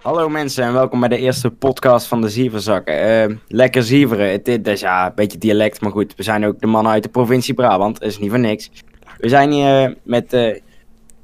Hallo 0.00 0.28
mensen 0.28 0.64
en 0.64 0.72
welkom 0.72 1.00
bij 1.00 1.08
de 1.08 1.18
eerste 1.18 1.50
podcast 1.50 2.06
van 2.06 2.20
de 2.20 2.28
Zieverzakken. 2.28 3.00
Eh, 3.02 3.36
lekker 3.48 3.82
zieveren, 3.82 4.30
het, 4.30 4.44
dit 4.44 4.66
is 4.66 4.80
ja 4.80 5.06
een 5.06 5.14
beetje 5.14 5.38
dialect, 5.38 5.80
maar 5.80 5.90
goed. 5.90 6.14
We 6.16 6.22
zijn 6.22 6.46
ook 6.46 6.60
de 6.60 6.66
mannen 6.66 6.92
uit 6.92 7.02
de 7.02 7.08
provincie 7.08 7.54
Brabant, 7.54 8.00
dat 8.00 8.08
is 8.08 8.18
niet 8.18 8.30
voor 8.30 8.38
niks. 8.38 8.70
We 9.18 9.28
zijn 9.28 9.50
hier 9.50 9.84
eh, 9.84 9.94
met 10.02 10.32
eh, 10.32 10.60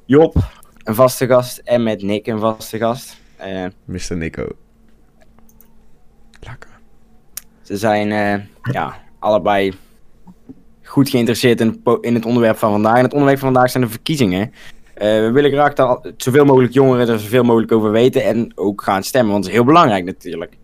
Job, 0.05 0.37
een 0.85 0.95
vaste 0.95 1.27
gast, 1.27 1.59
en 1.59 1.83
met 1.83 2.03
Nick, 2.03 2.27
een 2.27 2.39
vaste 2.39 2.79
gast. 2.79 3.21
Eh, 3.37 3.65
Mr. 3.85 4.17
Nico. 4.17 4.49
Lekker. 6.41 6.71
ze 7.63 7.77
zijn 7.77 8.09
ja, 8.63 9.03
allebei 9.19 9.73
goed 10.83 11.09
geïnteresseerd 11.09 11.61
in, 11.61 11.83
in 12.01 12.15
het 12.15 12.25
onderwerp 12.25 12.57
van 12.57 12.71
vandaag. 12.71 12.97
En 12.97 13.03
het 13.03 13.13
onderwerp 13.13 13.39
van 13.39 13.53
vandaag 13.53 13.71
zijn 13.71 13.83
de 13.83 13.91
verkiezingen. 13.91 14.53
Eh, 14.97 15.07
we 15.07 15.31
willen 15.31 15.51
graag 15.51 15.73
dat 15.73 16.13
zoveel 16.17 16.45
mogelijk 16.45 16.73
jongeren 16.73 17.09
er 17.09 17.19
zoveel 17.19 17.43
mogelijk 17.43 17.73
over 17.73 17.91
weten 17.91 18.25
en 18.25 18.53
ook 18.55 18.83
gaan 18.83 19.03
stemmen, 19.03 19.33
want 19.33 19.43
dat 19.43 19.53
is 19.53 19.59
heel 19.59 19.69
belangrijk 19.69 20.05
natuurlijk. 20.05 20.57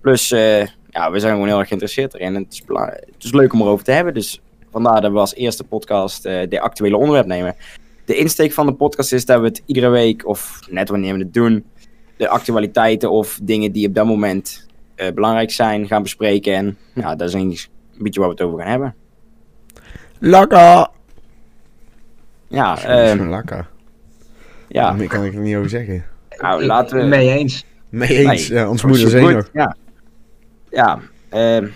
Plus, 0.00 0.30
eh, 0.30 0.66
ja, 0.90 1.10
we 1.10 1.20
zijn 1.20 1.32
gewoon 1.32 1.48
heel 1.48 1.58
erg 1.58 1.68
geïnteresseerd 1.68 2.14
erin 2.14 2.34
het 2.34 2.52
is, 2.52 2.62
het 2.66 3.24
is 3.24 3.32
leuk 3.32 3.52
om 3.52 3.60
erover 3.60 3.84
te 3.84 3.92
hebben. 3.92 4.14
Dus 4.14 4.40
vandaar 4.70 5.00
dat 5.00 5.12
we 5.12 5.18
als 5.18 5.34
eerste 5.34 5.64
podcast 5.64 6.24
eh, 6.24 6.48
de 6.48 6.60
actuele 6.60 6.96
onderwerp 6.96 7.26
nemen. 7.26 7.56
De 8.04 8.16
insteek 8.16 8.52
van 8.52 8.66
de 8.66 8.74
podcast 8.74 9.12
is 9.12 9.24
dat 9.24 9.40
we 9.40 9.46
het 9.46 9.62
iedere 9.66 9.88
week, 9.88 10.26
of 10.26 10.60
net 10.70 10.88
wanneer 10.88 11.14
we 11.14 11.18
het 11.18 11.34
doen, 11.34 11.64
de 12.16 12.28
actualiteiten 12.28 13.10
of 13.10 13.38
dingen 13.42 13.72
die 13.72 13.88
op 13.88 13.94
dat 13.94 14.06
moment 14.06 14.66
belangrijk 15.14 15.50
zijn 15.50 15.86
gaan 15.86 16.02
bespreken. 16.02 16.54
En 16.54 16.76
ja, 16.94 17.16
dat 17.16 17.28
is 17.28 17.34
een 17.34 17.56
beetje 17.98 18.20
waar 18.20 18.28
we 18.28 18.34
het 18.34 18.44
over 18.44 18.58
gaan 18.58 18.70
hebben. 18.70 18.94
Lekker! 20.18 20.88
Ja, 22.52 22.74
Dat 22.74 22.78
is 22.78 22.84
eh, 23.20 23.28
lekker. 23.28 23.68
ja. 24.68 24.92
Meer 24.92 25.08
kan 25.08 25.24
ik 25.24 25.34
er 25.34 25.40
niet 25.40 25.56
over 25.56 25.68
zeggen. 25.70 26.04
Nou, 26.38 26.64
laten 26.64 26.98
we... 26.98 27.04
Mee 27.04 27.28
eens. 27.28 27.64
Mee 27.88 28.08
eens, 28.08 28.48
Nee, 28.48 28.58
ja, 28.58 28.68
ons 28.68 28.84
moeder. 28.84 29.48
Ja, 29.52 29.76
ja, 30.70 30.98
ehm, 31.28 31.68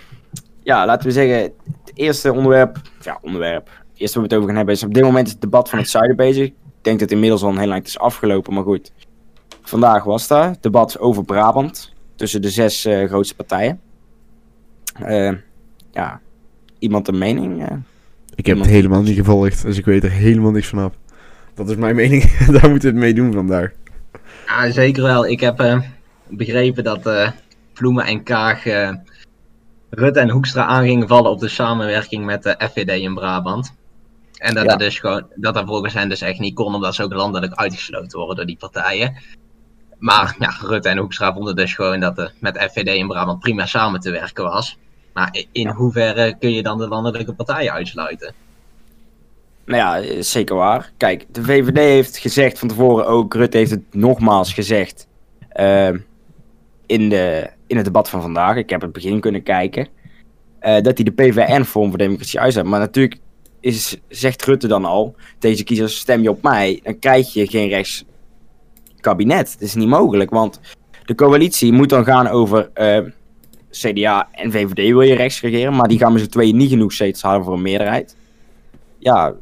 ja, 0.63 0.85
laten 0.85 1.07
we 1.07 1.13
zeggen, 1.13 1.41
het 1.41 1.91
eerste 1.93 2.33
onderwerp, 2.33 2.77
ja, 3.01 3.17
onderwerp, 3.21 3.65
het 3.65 3.99
eerste 3.99 4.19
waar 4.19 4.27
we 4.27 4.33
het 4.33 4.43
over 4.43 4.47
gaan 4.47 4.57
hebben 4.57 4.75
is 4.75 4.83
op 4.83 4.93
dit 4.93 5.03
moment 5.03 5.29
het 5.29 5.41
debat 5.41 5.69
van 5.69 5.79
het 5.79 5.89
zuiden 5.89 6.15
bezig. 6.15 6.45
Ik 6.47 6.53
denk 6.81 6.99
dat 6.99 7.09
het 7.09 7.11
inmiddels 7.11 7.43
al 7.43 7.49
een 7.49 7.57
heel 7.57 7.71
eind 7.71 7.87
is 7.87 7.99
afgelopen, 7.99 8.53
maar 8.53 8.63
goed. 8.63 8.91
Vandaag 9.61 10.03
was 10.03 10.27
daar 10.27 10.49
het 10.49 10.63
debat 10.63 10.99
over 10.99 11.23
Brabant 11.23 11.93
tussen 12.15 12.41
de 12.41 12.49
zes 12.49 12.85
eh, 12.85 13.07
grootste 13.07 13.35
partijen. 13.35 13.79
Eh, 14.93 15.33
ja, 15.91 16.21
iemand 16.79 17.07
een 17.07 17.17
mening? 17.17 17.83
Ik 18.37 18.45
heb 18.45 18.57
het 18.57 18.67
helemaal 18.67 19.01
niet 19.01 19.15
gevolgd, 19.15 19.61
dus 19.61 19.77
ik 19.77 19.85
weet 19.85 20.03
er 20.03 20.11
helemaal 20.11 20.51
niks 20.51 20.67
van 20.67 20.79
af. 20.79 20.93
Dat 21.53 21.69
is 21.69 21.75
mijn 21.75 21.95
mening, 22.05 22.23
daar 22.23 22.69
moeten 22.69 22.89
we 22.89 22.95
het 22.95 22.95
mee 22.95 23.13
doen 23.13 23.33
vandaag. 23.33 23.71
Ja, 24.45 24.71
zeker 24.71 25.03
wel. 25.03 25.27
Ik 25.27 25.39
heb 25.39 25.59
eh, 25.59 25.81
begrepen 26.27 26.83
dat 26.83 27.05
eh 27.05 27.29
Vloemen 27.73 28.05
en 28.05 28.23
Kaag 28.23 28.65
eh, 28.65 28.93
Rutte 29.89 30.19
en 30.19 30.29
Hoekstra 30.29 30.65
aan 30.65 30.83
gingen 30.85 31.07
vallen 31.07 31.31
op 31.31 31.39
de 31.39 31.47
samenwerking 31.47 32.25
met 32.25 32.43
de 32.43 32.55
FVD 32.59 32.89
in 33.01 33.13
Brabant. 33.13 33.73
En 34.37 34.53
dat, 34.53 34.63
Ja. 34.63 34.69
dat, 34.69 34.79
dus 34.79 34.99
gewoon, 34.99 35.25
dat 35.35 35.53
dat 35.53 35.67
volgens 35.67 35.93
hen 35.93 36.09
dus 36.09 36.21
echt 36.21 36.39
niet 36.39 36.55
kon, 36.55 36.75
omdat 36.75 36.95
ze 36.95 37.03
ook 37.03 37.13
landelijk 37.13 37.53
uitgesloten 37.53 38.17
worden 38.17 38.35
door 38.35 38.45
die 38.45 38.57
partijen. 38.57 39.15
Maar 39.97 40.35
ja, 40.39 40.57
Rutte 40.61 40.89
en 40.89 40.97
Hoekstra 40.97 41.33
vonden 41.33 41.55
dus 41.55 41.73
gewoon 41.73 41.99
dat 41.99 42.17
er 42.17 42.33
met 42.39 42.53
de 42.53 42.69
FVD 42.69 42.87
in 42.87 43.07
Brabant 43.07 43.39
prima 43.39 43.65
samen 43.65 43.99
te 43.99 44.11
werken 44.11 44.43
was. 44.43 44.77
Maar 45.17 45.43
in 45.51 45.67
hoeverre 45.67 46.37
kun 46.39 46.53
je 46.53 46.63
dan 46.63 46.77
de 46.77 46.87
landelijke 46.87 47.33
partijen 47.33 47.71
uitsluiten? 47.71 48.33
Nou 49.65 50.03
ja, 50.03 50.21
zeker 50.21 50.55
waar. 50.55 50.91
Kijk, 50.97 51.25
de 51.31 51.43
VVD 51.43 51.77
heeft 51.77 52.17
gezegd 52.17 52.59
van 52.59 52.67
tevoren 52.67 53.07
ook, 53.07 53.33
Rutte 53.33 53.57
heeft 53.57 53.71
het 53.71 53.93
nogmaals 53.95 54.53
gezegd 54.53 55.07
ehm, 55.49 55.97
in, 56.85 57.09
de, 57.09 57.49
in 57.67 57.75
het 57.75 57.85
debat 57.85 58.09
van 58.09 58.21
vandaag. 58.21 58.55
Ik 58.55 58.69
heb 58.69 58.81
het 58.81 58.91
begin 58.91 59.19
kunnen 59.19 59.43
kijken. 59.43 59.87
eh, 60.59 60.81
dat 60.81 60.97
hij 60.97 61.03
de 61.03 61.11
PVN 61.11 61.63
Vorm 61.63 61.89
voor 61.89 61.97
Democratie 61.97 62.39
uitzet. 62.39 62.65
Maar 62.65 62.79
natuurlijk 62.79 63.19
is, 63.59 63.97
zegt 64.07 64.43
Rutte 64.45 64.67
dan 64.67 64.85
al, 64.85 65.15
deze 65.39 65.63
kiezers 65.63 65.97
stem 65.97 66.21
je 66.21 66.29
op 66.29 66.41
mij, 66.41 66.79
dan 66.83 66.99
krijg 66.99 67.33
je 67.33 67.47
geen 67.47 67.69
rechts 67.69 68.05
kabinet. 68.99 69.51
Dat 69.53 69.67
is 69.67 69.75
niet 69.75 69.87
mogelijk, 69.87 70.29
want 70.29 70.59
de 71.05 71.15
coalitie 71.15 71.73
moet 71.73 71.89
dan 71.89 72.03
gaan 72.03 72.27
over 72.27 72.69
eh, 72.73 72.99
CDA 73.79 74.29
en 74.31 74.51
VVD 74.51 74.75
wil 74.75 75.01
je 75.01 75.15
rechts 75.15 75.41
regeren, 75.41 75.75
maar 75.75 75.87
die 75.87 75.97
gaan 75.97 76.13
met 76.13 76.21
z'n 76.21 76.27
tweeën 76.27 76.57
niet 76.57 76.69
genoeg 76.69 76.93
zetels 76.93 77.21
halen 77.21 77.43
voor 77.43 77.53
een 77.53 77.61
meerderheid. 77.61 78.15
Ja, 78.97 79.33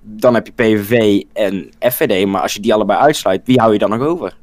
dan 0.00 0.34
heb 0.34 0.46
je 0.46 0.52
PVV 0.52 1.22
en 1.32 1.70
FVD, 1.80 2.26
maar 2.26 2.40
als 2.40 2.54
je 2.54 2.60
die 2.60 2.74
allebei 2.74 2.98
uitsluit, 2.98 3.40
wie 3.44 3.58
hou 3.58 3.72
je 3.72 3.78
dan 3.78 3.90
nog 3.90 4.00
over? 4.00 4.36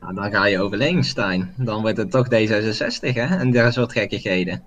Nou, 0.00 0.14
dan 0.14 0.30
ga 0.30 0.46
je 0.46 0.60
over 0.60 0.76
links, 0.76 1.08
Stijn. 1.08 1.54
Dan 1.56 1.80
wordt 1.80 1.96
het 1.96 2.10
toch 2.10 2.26
D66, 2.26 3.12
hè? 3.12 3.36
En 3.36 3.50
daar 3.50 3.72
soort 3.72 3.92
gekkigheden. 3.92 4.62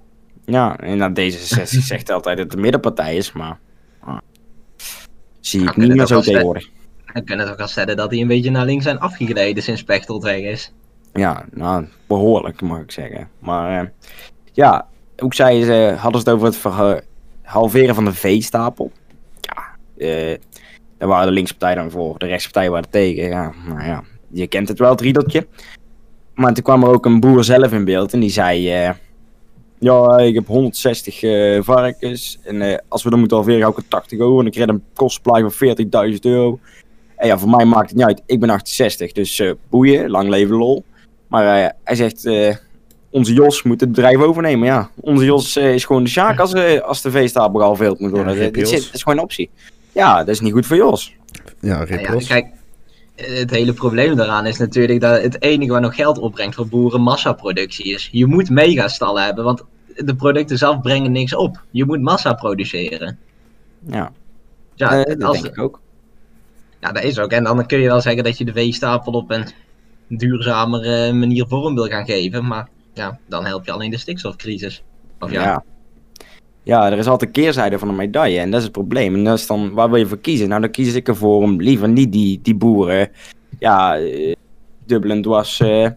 Ja, 0.46 0.78
en 0.78 0.98
dan 0.98 1.18
D66 1.20 1.64
zegt 1.64 2.12
altijd 2.12 2.38
dat 2.38 2.46
het 2.46 2.52
de 2.52 2.62
middenpartij 2.62 3.16
is, 3.16 3.32
maar 3.32 3.60
ah, 4.00 4.18
zie 5.40 5.60
ik 5.60 5.66
Nou, 5.76 5.88
niet 5.88 5.98
meer 5.98 6.08
zo 6.08 6.22
tegenwoordig. 6.22 6.70
We 7.14 7.24
kunnen 7.24 7.48
toch 7.48 7.58
wel 7.58 7.68
stellen 7.68 7.98
dat 7.98 8.10
die 8.10 8.22
een 8.22 8.28
beetje 8.28 8.52
naar 8.52 8.66
links 8.66 8.84
zijn 8.84 9.00
afgegleden 9.00 9.64
sinds 9.64 9.84
Pechtold 9.84 10.24
weg 10.24 10.40
is. 10.40 10.74
Ja, 11.14 11.46
nou, 11.52 11.86
behoorlijk 12.08 12.62
mag 12.62 12.80
ik 12.80 12.92
zeggen. 12.92 13.30
Maar 13.40 13.82
eh, 13.82 13.88
ja, 14.54 14.88
ook 15.18 15.34
zei 15.34 15.64
ze, 15.64 15.96
hadden 15.98 16.22
het 16.22 16.30
over 16.30 16.48
het 16.48 17.04
halveren 17.44 17.96
van 17.96 18.06
de 18.06 18.14
veestapel. 18.14 18.92
Ja, 19.42 19.66
eh 19.98 20.38
daar 20.98 21.08
waren 21.08 21.28
de 21.28 21.34
linkse 21.34 21.58
partijen 21.58 21.84
dan 21.84 21.92
voor, 21.92 22.18
de 22.18 22.26
rechtspartijen 22.26 22.72
waren 22.72 22.90
tegen. 22.90 23.24
Ja, 23.24 23.54
nou 23.68 23.84
ja, 23.84 24.04
je 24.28 24.48
kent 24.48 24.68
het 24.68 24.80
wel, 24.80 24.90
het 24.92 25.02
riedeltje. 25.02 25.48
Maar 26.34 26.54
toen 26.54 26.64
kwam 26.64 26.84
er 26.84 26.90
ook 26.90 27.06
een 27.06 27.20
boer 27.20 27.44
zelf 27.44 27.72
in 27.72 27.86
beeld 27.86 28.14
en 28.14 28.20
die 28.20 28.30
zei... 28.30 28.72
eh, 28.72 28.92
ja, 29.80 30.18
ik 30.18 30.34
heb 30.34 30.48
160 30.48 31.24
eh, 31.24 31.62
varkens 31.62 32.40
en 32.44 32.84
als 32.88 33.04
we 33.04 33.10
dan 33.10 33.20
moeten 33.20 33.38
halveren, 33.38 33.62
ga 33.62 33.68
ik 33.70 33.78
er 33.78 33.88
80 33.88 34.20
euro. 34.20 34.40
En 34.40 34.46
ik 34.46 34.56
red 34.56 34.70
een 34.70 34.84
kostprijs 34.94 35.54
van 35.54 35.76
40.000 36.12 36.20
euro. 36.20 36.60
En 37.16 37.28
ja, 37.28 37.38
voor 37.38 37.50
mij 37.50 37.66
maakt 37.66 37.90
het 37.90 37.98
niet 37.98 38.08
uit. 38.08 38.22
Ik 38.26 38.40
ben 38.40 38.50
68, 38.50 39.12
dus 39.12 39.40
eh, 39.40 39.52
boeien, 39.70 40.10
lang 40.10 40.30
leven 40.30 40.56
lol. 40.56 40.84
Maar 41.30 41.64
eh, 41.64 41.70
hij 41.84 41.96
zegt, 41.96 42.26
eh, 42.26 42.56
onze 43.10 43.34
Jos 43.34 43.64
moet 43.64 43.80
het 43.80 43.90
bedrijf 43.90 44.18
overnemen. 44.18 44.68
Ja, 44.68 44.90
onze 44.96 45.26
Jos 45.26 45.56
eh, 45.56 45.74
is 45.74 45.86
gewoon 45.86 46.04
de 46.04 46.10
sjaak 46.10 46.40
als, 46.40 46.54
als 46.82 47.02
de 47.02 47.12
veestapel 47.12 47.60
gehalveerd 47.60 48.00
moet 48.00 48.12
worden. 48.12 48.36
Ja, 48.36 48.44
dat, 48.44 48.56
is, 48.56 48.70
Jos. 48.70 48.86
dat 48.86 48.94
is 48.94 49.04
gewoon 49.04 49.18
een 49.18 49.24
optie. 49.24 49.50
Ja, 49.92 50.18
dat 50.18 50.28
is 50.28 50.40
niet 50.40 50.54
goed 50.54 50.66
voor 50.66 50.78
Jos. 50.78 51.16
Ja, 51.60 51.74
Nou 51.74 51.86
Rip 51.86 52.00
ja, 52.00 52.12
Ros. 52.12 52.28
kijk, 52.28 52.48
het 53.16 53.50
hele 53.50 53.74
probleem 53.74 54.16
daaraan 54.16 54.46
is 54.46 54.58
natuurlijk 54.58 55.02
dat 55.02 55.22
het 55.22 55.42
enige 55.42 55.72
wat 55.72 55.82
nog 55.82 55.96
geld 55.96 56.18
opbrengt 56.18 56.56
voor 56.56 56.68
boeren 56.68 57.02
massaproductie 57.02 57.94
is. 57.94 58.10
Je 58.12 58.26
moet 58.26 58.50
megastallen 58.50 59.24
hebben, 59.24 59.44
want 59.44 59.64
de 59.96 60.16
producten 60.16 60.58
zelf 60.58 60.82
brengen 60.82 61.12
niks 61.12 61.36
op. 61.36 61.62
Je 61.72 61.86
moet 61.86 62.02
massa 62.02 62.34
produceren. 62.34 63.18
Ja, 63.88 64.12
Ja, 64.76 65.04
dat 65.04 65.24
als, 65.24 65.42
denk 65.42 65.56
ik 65.56 65.64
ook. 65.64 65.80
ja, 66.82 66.92
dat 66.92 67.04
is 67.04 67.20
ook. 67.20 67.32
En 67.32 67.44
dan 67.44 67.66
kun 67.66 67.80
je 67.80 67.88
wel 67.88 68.02
zeggen 68.02 68.24
dat 68.24 68.38
je 68.38 68.46
de 68.46 68.54
veestapel 68.54 69.14
op 69.14 69.30
een 70.10 70.18
duurzamere 70.18 71.14
manier 71.14 71.46
vorm 71.48 71.76
wil 71.76 71.88
gaan 71.88 72.06
geven. 72.06 72.48
Maar 72.48 72.68
ja, 72.94 73.20
dan 73.28 73.46
help 73.46 73.66
je 73.66 73.72
alleen 73.72 73.92
de 73.92 73.98
stikstofcrisis. 73.98 74.84
Of 75.20 75.32
ja, 75.32 75.44
Ja. 75.44 75.64
ja, 76.64 76.92
er 76.92 76.98
is 76.98 77.08
altijd 77.08 77.30
een 77.36 77.44
keerzijde 77.44 77.80
van 77.80 77.90
een 77.90 77.96
medaille. 77.96 78.40
En 78.40 78.50
dat 78.50 78.60
is 78.60 78.64
het 78.64 78.74
probleem. 78.74 79.16
En 79.16 79.24
dat 79.24 79.38
is 79.38 79.48
dan, 79.48 79.74
waar 79.74 79.90
wil 79.90 80.00
je 80.00 80.08
voor 80.08 80.20
kiezen? 80.20 80.50
Nou, 80.50 80.62
dan 80.62 80.72
kies 80.72 80.94
ik 80.94 81.08
ervoor 81.08 81.42
om 81.42 81.62
liever 81.62 81.90
niet 81.90 82.12
die, 82.12 82.40
die 82.42 82.56
boeren, 82.56 83.10
ja, 83.60 83.98
eh, 83.98 84.36
dubbel 84.86 85.12
en 85.12 85.22
dwars, 85.22 85.60
eh, 85.60 85.88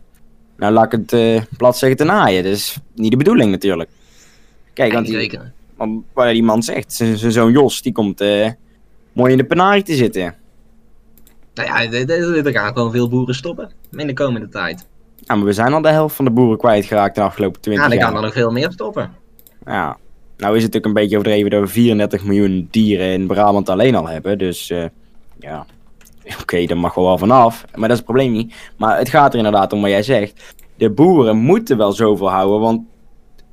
nou 0.56 0.72
laat 0.72 0.92
ik 0.92 1.00
het 1.00 1.12
eh, 1.12 1.42
plat 1.56 1.78
zeggen, 1.78 1.98
te 1.98 2.04
naaien. 2.04 2.42
Dat 2.42 2.52
is 2.52 2.76
niet 2.94 3.10
de 3.10 3.16
bedoeling 3.16 3.50
natuurlijk. 3.50 3.90
Kijk, 4.72 4.92
want 4.92 5.06
die. 5.06 5.38
Want 5.76 6.04
waar 6.12 6.32
die 6.32 6.42
man 6.42 6.62
zegt, 6.62 6.92
zijn 6.92 7.32
zoon 7.32 7.52
Jos, 7.52 7.82
die 7.82 7.92
komt 7.92 8.20
eh, 8.20 8.50
mooi 9.12 9.32
in 9.32 9.38
de 9.38 9.44
penarie 9.44 9.82
te 9.82 9.94
zitten. 9.94 10.34
Nou 11.54 11.68
ja, 11.68 11.92
er- 12.44 12.52
gaan 12.52 12.72
gewoon 12.72 12.90
veel 12.92 13.08
boeren 13.08 13.34
stoppen 13.34 13.70
in 13.90 14.06
de 14.06 14.12
komende 14.12 14.48
tijd. 14.48 14.86
Ja, 15.16 15.34
maar 15.34 15.44
we 15.44 15.52
zijn 15.52 15.72
al 15.72 15.82
de 15.82 15.88
helft 15.88 16.16
van 16.16 16.24
de 16.24 16.30
boeren 16.30 16.58
kwijtgeraakt 16.58 17.14
de 17.14 17.20
afgelopen 17.22 17.60
20 17.60 17.84
Ja, 17.84 17.90
er 17.90 17.96
jaar. 17.98 18.06
gaan 18.08 18.16
er 18.16 18.22
nog 18.22 18.32
veel 18.32 18.50
meer 18.50 18.70
stoppen. 18.72 19.10
Ja. 19.66 19.96
Nou 20.36 20.56
is 20.56 20.62
het 20.62 20.76
ook 20.76 20.84
een 20.84 20.92
beetje 20.92 21.16
overdreven 21.18 21.50
dat 21.50 21.60
we 21.60 21.66
34 21.66 22.24
miljoen 22.24 22.68
dieren 22.70 23.06
in 23.12 23.26
Brabant 23.26 23.68
alleen 23.68 23.94
al 23.94 24.08
hebben. 24.08 24.38
Dus 24.38 24.70
eh, 24.70 24.84
ja, 25.38 25.66
oké, 26.40 26.64
daar 26.66 26.76
mag 26.78 26.94
wel 26.94 27.04
wel 27.04 27.18
vanaf. 27.18 27.64
Maar 27.70 27.80
dat 27.80 27.90
is 27.90 27.96
het 27.96 28.04
probleem 28.04 28.32
niet. 28.32 28.54
Maar 28.76 28.98
het 28.98 29.08
gaat 29.08 29.32
er 29.32 29.38
inderdaad 29.38 29.72
om 29.72 29.80
wat 29.80 29.90
jij 29.90 30.02
zegt. 30.02 30.54
De 30.76 30.90
boeren 30.90 31.36
moeten 31.36 31.76
wel 31.76 31.92
zoveel 31.92 32.30
houden, 32.30 32.60
want 32.60 32.80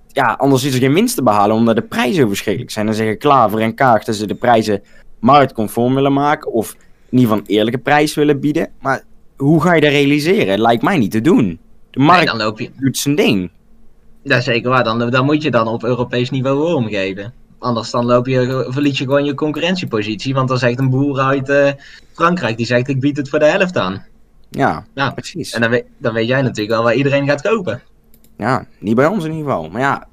ja, 0.07 0.33
anders 0.37 0.63
is 0.63 0.73
er 0.73 0.79
geen 0.79 0.93
winst 0.93 1.15
te 1.15 1.23
behalen 1.23 1.55
omdat 1.55 1.75
de 1.75 1.81
prijzen 1.81 2.15
zo 2.21 2.27
verschrikkelijk 2.27 2.71
zijn. 2.73 2.85
Dan 2.85 2.95
zeggen 2.95 3.17
Klaver 3.17 3.59
en 3.59 3.75
Kaag 3.75 4.03
dat 4.03 4.15
ze 4.15 4.27
de 4.27 4.35
prijzen 4.35 4.81
marktconform 5.19 5.95
willen 5.95 6.13
maken 6.13 6.51
of 6.51 6.75
geval 7.11 7.37
een 7.37 7.43
eerlijke 7.45 7.79
prijs 7.79 8.13
willen 8.15 8.39
bieden. 8.39 8.69
Maar 8.81 9.03
hoe 9.37 9.61
ga 9.61 9.73
je 9.73 9.81
dat 9.81 9.91
realiseren? 9.91 10.59
Lijkt 10.61 10.83
mij 10.83 10.97
niet 10.97 11.11
te 11.11 11.21
doen. 11.21 11.59
De 11.91 11.97
Nee, 11.99 12.07
markt 12.07 12.25
dan 12.25 12.37
loop 12.37 12.59
je. 12.59 12.69
doet 12.79 12.97
zijn 12.97 13.15
ding. 13.15 13.49
Dat 14.23 14.37
is 14.37 14.43
zeker 14.43 14.69
waar. 14.69 14.83
Dan, 14.83 15.09
dan 15.09 15.25
moet 15.25 15.41
je 15.43 15.51
dan 15.51 15.67
op 15.67 15.83
Europees 15.83 16.29
niveau 16.29 16.73
omgeven. 16.75 17.33
Anders 17.59 17.91
dan 17.91 18.05
loop 18.05 18.27
je, 18.27 18.65
verlies 18.69 18.97
je 18.97 19.03
gewoon 19.03 19.25
je 19.25 19.33
concurrentiepositie. 19.33 20.33
Want 20.33 20.47
dan 20.47 20.57
zegt 20.57 20.79
een 20.79 20.89
boer 20.89 21.19
uit 21.19 21.49
eh, 21.49 21.71
Frankrijk, 22.13 22.57
die 22.57 22.65
zegt 22.65 22.87
ik 22.87 22.99
bied 22.99 23.17
het 23.17 23.29
voor 23.29 23.39
de 23.39 23.45
helft 23.45 23.77
aan. 23.77 24.05
Ja, 24.49 24.85
Ja. 24.93 25.11
precies. 25.11 25.51
En 25.53 25.61
dan 25.61 25.69
weet, 25.69 25.85
dan 25.97 26.13
weet 26.13 26.27
jij 26.27 26.41
natuurlijk 26.41 26.69
wel 26.69 26.83
waar 26.83 26.93
iedereen 26.95 27.27
gaat 27.27 27.41
kopen. 27.41 27.81
Ja, 28.37 28.65
niet 28.79 28.95
bij 28.95 29.05
ons 29.05 29.23
in 29.25 29.31
ieder 29.31 29.45
geval. 29.45 29.69
Maar 29.69 29.81
ja, 29.81 30.07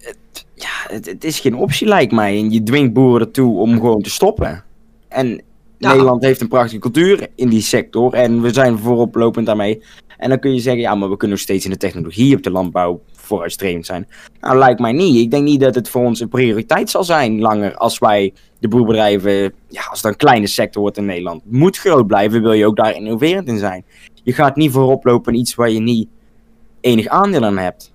het, 0.00 0.46
ja, 0.54 0.68
het, 0.94 1.06
het 1.06 1.24
is 1.24 1.40
geen 1.40 1.54
optie 1.56 1.86
lijkt 1.88 2.12
mij. 2.12 2.38
En 2.38 2.50
je 2.50 2.62
dwingt 2.62 2.92
boeren 2.92 3.26
ertoe 3.26 3.58
om 3.58 3.72
gewoon 3.74 4.02
te 4.02 4.10
stoppen. 4.10 4.64
En 5.08 5.40
Ja. 5.78 5.90
Nederland 5.90 6.22
heeft 6.22 6.40
een 6.40 6.48
prachtige 6.48 6.78
cultuur 6.78 7.28
in 7.34 7.48
die 7.48 7.60
sector. 7.60 8.14
En 8.14 8.40
we 8.40 8.52
zijn 8.52 8.78
vooroplopend 8.78 9.46
daarmee. 9.46 9.82
En 10.18 10.28
dan 10.28 10.38
kun 10.38 10.54
je 10.54 10.60
zeggen, 10.60 10.82
ja, 10.82 10.94
maar 10.94 11.10
we 11.10 11.16
kunnen 11.16 11.36
nog 11.36 11.44
steeds 11.46 11.64
in 11.64 11.70
de 11.70 11.76
technologie 11.76 12.36
op 12.36 12.42
de 12.42 12.50
landbouw 12.50 13.00
vooruitstrevend 13.12 13.86
zijn. 13.86 14.08
Nou, 14.40 14.58
lijkt 14.58 14.80
mij 14.80 14.92
niet. 14.92 15.16
Ik 15.16 15.30
denk 15.30 15.44
niet 15.44 15.60
dat 15.60 15.74
het 15.74 15.88
voor 15.88 16.04
ons 16.04 16.20
een 16.20 16.28
prioriteit 16.28 16.90
zal 16.90 17.04
zijn 17.04 17.40
langer 17.40 17.76
als 17.76 17.98
wij 17.98 18.32
de 18.58 18.68
boerbedrijven, 18.68 19.52
ja, 19.68 19.82
als 19.90 20.02
het 20.02 20.10
een 20.10 20.16
kleine 20.16 20.46
sector 20.46 20.82
wordt 20.82 20.96
in 20.96 21.04
Nederland. 21.04 21.42
Moet 21.44 21.78
groot 21.78 22.06
blijven, 22.06 22.42
wil 22.42 22.52
je 22.52 22.66
ook 22.66 22.76
daar 22.76 22.94
innoverend 22.94 23.48
in 23.48 23.58
zijn. 23.58 23.84
Je 24.22 24.32
gaat 24.32 24.56
niet 24.56 24.70
voorop 24.72 25.04
lopen 25.04 25.32
in 25.32 25.38
iets 25.38 25.54
waar 25.54 25.70
je 25.70 25.80
niet 25.80 26.08
enig 26.80 27.06
aandeel 27.06 27.44
aan 27.44 27.58
hebt. 27.58 27.92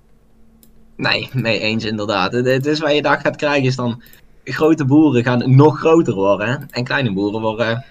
Nee, 0.96 1.30
mee 1.34 1.60
eens 1.60 1.86
inderdaad. 1.86 2.32
Het, 2.32 2.66
is 2.66 2.80
wat 2.80 2.96
je 2.96 3.02
dag 3.02 3.22
gaat 3.22 3.36
krijgen 3.36 3.64
is 3.64 3.76
dan 3.76 4.02
grote 4.44 4.86
boeren 4.86 5.24
gaan 5.24 5.56
nog 5.56 5.80
groter 5.80 6.14
worden. 6.14 6.68
En 6.70 6.84
kleine 6.84 7.14
boeren 7.14 7.42
worden 7.42 7.86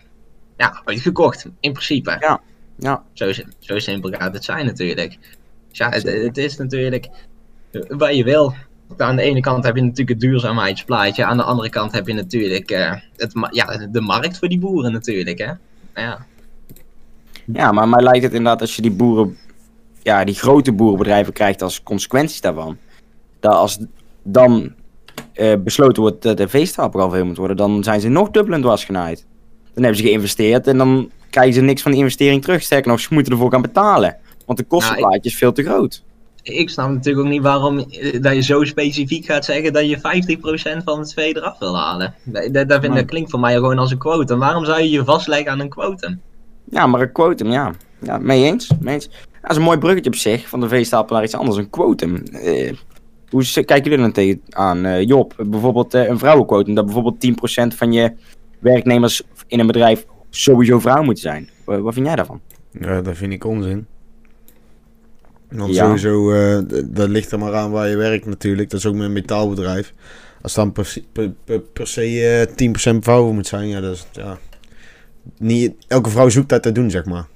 ja, 0.57 0.83
uitgekocht, 0.85 1.47
in 1.61 1.73
principe. 1.73 2.39
Ja, 2.79 3.03
Zo, 3.13 3.33
si- 3.33 3.47
zo 3.59 3.79
simpel 3.79 4.11
gaat 4.11 4.33
het 4.33 4.45
zijn 4.45 4.67
natuurlijk. 4.67 5.19
Dus 5.69 5.79
ja, 5.79 5.89
het, 5.89 6.03
het 6.03 6.37
is 6.37 6.57
natuurlijk 6.57 7.09
wat 7.89 8.17
je 8.17 8.25
wil. 8.25 8.55
Aan 8.97 9.17
de 9.17 9.23
ene 9.23 9.41
kant 9.41 9.65
heb 9.65 9.77
je 9.77 9.83
natuurlijk 9.83 10.09
het 10.09 10.21
duurzaamheidsplaatje. 10.21 11.25
Aan 11.25 11.37
de 11.37 11.43
andere 11.43 11.69
kant 11.69 11.93
heb 11.93 12.07
je 12.07 12.13
natuurlijk 12.13 12.71
eh, 12.71 12.95
het, 13.17 13.33
ja, 13.51 13.87
de 13.87 14.01
markt 14.01 14.39
voor 14.39 14.49
die 14.49 14.59
boeren 14.59 14.93
natuurlijk. 14.93 15.39
Hè? 15.39 15.53
Ja, 15.95 16.27
ja, 17.53 17.73
maar 17.73 17.89
mij 17.89 18.03
lijkt 18.03 18.23
het 18.23 18.33
inderdaad 18.33 18.61
als 18.61 18.77
je 18.77 18.83
die 18.83 18.91
boeren, 18.91 19.39
ja, 20.03 20.25
die 20.25 20.35
grote 20.35 20.73
boerenbedrijven 20.73 21.33
krijgt 21.33 21.63
als 21.63 21.83
consequenties 21.83 22.41
daarvan. 22.41 22.79
Dat 23.41 23.53
als 23.53 23.79
dan 24.23 24.73
eh, 25.33 25.53
besloten 25.59 26.03
wordt 26.03 26.23
dat 26.23 26.37
de 26.37 26.49
veestapel 26.49 27.01
al 27.01 27.11
veel 27.11 27.25
moet 27.25 27.37
worden, 27.37 27.57
dan 27.57 27.85
zijn 27.85 28.01
ze 28.01 28.09
nog 28.09 28.31
dubbel 28.31 28.55
en 28.55 28.61
dwars 28.61 28.85
genaaid. 28.85 29.27
Dan 29.75 29.83
hebben 29.85 30.01
ze 30.03 30.07
geïnvesteerd 30.09 30.67
en 30.67 30.79
dan 30.79 31.11
krijgen 31.31 31.55
ze 31.55 31.61
niks 31.61 31.83
van 31.83 31.91
de 31.93 31.97
investering 31.99 32.43
terug. 32.43 32.63
Sterker 32.63 32.91
nog, 32.91 33.01
ze 33.01 33.09
moeten 33.11 33.33
ervoor 33.33 33.51
gaan 33.51 33.63
betalen. 33.63 34.17
Want 34.47 34.59
de 34.59 34.65
kostenplaatje 34.65 35.31
is 35.31 35.37
veel 35.37 35.53
te 35.53 35.63
groot. 35.63 36.03
ik 36.43 36.71
snap 36.71 36.89
natuurlijk 36.91 37.27
ook 37.27 37.33
niet 37.33 37.43
waarom 37.43 37.79
eh, 37.79 38.23
dat 38.23 38.35
je 38.35 38.41
zo 38.43 38.65
specifiek 38.65 39.25
gaat 39.25 39.45
zeggen 39.45 39.73
dat 39.73 39.89
je 39.89 39.99
50% 40.79 40.83
van 40.85 40.99
het 40.99 41.13
vee 41.13 41.37
eraf 41.37 41.59
wil 41.59 41.77
halen. 41.77 42.15
Dat, 42.25 42.81
vind- 42.81 42.95
dat 42.95 43.05
klinkt 43.05 43.31
voor 43.31 43.41
mij 43.41 43.55
gewoon 43.55 43.79
als 43.79 43.91
een 43.91 43.99
quotum. 43.99 44.39
Waarom 44.39 44.65
zou 44.65 44.81
je 44.81 44.91
je 44.91 45.05
vastleggen 45.05 45.51
aan 45.53 45.61
een 45.61 45.69
quotum? 45.69 46.21
Ja, 46.71 46.87
maar 46.87 47.01
een 47.01 47.13
quotum, 47.13 47.51
ja. 47.51 47.73
Ja, 48.03 48.19
mee 48.19 48.45
eens. 48.45 48.71
Mee 48.81 48.95
eens. 48.95 49.09
Dat 49.43 49.51
is 49.51 49.57
een 49.57 49.63
mooi 49.63 49.79
bruggetje 49.79 50.11
op 50.11 50.17
zich, 50.17 50.49
van 50.49 50.61
de 50.61 50.69
veestapel 50.69 51.15
naar 51.15 51.25
iets 51.25 51.35
anders. 51.35 51.57
Een 51.57 51.71
quotum. 51.71 52.17
Eh, 52.33 52.73
hoe 53.31 53.45
kijken 53.53 53.77
jullie 53.83 53.93
er 53.99 54.03
dan 54.05 54.13
tegen 54.13 54.41
aan, 54.51 54.85
eh, 54.85 55.03
Job? 55.07 55.35
Bijvoorbeeld 55.47 55.95
eh, 55.95 56.09
een 56.09 56.19
vrouwenquotum, 56.19 56.75
dat 56.75 56.85
bijvoorbeeld 56.85 57.21
10% 57.21 57.75
van 57.77 57.93
je 57.93 58.13
werknemers 58.59 59.23
in 59.47 59.61
een 59.61 59.67
bedrijf 59.67 60.07
sowieso 60.31 60.79
vrouw 60.81 61.03
moet 61.03 61.19
zijn. 61.19 61.49
Wa- 61.65 61.81
wat 61.81 61.95
vind 61.95 62.07
jij 62.07 62.17
daarvan? 62.17 62.41
Ja, 62.71 63.03
dat 63.03 63.17
vind 63.17 63.33
ik 63.33 63.45
onzin. 63.45 63.87
Want 65.49 65.75
Ja. 65.75 65.85
sowieso, 65.85 66.33
eh, 66.33 66.59
dat 66.85 67.09
ligt 67.09 67.33
er 67.33 67.39
maar 67.39 67.55
aan 67.55 67.71
waar 67.71 67.89
je 67.89 67.97
werkt 67.97 68.27
natuurlijk. 68.27 68.71
Dat 68.71 68.79
is 68.81 68.87
ook 68.87 68.95
met 68.95 69.05
een 69.07 69.13
metaalbedrijf. 69.13 69.95
Als 70.43 70.55
dan 70.55 70.73
per, 70.73 70.87
se- 70.87 71.05
per, 71.13 71.33
per, 71.45 71.61
per 71.61 71.87
se 71.87 72.03
eh 72.47 72.55
10% 72.57 73.05
vrouwen 73.05 73.35
moet 73.35 73.47
zijn, 73.47 73.69
ja, 73.69 73.81
dat 73.81 73.93
is, 73.95 74.07
ja. 74.13 74.39
Niet, 75.39 75.75
elke 75.89 76.11
vrouw 76.11 76.29
zoekt 76.29 76.49
dat 76.49 76.63
te 76.63 76.73
doen, 76.73 76.91
zeg 76.91 77.05
maar. 77.05 77.27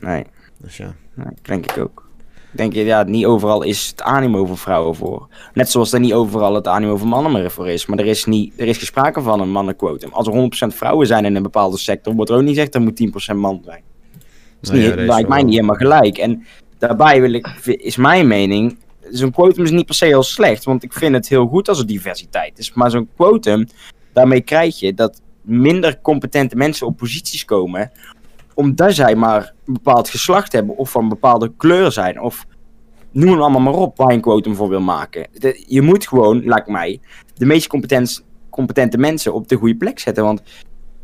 Nee, 0.00 0.24
Dus 0.58 0.76
ja. 0.76 0.94
nee 1.14 1.26
denk 1.42 1.70
ik 1.72 1.78
ook. 1.78 2.07
Ik 2.52 2.56
denk, 2.58 2.72
ja, 2.72 3.02
niet 3.02 3.24
overal 3.24 3.62
is 3.62 3.86
het 3.86 4.02
animo 4.02 4.44
voor 4.46 4.58
vrouwen 4.58 4.94
voor. 4.94 5.28
Net 5.54 5.70
zoals 5.70 5.92
er 5.92 6.00
niet 6.00 6.12
overal 6.12 6.54
het 6.54 6.66
animo 6.68 6.96
voor 6.96 7.08
mannen 7.08 7.32
meer 7.32 7.50
voor 7.50 7.68
is. 7.68 7.86
Maar 7.86 7.98
er 7.98 8.06
is, 8.06 8.24
niet, 8.24 8.52
er 8.56 8.66
is 8.66 8.76
geen 8.76 8.86
sprake 8.86 9.20
van 9.22 9.40
een 9.40 9.50
mannenquotum. 9.50 10.12
Als 10.12 10.26
er 10.26 10.32
100% 10.72 10.74
vrouwen 10.76 11.06
zijn 11.06 11.24
in 11.24 11.36
een 11.36 11.42
bepaalde 11.42 11.78
sector, 11.78 12.14
wordt 12.14 12.30
er 12.30 12.36
ook 12.36 12.42
niet 12.42 12.54
gezegd 12.54 12.74
er 12.74 12.80
moet 12.80 13.32
10% 13.32 13.36
man 13.36 13.60
zijn. 13.64 13.82
Dat 14.12 14.22
is 14.60 14.68
Nou 14.68 14.80
niet, 14.80 14.90
ja, 14.90 14.96
dat 14.96 15.06
wel- 15.16 15.28
mij 15.28 15.42
niet 15.42 15.54
helemaal 15.54 15.76
gelijk. 15.76 16.18
En 16.18 16.44
daarbij 16.78 17.20
wil 17.20 17.32
ik, 17.32 17.46
is 17.64 17.96
mijn 17.96 18.26
mening, 18.26 18.78
zo'n 19.10 19.30
quotum 19.32 19.64
is 19.64 19.70
niet 19.70 19.86
per 19.86 19.94
se 19.94 20.04
heel 20.04 20.22
slecht, 20.22 20.64
want 20.64 20.82
ik 20.82 20.92
vind 20.92 21.14
het 21.14 21.28
heel 21.28 21.46
goed 21.46 21.68
als 21.68 21.78
er 21.78 21.86
diversiteit 21.86 22.58
is. 22.58 22.72
Maar 22.74 22.90
zo'n 22.90 23.08
quotum, 23.16 23.66
daarmee 24.12 24.40
krijg 24.40 24.78
je 24.78 24.94
dat 24.94 25.20
minder 25.42 26.00
competente 26.00 26.56
mensen 26.56 26.86
op 26.86 26.96
posities 26.96 27.44
komen, 27.44 27.90
omdat 28.58 28.94
zij 28.94 29.14
maar 29.14 29.52
een 29.66 29.72
bepaald 29.72 30.08
geslacht 30.08 30.52
hebben 30.52 30.76
of 30.76 30.90
van 30.90 31.02
een 31.02 31.08
bepaalde 31.08 31.52
kleur 31.56 31.92
zijn. 31.92 32.20
Of 32.20 32.46
noem 33.10 33.30
het 33.30 33.40
allemaal 33.40 33.60
maar 33.60 33.72
op 33.74 33.96
waar 33.96 34.08
je 34.08 34.14
een 34.14 34.20
quotum 34.20 34.54
voor 34.54 34.68
wil 34.68 34.80
maken. 34.80 35.28
Je 35.66 35.82
moet 35.82 36.06
gewoon, 36.06 36.44
lijkt 36.44 36.68
mij, 36.68 37.00
de 37.34 37.46
meest 37.46 37.66
competent, 37.66 38.24
competente 38.50 38.98
mensen 38.98 39.34
op 39.34 39.48
de 39.48 39.56
goede 39.56 39.76
plek 39.76 39.98
zetten. 39.98 40.24
Want 40.24 40.42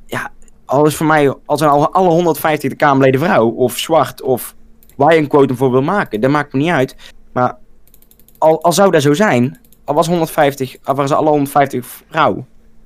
ja, 0.07 0.33
alles 0.65 0.97
voor 0.97 1.07
mij, 1.07 1.35
als 1.47 1.59
zijn 1.59 1.71
al 1.71 1.93
alle 1.93 2.09
150 2.09 2.71
de 2.71 2.77
Kamerleden 2.77 3.21
vrouw 3.21 3.49
of 3.49 3.79
zwart 3.79 4.23
of 4.23 4.55
waar 4.97 5.15
je 5.15 5.21
een 5.21 5.29
quotum 5.29 5.57
voor 5.57 5.71
wil 5.71 5.83
maken, 5.83 6.21
dat 6.21 6.31
maakt 6.31 6.53
me 6.53 6.59
niet 6.59 6.71
uit. 6.71 6.97
Maar 7.33 7.59
al, 8.39 8.63
al 8.63 8.73
zou 8.73 8.91
dat 8.91 9.03
zo 9.03 9.13
zijn, 9.13 9.61
al 9.85 9.95
was 9.95 10.07
150, 10.07 10.77
al 10.83 10.95
waren 10.95 11.09
ze 11.09 11.15
alle 11.15 11.31
150 11.31 12.03
vrouw, 12.09 12.35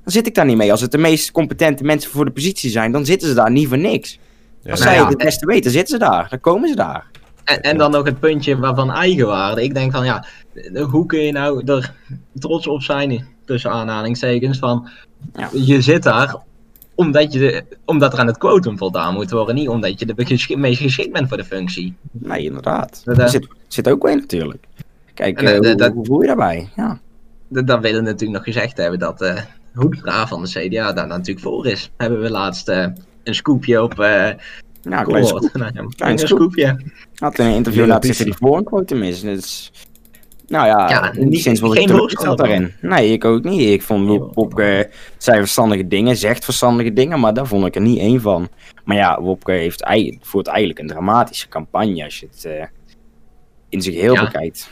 dan 0.03 0.13
zit 0.13 0.27
ik 0.27 0.35
daar 0.35 0.45
niet 0.45 0.57
mee. 0.57 0.71
Als 0.71 0.81
het 0.81 0.91
de 0.91 0.97
meest 0.97 1.31
competente 1.31 1.83
mensen 1.83 2.11
voor 2.11 2.25
de 2.25 2.31
positie 2.31 2.69
zijn, 2.69 2.91
dan 2.91 3.05
zitten 3.05 3.27
ze 3.27 3.33
daar 3.33 3.51
niet 3.51 3.67
voor 3.67 3.77
niks. 3.77 4.19
Ja, 4.63 4.71
Als 4.71 4.79
nou 4.79 4.91
zij 4.91 5.01
ja. 5.03 5.07
het 5.07 5.17
beste 5.17 5.45
weten, 5.45 5.71
zitten 5.71 5.93
ze 5.99 6.05
daar. 6.05 6.27
Dan 6.29 6.39
komen 6.39 6.69
ze 6.69 6.75
daar. 6.75 7.05
En, 7.43 7.61
en 7.61 7.77
dan 7.77 7.91
nog 7.91 8.05
het 8.05 8.19
puntje 8.19 8.57
waarvan 8.57 8.91
eigenwaarde. 8.91 9.63
Ik 9.63 9.73
denk 9.73 9.91
van 9.91 10.05
ja, 10.05 10.25
hoe 10.89 11.05
kun 11.05 11.19
je 11.19 11.31
nou 11.31 11.65
er 11.71 11.93
trots 12.39 12.67
op 12.67 12.81
zijn, 12.81 13.27
tussen 13.45 13.71
aanhalingstekens, 13.71 14.59
van 14.59 14.89
Ja. 15.33 15.49
je 15.53 15.81
zit 15.81 16.03
daar 16.03 16.35
omdat, 16.95 17.33
je 17.33 17.39
de, 17.39 17.63
omdat 17.85 18.13
er 18.13 18.19
aan 18.19 18.27
het 18.27 18.37
quotum 18.37 18.77
voldaan 18.77 19.13
moet 19.13 19.31
worden, 19.31 19.55
niet 19.55 19.69
omdat 19.69 19.99
je 19.99 20.05
de 20.05 20.25
geschi- 20.25 20.55
meest 20.55 20.81
geschikt 20.81 21.13
bent 21.13 21.27
voor 21.27 21.37
de 21.37 21.43
functie. 21.45 21.95
Nee, 22.11 22.43
inderdaad. 22.43 23.01
Dat, 23.05 23.17
eh, 23.19 23.27
zit, 23.27 23.47
zit 23.67 23.89
ook 23.89 24.01
bij 24.01 24.15
natuurlijk. 24.15 24.63
Kijk, 25.13 25.39
En, 25.41 25.45
eh, 25.47 25.55
eh, 25.55 25.59
hoe, 25.59 25.75
dat- 25.75 25.93
hoe 25.93 26.05
voel 26.05 26.21
je 26.21 26.27
daarbij? 26.27 26.69
Ja. 26.75 26.99
d- 27.53 27.67
Dan 27.67 27.81
willen 27.81 28.03
we 28.03 28.09
natuurlijk 28.09 28.45
nog 28.45 28.55
gezegd 28.55 28.77
hebben 28.77 28.99
dat 28.99 29.21
eh 29.21 29.35
Hoekstra 29.73 30.27
van 30.27 30.43
de 30.43 30.49
CDA 30.49 30.93
daar 30.93 31.07
natuurlijk 31.07 31.39
voor 31.45 31.67
is. 31.67 31.91
Hebben 31.97 32.21
we 32.21 32.29
laatst 32.29 32.69
eh, 32.69 32.85
een 33.29 33.35
scoopje 33.35 33.83
op 33.83 33.99
eh 33.99 34.31
Ja, 34.81 35.03
klein 35.03 35.25
scoop. 35.25 35.49
Nou, 35.53 35.71
ja, 35.73 35.79
een 35.81 35.95
Klein 35.95 36.17
scoop. 36.17 36.37
scoopje. 36.39 36.81
Had 37.15 37.39
in 37.39 37.45
een 37.45 37.53
interview 37.55 37.85
laten 37.85 38.09
pizza. 38.09 38.23
die 38.23 38.33
voor 38.33 38.57
een 38.57 38.63
quotum 38.63 39.03
is. 39.03 39.21
Dus, 39.21 39.71
nou 40.47 40.67
ja, 40.67 40.89
Ja, 40.89 41.11
niet 41.15 41.41
sinds 41.41 41.61
wel 41.61 41.69
geen 41.69 41.89
ik 42.09 42.37
daarin. 42.37 42.73
Nee, 42.81 43.11
ik 43.11 43.25
ook 43.25 43.43
niet. 43.43 43.69
Ik 43.69 43.81
vond 43.81 44.07
Wop, 44.07 44.35
Wopke 44.35 44.89
zei 45.17 45.37
verstandige 45.39 45.87
dingen, 45.87 46.17
zegt 46.17 46.43
verstandige 46.45 46.93
dingen, 46.93 47.19
maar 47.19 47.33
daar 47.33 47.47
vond 47.47 47.65
ik 47.65 47.75
er 47.75 47.81
niet 47.81 47.99
één 47.99 48.21
van. 48.21 48.49
Maar 48.83 48.97
ja, 48.97 49.21
Wopke 49.21 49.51
heeft, 49.51 49.85
voert 50.21 50.47
eigenlijk 50.47 50.79
een 50.79 50.87
dramatische 50.87 51.47
campagne 51.47 52.03
als 52.03 52.19
je 52.19 52.27
het 52.31 52.45
eh, 52.45 52.65
in 53.69 53.81
zich 53.81 53.93
heel 53.95 54.13
Ja. 54.13 54.23
bekijkt. 54.23 54.71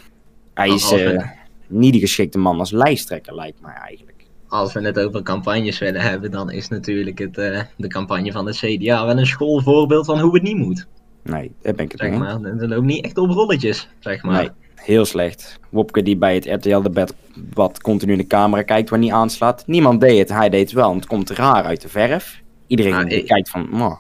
Hij 0.54 0.70
is 0.70 0.92
eh, 0.92 1.24
niet 1.68 1.94
de 1.94 2.00
geschikte 2.00 2.38
man 2.38 2.60
als 2.60 2.72
lijsttrekker, 2.72 3.36
lijkt 3.36 3.62
mij 3.62 3.74
eigenlijk. 3.74 4.17
Als 4.48 4.74
we 4.74 4.82
het 4.82 5.00
over 5.00 5.24
campagnes 5.24 5.80
willen 5.80 6.02
hebben, 6.02 6.32
dan 6.32 6.52
is 6.52 6.68
natuurlijk 6.68 7.20
het, 7.20 7.38
eh, 7.38 7.62
de 7.78 7.88
campagne 7.88 8.32
van 8.32 8.46
de 8.46 8.52
CDA 8.54 9.06
wel 9.06 9.18
een 9.18 9.26
schoolvoorbeeld 9.26 10.06
van 10.06 10.20
hoe 10.20 10.34
het 10.34 10.44
niet 10.44 10.58
moet. 10.58 10.88
Nee, 11.24 11.52
daar 11.62 11.74
ben 11.76 11.86
ik 11.86 11.92
het 11.92 12.02
Zeg 12.02 12.10
mee. 12.10 12.20
maar. 12.20 12.44
Er 12.44 12.68
loopt 12.68 12.86
niet 12.86 13.06
echt 13.06 13.18
op 13.18 13.30
rolletjes, 13.30 13.90
zeg 14.00 14.24
maar. 14.24 14.42
Nee, 14.42 14.50
heel 14.76 15.06
slecht. 15.06 15.60
Wopke 15.70 16.04
die 16.04 16.18
bij 16.18 16.36
het 16.36 16.46
RTL-debat 16.46 17.14
wat 17.54 17.82
continu 17.82 18.12
in 18.12 18.18
de 18.18 18.28
camera 18.28 18.62
kijkt 18.62 18.90
waar 18.90 19.00
niet 19.00 19.12
aanslaat. 19.12 19.64
Niemand 19.68 20.02
deed 20.02 20.20
het, 20.20 20.30
hij 20.30 20.50
deed 20.50 20.62
het 20.62 20.72
wel. 20.72 20.90
En 20.90 20.96
het 20.96 21.06
komt 21.06 21.30
raar 21.30 21.64
uit 21.64 21.82
de 21.82 21.90
verf. 21.90 22.42
Iedereen 22.68 22.92
Nou, 22.92 23.24
kijkt 23.24 23.50
van, 23.50 23.68
"Mwah, 23.70 23.96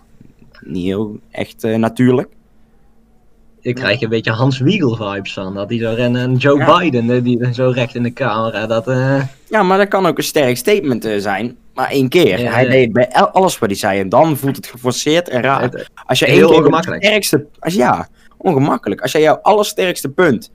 niet 0.61 0.83
heel 0.85 1.19
echt 1.31 1.63
eh, 1.63 1.75
natuurlijk. 1.75 2.29
Ik 3.67 3.75
krijg 3.75 4.01
een 4.01 4.09
beetje 4.09 4.31
Hans 4.31 4.59
Wiegel 4.59 4.95
vibes 4.95 5.33
van. 5.33 5.53
Dat 5.53 5.69
hij 5.69 5.79
zo 5.79 5.93
rennen. 5.95 6.21
En 6.21 6.36
Joe 6.36 6.57
Ja. 6.59 6.77
Biden, 6.77 7.09
eh, 7.09 7.24
die 7.24 7.53
zo 7.53 7.69
recht 7.69 7.95
in 7.95 8.03
de 8.03 8.13
camera. 8.13 8.65
Dat, 8.67 8.88
eh, 8.88 9.21
Ja, 9.50 9.63
maar 9.63 9.77
dat 9.77 9.88
kan 9.88 10.05
ook 10.05 10.17
een 10.17 10.24
sterk 10.24 10.57
statement 10.57 11.05
eh, 11.05 11.19
zijn. 11.19 11.57
Maar 11.74 11.89
één 11.89 12.09
keer. 12.09 12.39
Ja, 12.39 12.51
hij 12.51 12.63
ja. 12.63 12.69
deed 12.69 12.93
bij 12.93 13.09
alles 13.13 13.59
wat 13.59 13.69
hij 13.69 13.77
zei. 13.77 14.00
En 14.00 14.09
dan 14.09 14.38
voelt 14.38 14.55
het 14.55 14.67
geforceerd 14.67 15.29
en 15.29 15.41
raar. 15.41 15.62
het- 15.62 15.89
Als 16.05 16.19
je 16.19 16.25
heel 16.25 16.33
één 16.36 16.41
keer 16.45 16.55
het 16.55 16.59
ongemakkelijk. 16.65 17.03
sterkste... 17.03 17.45
Als, 17.59 17.74
ja, 17.74 18.07
ongemakkelijk. 18.38 19.01
Als 19.01 19.12
jij 19.12 19.21
jouw 19.21 19.39
allersterkste 19.41 20.09
punt 20.09 20.51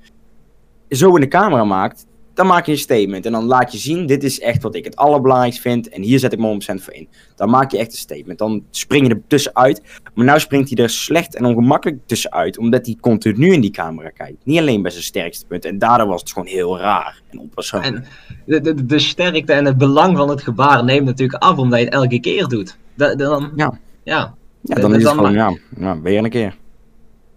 zo 0.88 1.14
in 1.14 1.20
de 1.20 1.28
camera 1.28 1.64
maakt, 1.64 2.06
dan 2.34 2.46
maak 2.46 2.66
je 2.66 2.72
een 2.72 2.78
statement. 2.78 3.26
En 3.26 3.32
dan 3.32 3.44
laat 3.44 3.72
je 3.72 3.78
zien, 3.78 4.06
dit 4.06 4.24
is 4.24 4.40
echt 4.40 4.62
wat 4.62 4.74
ik 4.74 4.84
het 4.84 4.96
allerbelangrijkst 4.96 5.60
vind. 5.60 5.88
En 5.88 6.02
hier 6.02 6.18
zet 6.18 6.32
ik 6.32 6.38
me 6.38 6.58
100% 6.78 6.82
voor 6.82 6.92
in. 6.94 7.08
Dan 7.36 7.50
maak 7.50 7.70
je 7.70 7.78
echt 7.78 7.92
een 7.92 7.98
statement. 7.98 8.38
Dan 8.38 8.62
spring 8.70 9.06
je 9.06 9.14
er 9.14 9.22
tussenuit. 9.26 9.82
Maar 10.14 10.24
nou 10.24 10.40
springt 10.40 10.70
hij 10.74 10.84
er 10.84 10.90
slecht 10.90 11.36
en 11.36 11.44
ongemakkelijk 11.44 11.98
tussenuit. 12.06 12.58
Omdat 12.58 12.86
hij 12.86 12.96
continu 13.00 13.52
in 13.52 13.60
die 13.60 13.70
camera 13.70 14.08
kijkt. 14.08 14.36
Niet 14.44 14.58
alleen 14.58 14.82
bij 14.82 14.90
zijn 14.90 15.02
sterkste 15.04 15.46
punt. 15.46 15.64
En 15.64 15.78
daardoor 15.78 16.06
was 16.06 16.20
het 16.20 16.32
gewoon 16.32 16.48
heel 16.48 16.78
raar 16.78 17.20
en 17.30 17.38
onpersoonlijk. 17.38 17.94
en 17.96 18.04
de, 18.46 18.60
de, 18.60 18.86
de 18.86 18.98
sterkte 18.98 19.52
en 19.52 19.64
het 19.64 19.78
belang 19.78 20.16
van 20.16 20.28
het 20.28 20.42
gebaar 20.42 20.84
neemt 20.84 21.04
natuurlijk 21.06 21.42
af 21.42 21.56
omdat 21.58 21.78
je 21.78 21.84
het 21.84 21.94
elke 21.94 22.20
keer 22.20 22.46
doet. 22.46 22.76
Da- 22.94 23.14
dan, 23.14 23.52
Ja. 23.56 23.78
ja. 24.02 24.34
Ja, 24.60 24.74
dan 24.74 24.90
dat 24.90 25.00
is 25.00 25.06
het 25.06 25.14
gewoon, 25.14 25.32
ja, 25.32 25.56
ja, 25.78 26.00
weer 26.00 26.24
een 26.24 26.30
keer. 26.30 26.56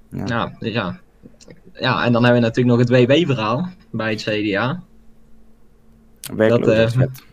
Ja. 0.09 0.23
Ja, 0.25 0.53
dus 0.59 0.73
ja. 0.73 0.99
Ja, 1.79 2.05
en 2.05 2.11
dan 2.11 2.23
hebben 2.23 2.41
we 2.41 2.47
natuurlijk 2.47 2.77
nog 2.77 2.87
het 2.89 3.07
WW-verhaal 3.09 3.69
bij 3.97 4.11
het 4.11 4.21
CDA. 4.21 4.83
Werkloosheid. 6.35 7.23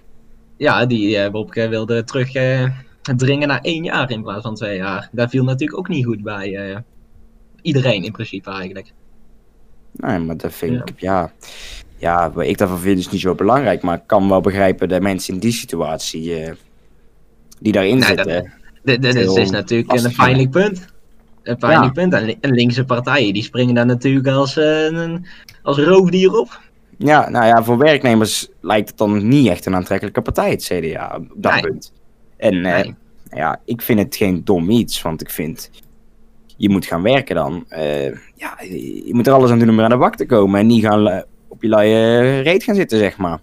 Ja, 0.56 0.86
die 0.86 1.16
eh 1.18 1.30
Wopke 1.30 1.68
wilde 1.68 2.04
terug 2.04 2.34
eh, 2.34 2.70
dringen 3.16 3.48
naar 3.48 3.60
één 3.60 3.84
jaar 3.84 4.10
in 4.10 4.22
plaats 4.22 4.42
van 4.42 4.54
twee 4.54 4.76
jaar. 4.76 5.08
Dat 5.12 5.30
viel 5.30 5.44
natuurlijk 5.44 5.78
ook 5.78 5.88
niet 5.88 6.04
goed 6.04 6.22
bij 6.22 6.56
eh, 6.56 6.78
iedereen 7.62 8.04
in 8.04 8.12
principe 8.12 8.50
eigenlijk. 8.50 8.92
Nee, 9.92 10.18
maar 10.18 10.36
dat 10.36 10.52
vind 10.52 10.72
Ja. 10.72 10.82
ik, 10.84 11.00
ja... 11.00 11.32
Ja, 11.96 12.32
wat 12.32 12.44
ik 12.44 12.58
daarvan 12.58 12.78
vind 12.78 12.98
is 12.98 13.10
niet 13.10 13.20
zo 13.20 13.34
belangrijk, 13.34 13.82
maar 13.82 13.96
ik 13.96 14.06
kan 14.06 14.28
wel 14.28 14.40
begrijpen 14.40 14.88
dat 14.88 15.02
mensen 15.02 15.34
in 15.34 15.40
die 15.40 15.52
situatie, 15.52 16.34
eh, 16.34 16.52
die 17.60 17.72
daarin 17.72 17.98
Nee, 17.98 18.08
zitten... 18.08 18.52
Dit, 18.82 19.02
dit 19.02 19.14
is, 19.14 19.50
natuurlijk 19.50 19.92
een 19.92 20.14
pijnlijk 20.14 20.50
punt. 20.50 20.91
Een 21.42 21.56
pijnlijk 21.56 21.94
Ja. 21.96 22.02
punt. 22.02 22.12
En, 22.12 22.24
li- 22.24 22.36
en 22.40 22.50
linkse 22.50 22.84
partijen 22.84 23.32
die 23.32 23.42
springen 23.42 23.74
daar 23.74 23.86
natuurlijk 23.86 24.26
als, 24.26 24.56
eh, 24.56 24.84
een, 24.84 25.26
als 25.62 25.78
roofdier 25.78 26.32
op. 26.38 26.60
Ja, 26.98 27.28
nou 27.30 27.46
ja, 27.46 27.62
voor 27.64 27.78
werknemers 27.78 28.48
lijkt 28.60 28.88
het 28.88 28.98
dan 28.98 29.28
niet 29.28 29.48
echt 29.48 29.66
een 29.66 29.74
aantrekkelijke 29.74 30.22
partij, 30.22 30.50
het 30.50 30.62
CDA, 30.64 31.14
op 31.20 31.42
dat 31.42 31.52
Nee. 31.52 31.60
punt. 31.62 31.92
En 32.36 32.54
eh, 32.54 32.60
Nee. 32.72 32.82
nou 33.28 33.40
ja, 33.40 33.60
ik 33.64 33.82
vind 33.82 33.98
het 33.98 34.16
geen 34.16 34.44
dom 34.44 34.70
iets, 34.70 35.02
want 35.02 35.20
ik 35.20 35.30
vind, 35.30 35.70
je 36.56 36.68
moet 36.70 36.86
gaan 36.86 37.02
werken 37.02 37.34
dan. 37.34 37.64
Eh, 37.68 38.04
ja, 38.34 38.56
je 39.04 39.10
moet 39.12 39.26
er 39.26 39.32
alles 39.32 39.50
aan 39.50 39.58
doen 39.58 39.68
om 39.68 39.74
weer 39.76 39.84
aan 39.84 39.90
de 39.90 39.96
bak 39.96 40.16
te 40.16 40.26
komen 40.26 40.60
en 40.60 40.66
niet 40.66 40.84
gaan 40.84 41.24
op 41.48 41.62
je 41.62 41.68
luie 41.68 42.40
reet 42.40 42.62
gaan 42.64 42.74
zitten, 42.74 42.98
zeg 42.98 43.16
maar. 43.16 43.38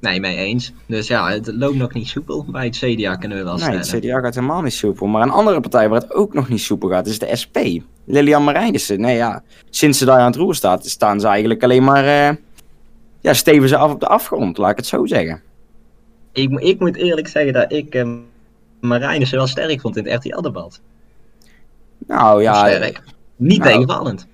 Nee, 0.00 0.20
mee 0.20 0.36
eens. 0.36 0.72
Dus 0.86 1.06
ja, 1.06 1.30
het 1.30 1.52
loopt 1.54 1.76
nog 1.76 1.92
niet 1.92 2.08
soepel 2.08 2.44
bij 2.50 2.64
het 2.64 2.76
CDA 2.76 3.16
kunnen 3.16 3.38
we 3.38 3.44
wel 3.44 3.52
Nee, 3.56 3.62
stellen. 3.62 3.80
het 3.80 3.90
CDA 4.04 4.20
gaat 4.20 4.34
helemaal 4.34 4.62
niet 4.62 4.72
soepel. 4.72 5.06
Maar 5.06 5.22
een 5.22 5.30
andere 5.30 5.60
partij 5.60 5.88
waar 5.88 6.00
het 6.00 6.12
ook 6.12 6.34
nog 6.34 6.48
niet 6.48 6.60
soepel 6.60 6.88
gaat, 6.88 7.06
is 7.06 7.18
de 7.18 7.36
SP. 7.42 7.56
Lilian 8.04 8.44
Marijnissen. 8.44 9.00
Nee 9.00 9.16
ja, 9.16 9.42
sinds 9.70 9.98
ze 9.98 10.04
daar 10.04 10.18
aan 10.18 10.26
het 10.26 10.36
roer 10.36 10.54
staat, 10.54 10.86
staan 10.86 11.20
ze 11.20 11.26
eigenlijk 11.26 11.62
alleen 11.62 11.84
maar... 11.84 12.04
eh, 12.04 12.36
ja, 13.20 13.32
steven 13.34 13.68
ze 13.68 13.76
af 13.76 13.92
op 13.92 14.00
de 14.00 14.06
afgrond, 14.06 14.58
laat 14.58 14.70
ik 14.70 14.76
het 14.76 14.86
zo 14.86 15.06
zeggen. 15.06 15.42
Ik, 16.32 16.50
ik 16.60 16.80
moet 16.80 16.96
eerlijk 16.96 17.28
zeggen 17.28 17.52
dat 17.52 17.72
ik 17.72 18.06
Marijnissen 18.80 19.38
wel 19.38 19.46
sterk 19.46 19.80
vond 19.80 19.96
in 19.96 20.06
het 20.06 20.24
RTL-debat. 20.24 20.80
Nou 22.06 22.42
ja, 22.42 22.54
sterk. 22.68 23.02
Niet 23.36 23.58
nou, 23.58 23.70
tegenvallend. 23.72 24.26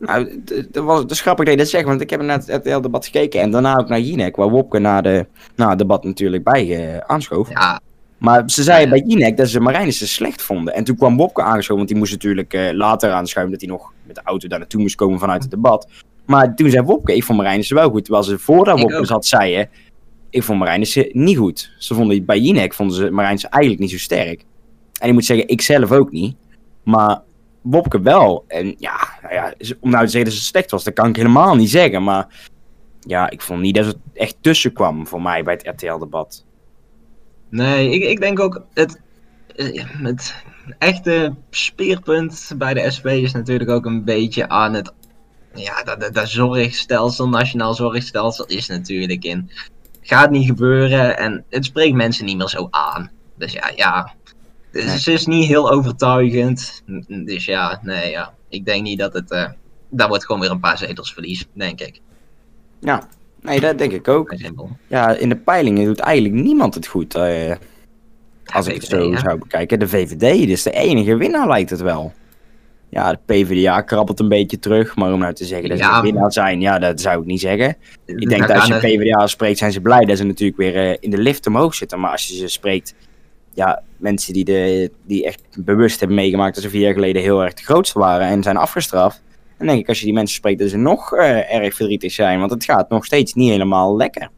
Nou, 0.00 0.42
dat 0.70 0.84
was 0.84 0.98
het 0.98 1.10
is 1.10 1.20
grappig 1.20 1.44
dat 1.44 1.54
je 1.54 1.60
dat 1.60 1.68
zegt, 1.68 1.84
want 1.84 2.00
ik 2.00 2.10
heb 2.10 2.22
naar 2.22 2.38
het 2.38 2.48
RTL-debat 2.48 3.04
gekeken 3.04 3.40
en 3.40 3.50
daarna 3.50 3.76
ook 3.76 3.88
naar 3.88 4.00
Jinek, 4.00 4.36
waar 4.36 4.50
Wopke 4.50 4.78
na, 4.78 5.00
de, 5.00 5.26
na 5.56 5.68
het 5.68 5.78
debat 5.78 6.04
natuurlijk 6.04 6.44
bij 6.44 6.92
eh, 6.94 6.98
aanschoof. 7.06 7.48
Ja, 7.50 7.80
Maar 8.18 8.42
ze 8.46 8.62
zeiden 8.62 8.90
bij 8.90 9.04
Jinek 9.06 9.36
dat 9.36 9.48
ze 9.48 9.60
Marijnissen 9.60 10.08
slecht 10.08 10.42
vonden. 10.42 10.74
En 10.74 10.84
toen 10.84 10.96
kwam 10.96 11.16
Wopke 11.16 11.42
aangeschoven, 11.42 11.76
want 11.76 11.88
die 11.88 11.96
moest 11.96 12.12
natuurlijk 12.12 12.54
eh, 12.54 12.72
later 12.72 13.10
aanschuiven 13.10 13.52
dat 13.52 13.62
hij 13.62 13.70
nog 13.70 13.92
met 14.06 14.14
de 14.14 14.22
auto 14.24 14.48
daar 14.48 14.58
naartoe 14.58 14.80
moest 14.80 14.94
komen 14.94 15.18
vanuit 15.18 15.42
het 15.42 15.50
debat. 15.50 15.88
Maar 16.26 16.54
toen 16.54 16.70
zei 16.70 16.84
Wopke, 16.84 17.16
ik 17.16 17.24
vond 17.24 17.38
Marijnissen 17.38 17.76
wel 17.76 17.90
goed. 17.90 18.04
Terwijl 18.04 18.24
ze 18.24 18.38
voordat 18.38 18.80
Wopke 18.80 19.04
zat 19.04 19.26
zeiden, 19.26 19.68
ik 20.30 20.42
vond 20.42 20.58
Marijnissen 20.58 21.08
niet 21.12 21.36
goed. 21.36 21.72
Ze 21.78 21.94
vonden 21.94 22.24
bij 22.24 22.38
Jinek 22.38 22.74
vonden 22.74 22.96
ze 22.96 23.10
Marijnissen 23.10 23.50
eigenlijk 23.50 23.82
niet 23.82 23.90
zo 23.90 23.98
sterk. 23.98 24.44
En 25.00 25.08
ik 25.08 25.14
moet 25.14 25.24
zeggen, 25.24 25.48
ik 25.48 25.60
zelf 25.60 25.92
ook 25.92 26.10
niet. 26.10 26.36
Maar 26.82 27.20
Wopke 27.60 28.00
wel. 28.00 28.44
En 28.48 28.74
ja, 28.78 29.18
nou 29.22 29.34
ja, 29.34 29.54
om 29.80 29.90
nou 29.90 30.04
te 30.04 30.10
zeggen 30.10 30.30
dat 30.30 30.38
ze 30.38 30.44
slecht 30.44 30.70
was, 30.70 30.84
dat 30.84 30.94
kan 30.94 31.08
ik 31.08 31.16
helemaal 31.16 31.54
niet 31.54 31.70
zeggen. 31.70 32.02
Maar 32.02 32.50
ja, 33.00 33.30
ik 33.30 33.40
vond 33.40 33.60
niet 33.60 33.74
dat 33.74 33.86
het 33.86 33.96
echt 34.14 34.36
tussen 34.40 34.72
kwam 34.72 35.06
voor 35.06 35.22
mij 35.22 35.44
bij 35.44 35.54
het 35.62 35.82
RTL-debat. 35.82 36.44
nee, 37.48 37.90
ik, 37.90 38.02
ik 38.02 38.20
denk 38.20 38.40
ook 38.40 38.64
het, 38.74 39.00
eh, 39.56 39.84
het 40.02 40.44
echte 40.78 41.34
speerpunt 41.50 42.52
bij 42.56 42.74
de 42.74 42.90
SP 42.96 43.06
is 43.06 43.32
natuurlijk 43.32 43.70
ook 43.70 43.84
een 43.84 44.04
beetje 44.04 44.48
aan 44.48 44.74
het. 44.74 44.92
Ja, 45.54 45.82
dat, 45.82 46.00
dat, 46.00 46.14
dat 46.14 46.28
zorgstelsel, 46.28 47.28
nationaal 47.28 47.74
zorgstelsel 47.74 48.44
is 48.46 48.66
natuurlijk 48.66 49.24
in. 49.24 49.50
Gaat 50.00 50.30
niet 50.30 50.46
gebeuren 50.46 51.18
en 51.18 51.44
het 51.48 51.64
spreekt 51.64 51.94
mensen 51.94 52.24
niet 52.24 52.36
meer 52.36 52.48
zo 52.48 52.68
aan. 52.70 53.10
Dus 53.36 53.52
ja, 53.52 53.72
ja. 53.76 54.14
Dus 54.72 54.84
Nee. 54.84 54.98
Ze 54.98 55.12
is 55.12 55.26
niet 55.26 55.46
heel 55.46 55.70
overtuigend. 55.70 56.82
Dus 57.06 57.44
ja, 57.44 57.80
nee, 57.82 58.10
ja. 58.10 58.34
Ik 58.48 58.64
denk 58.64 58.82
niet 58.82 58.98
dat 58.98 59.12
het. 59.12 59.30
eh 59.30 59.48
daar 59.92 60.08
wordt 60.08 60.24
gewoon 60.24 60.40
weer 60.40 60.50
een 60.50 60.60
paar 60.60 60.78
zetels 60.78 61.12
verlies, 61.12 61.46
denk 61.52 61.80
ik. 61.80 62.00
Ja, 62.80 63.08
nee, 63.40 63.60
dat 63.60 63.78
denk 63.78 63.92
ik 63.92 64.08
ook. 64.08 64.34
Ja, 64.86 65.10
in 65.16 65.28
de 65.28 65.36
peilingen 65.36 65.84
doet 65.84 65.98
eigenlijk 65.98 66.34
niemand 66.34 66.74
het 66.74 66.86
goed. 66.86 67.14
eh, 67.14 67.52
als 68.44 68.66
ik 68.66 68.74
het 68.74 68.84
zo 68.84 69.10
ja. 69.10 69.18
zou 69.18 69.38
bekijken. 69.38 69.78
De 69.78 69.88
VVD 69.88 70.48
is 70.48 70.62
de 70.62 70.70
enige 70.70 71.16
winnaar, 71.16 71.48
lijkt 71.48 71.70
het 71.70 71.80
wel. 71.80 72.12
Ja, 72.88 73.10
de 73.12 73.18
PvdA 73.26 73.80
krabbelt 73.80 74.20
een 74.20 74.28
beetje 74.28 74.58
terug. 74.58 74.96
Maar 74.96 75.12
om 75.12 75.18
nou 75.18 75.34
te 75.34 75.44
zeggen 75.44 75.68
dat 75.68 75.78
ze 75.78 75.84
Ja. 75.84 76.02
winnaar 76.02 76.32
zijn, 76.32 76.60
ja, 76.60 76.78
dat 76.78 77.00
zou 77.00 77.20
ik 77.20 77.26
niet 77.26 77.40
zeggen. 77.40 77.76
Ik 78.06 78.28
denk 78.28 78.46
dat 78.48 78.56
als 78.56 78.66
je 78.66 78.74
PvdA 78.78 79.26
spreekt, 79.26 79.58
zijn 79.58 79.72
ze 79.72 79.80
blij 79.80 80.04
dat 80.04 80.16
ze 80.18 80.24
natuurlijk 80.24 80.58
weer 80.58 80.76
eh, 80.76 80.96
in 81.00 81.10
de 81.10 81.18
lift 81.18 81.46
omhoog 81.46 81.74
zitten. 81.74 82.00
Maar 82.00 82.10
als 82.10 82.26
je 82.26 82.34
ze 82.36 82.48
spreekt, 82.48 82.94
ja, 83.60 83.82
mensen 83.96 84.32
die, 84.32 84.44
de, 84.44 84.90
die 85.06 85.24
echt 85.24 85.42
bewust 85.64 85.98
hebben 86.00 86.16
meegemaakt 86.16 86.54
dat 86.54 86.64
ze 86.64 86.70
vier 86.70 86.80
jaar 86.80 86.92
geleden 86.92 87.22
heel 87.22 87.42
erg 87.42 87.54
de 87.54 87.62
grootste 87.62 87.98
waren 87.98 88.26
en 88.26 88.42
zijn 88.42 88.56
afgestraft. 88.56 89.22
Dan 89.58 89.66
denk 89.66 89.80
ik, 89.80 89.88
als 89.88 89.98
je 89.98 90.04
die 90.04 90.14
mensen 90.14 90.36
spreekt, 90.36 90.58
dat 90.58 90.68
ze 90.68 90.76
nog 90.76 91.14
eh, 91.14 91.54
erg 91.54 91.74
verdrietig 91.74 92.12
zijn. 92.12 92.38
Want 92.38 92.50
het 92.50 92.64
gaat 92.64 92.88
nog 92.88 93.04
steeds 93.04 93.34
niet 93.34 93.50
helemaal 93.50 93.96
lekker. 93.96 94.30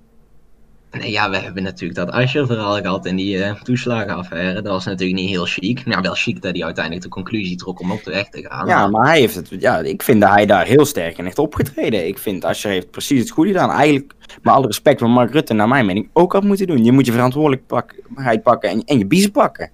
Nee, 0.98 1.10
ja, 1.10 1.30
we 1.30 1.36
hebben 1.38 1.62
natuurlijk 1.62 1.94
dat 1.98 2.10
Asscher-verhaal 2.10 2.80
gehad 2.80 3.06
in 3.06 3.16
die 3.16 3.42
eh, 3.44 3.62
toeslagenaffaire. 3.62 4.62
Dat 4.62 4.72
was 4.72 4.84
natuurlijk 4.84 5.20
niet 5.20 5.28
heel 5.28 5.44
chic. 5.44 5.86
Maar 5.86 5.96
ja, 5.96 6.00
wel 6.02 6.14
chic 6.14 6.42
dat 6.42 6.54
hij 6.54 6.64
uiteindelijk 6.64 7.04
de 7.04 7.10
conclusie 7.10 7.56
trok 7.56 7.80
om 7.80 7.90
op 7.92 8.04
de 8.04 8.10
weg 8.10 8.28
te 8.28 8.46
gaan. 8.48 8.66
Ja, 8.66 8.86
maar 8.88 9.06
hij 9.06 9.18
heeft 9.20 9.34
het. 9.34 9.48
Ja, 9.58 9.78
ik 9.78 10.02
vind 10.02 10.20
dat 10.20 10.30
hij 10.30 10.46
daar 10.46 10.66
heel 10.66 10.84
sterk 10.84 11.18
in 11.18 11.24
heeft 11.24 11.38
opgetreden. 11.38 12.06
Ik 12.06 12.18
vind 12.18 12.44
Asscher 12.44 12.70
heeft 12.70 12.90
precies 12.90 13.20
het 13.20 13.30
goede 13.30 13.50
gedaan. 13.52 13.70
Eigenlijk, 13.70 14.14
met 14.42 14.52
alle 14.54 14.66
respect 14.66 15.00
van 15.00 15.10
Mark 15.10 15.32
Rutte, 15.32 15.54
naar 15.54 15.68
mijn 15.68 15.86
mening, 15.86 16.08
ook 16.12 16.32
had 16.32 16.44
moeten 16.44 16.66
doen. 16.66 16.84
Je 16.84 16.92
moet 16.92 17.06
je 17.06 17.12
verantwoordelijkheid 17.12 18.42
pakken 18.42 18.70
en, 18.70 18.84
en 18.84 18.98
je 18.98 19.06
biezen 19.06 19.30
pakken. 19.30 19.70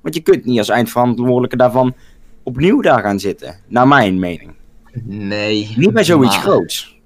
Want 0.00 0.14
je 0.14 0.20
kunt 0.20 0.44
niet 0.44 0.58
als 0.58 0.68
eindverantwoordelijke 0.68 1.56
daarvan 1.56 1.94
opnieuw 2.42 2.80
daar 2.80 3.00
gaan 3.00 3.18
zitten. 3.18 3.56
Naar 3.68 3.88
mijn 3.88 4.18
mening. 4.18 4.50
Nee. 5.04 5.72
Niet 5.76 5.92
bij 5.92 6.04
zoiets 6.04 6.34
maar- 6.36 6.44
groots. 6.44 7.00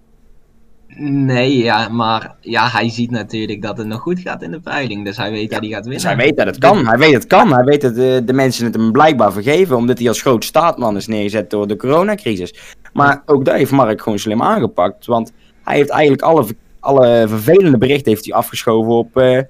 Nee, 0.98 1.58
ja, 1.58 1.88
maar 1.88 2.34
ja, 2.40 2.68
hij 2.68 2.90
ziet 2.90 3.10
natuurlijk 3.10 3.62
dat 3.62 3.78
het 3.78 3.86
nog 3.86 4.00
goed 4.00 4.20
gaat 4.20 4.42
in 4.42 4.50
de 4.50 4.60
peiling. 4.60 5.04
Dus 5.04 5.16
hij 5.16 5.30
weet 5.30 5.50
dat 5.50 5.60
hij 5.60 5.68
gaat 5.68 5.86
winnen. 5.86 6.02
Dus 6.02 6.02
hij 6.02 6.16
weet 6.16 6.36
dat 6.36 6.46
het 6.46 6.58
kan. 6.58 6.86
Hij 6.86 6.98
weet 6.98 7.12
het 7.12 7.26
kan. 7.26 7.52
Hij 7.52 7.64
weet 7.64 7.80
dat 7.80 7.94
de, 7.94 8.22
de 8.24 8.32
mensen 8.32 8.64
het 8.64 8.74
hem 8.74 8.92
blijkbaar 8.92 9.32
vergeven. 9.32 9.76
Omdat 9.76 9.98
hij 9.98 10.08
als 10.08 10.20
groot 10.20 10.44
staatman 10.44 10.96
is 10.96 11.06
neergezet 11.06 11.50
door 11.50 11.66
de 11.66 11.76
coronacrisis. 11.76 12.54
Maar 12.92 13.22
ook 13.26 13.44
daar 13.44 13.56
heeft 13.56 13.70
Mark 13.70 14.02
gewoon 14.02 14.18
slim 14.18 14.42
aangepakt. 14.42 15.06
Want 15.06 15.32
hij 15.62 15.76
heeft 15.76 15.90
eigenlijk 15.90 16.22
alle, 16.22 16.46
alle 16.80 17.24
vervelende 17.28 17.78
berichten 17.78 18.12
heeft 18.12 18.24
hij 18.24 18.34
afgeschoven 18.34 18.92
op 18.92 19.16
eh 19.16 19.40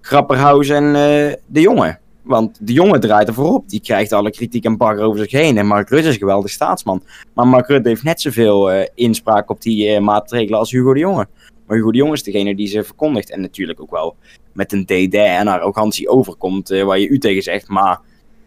Grapperhaus 0.00 0.68
en 0.68 0.84
eh, 0.84 1.34
de 1.46 1.60
jongen. 1.60 1.98
Want 2.26 2.58
de 2.66 2.72
jongen 2.72 3.00
draait 3.00 3.28
ervoor 3.28 3.52
op. 3.54 3.68
Die 3.68 3.80
krijgt 3.80 4.12
alle 4.12 4.30
kritiek 4.30 4.64
en 4.64 4.76
bagger 4.76 5.04
over 5.04 5.18
zich 5.18 5.30
heen. 5.30 5.58
En 5.58 5.66
Mark 5.66 5.88
Rutte 5.88 6.08
is 6.08 6.12
een 6.14 6.20
geweldig 6.20 6.50
staatsman. 6.50 7.02
Maar 7.34 7.46
Mark 7.46 7.66
Rutte 7.66 7.88
heeft 7.88 8.02
net 8.02 8.20
zoveel 8.20 8.70
eh, 8.70 8.86
inspraak 8.94 9.50
op 9.50 9.62
die 9.62 9.88
eh, 9.88 10.00
maatregelen 10.00 10.58
als 10.58 10.70
Hugo 10.70 10.92
de 10.92 10.98
Jonge. 11.00 11.26
Maar 11.66 11.76
Hugo 11.76 11.90
de 11.90 11.98
Jonge 11.98 12.12
is 12.12 12.22
degene 12.22 12.54
die 12.56 12.66
ze 12.66 12.84
verkondigt. 12.84 13.30
En 13.30 13.40
natuurlijk 13.40 13.80
ook 13.80 13.90
wel 13.90 14.16
met 14.52 14.72
een 14.72 14.84
DD 14.84 15.14
en 15.14 15.48
arrogantie 15.48 16.08
overkomt 16.08 16.70
eh, 16.70 16.84
waar 16.84 16.98
je 16.98 17.08
u 17.08 17.18
tegen 17.18 17.42
zegt. 17.42 17.68
Maar 17.68 18.00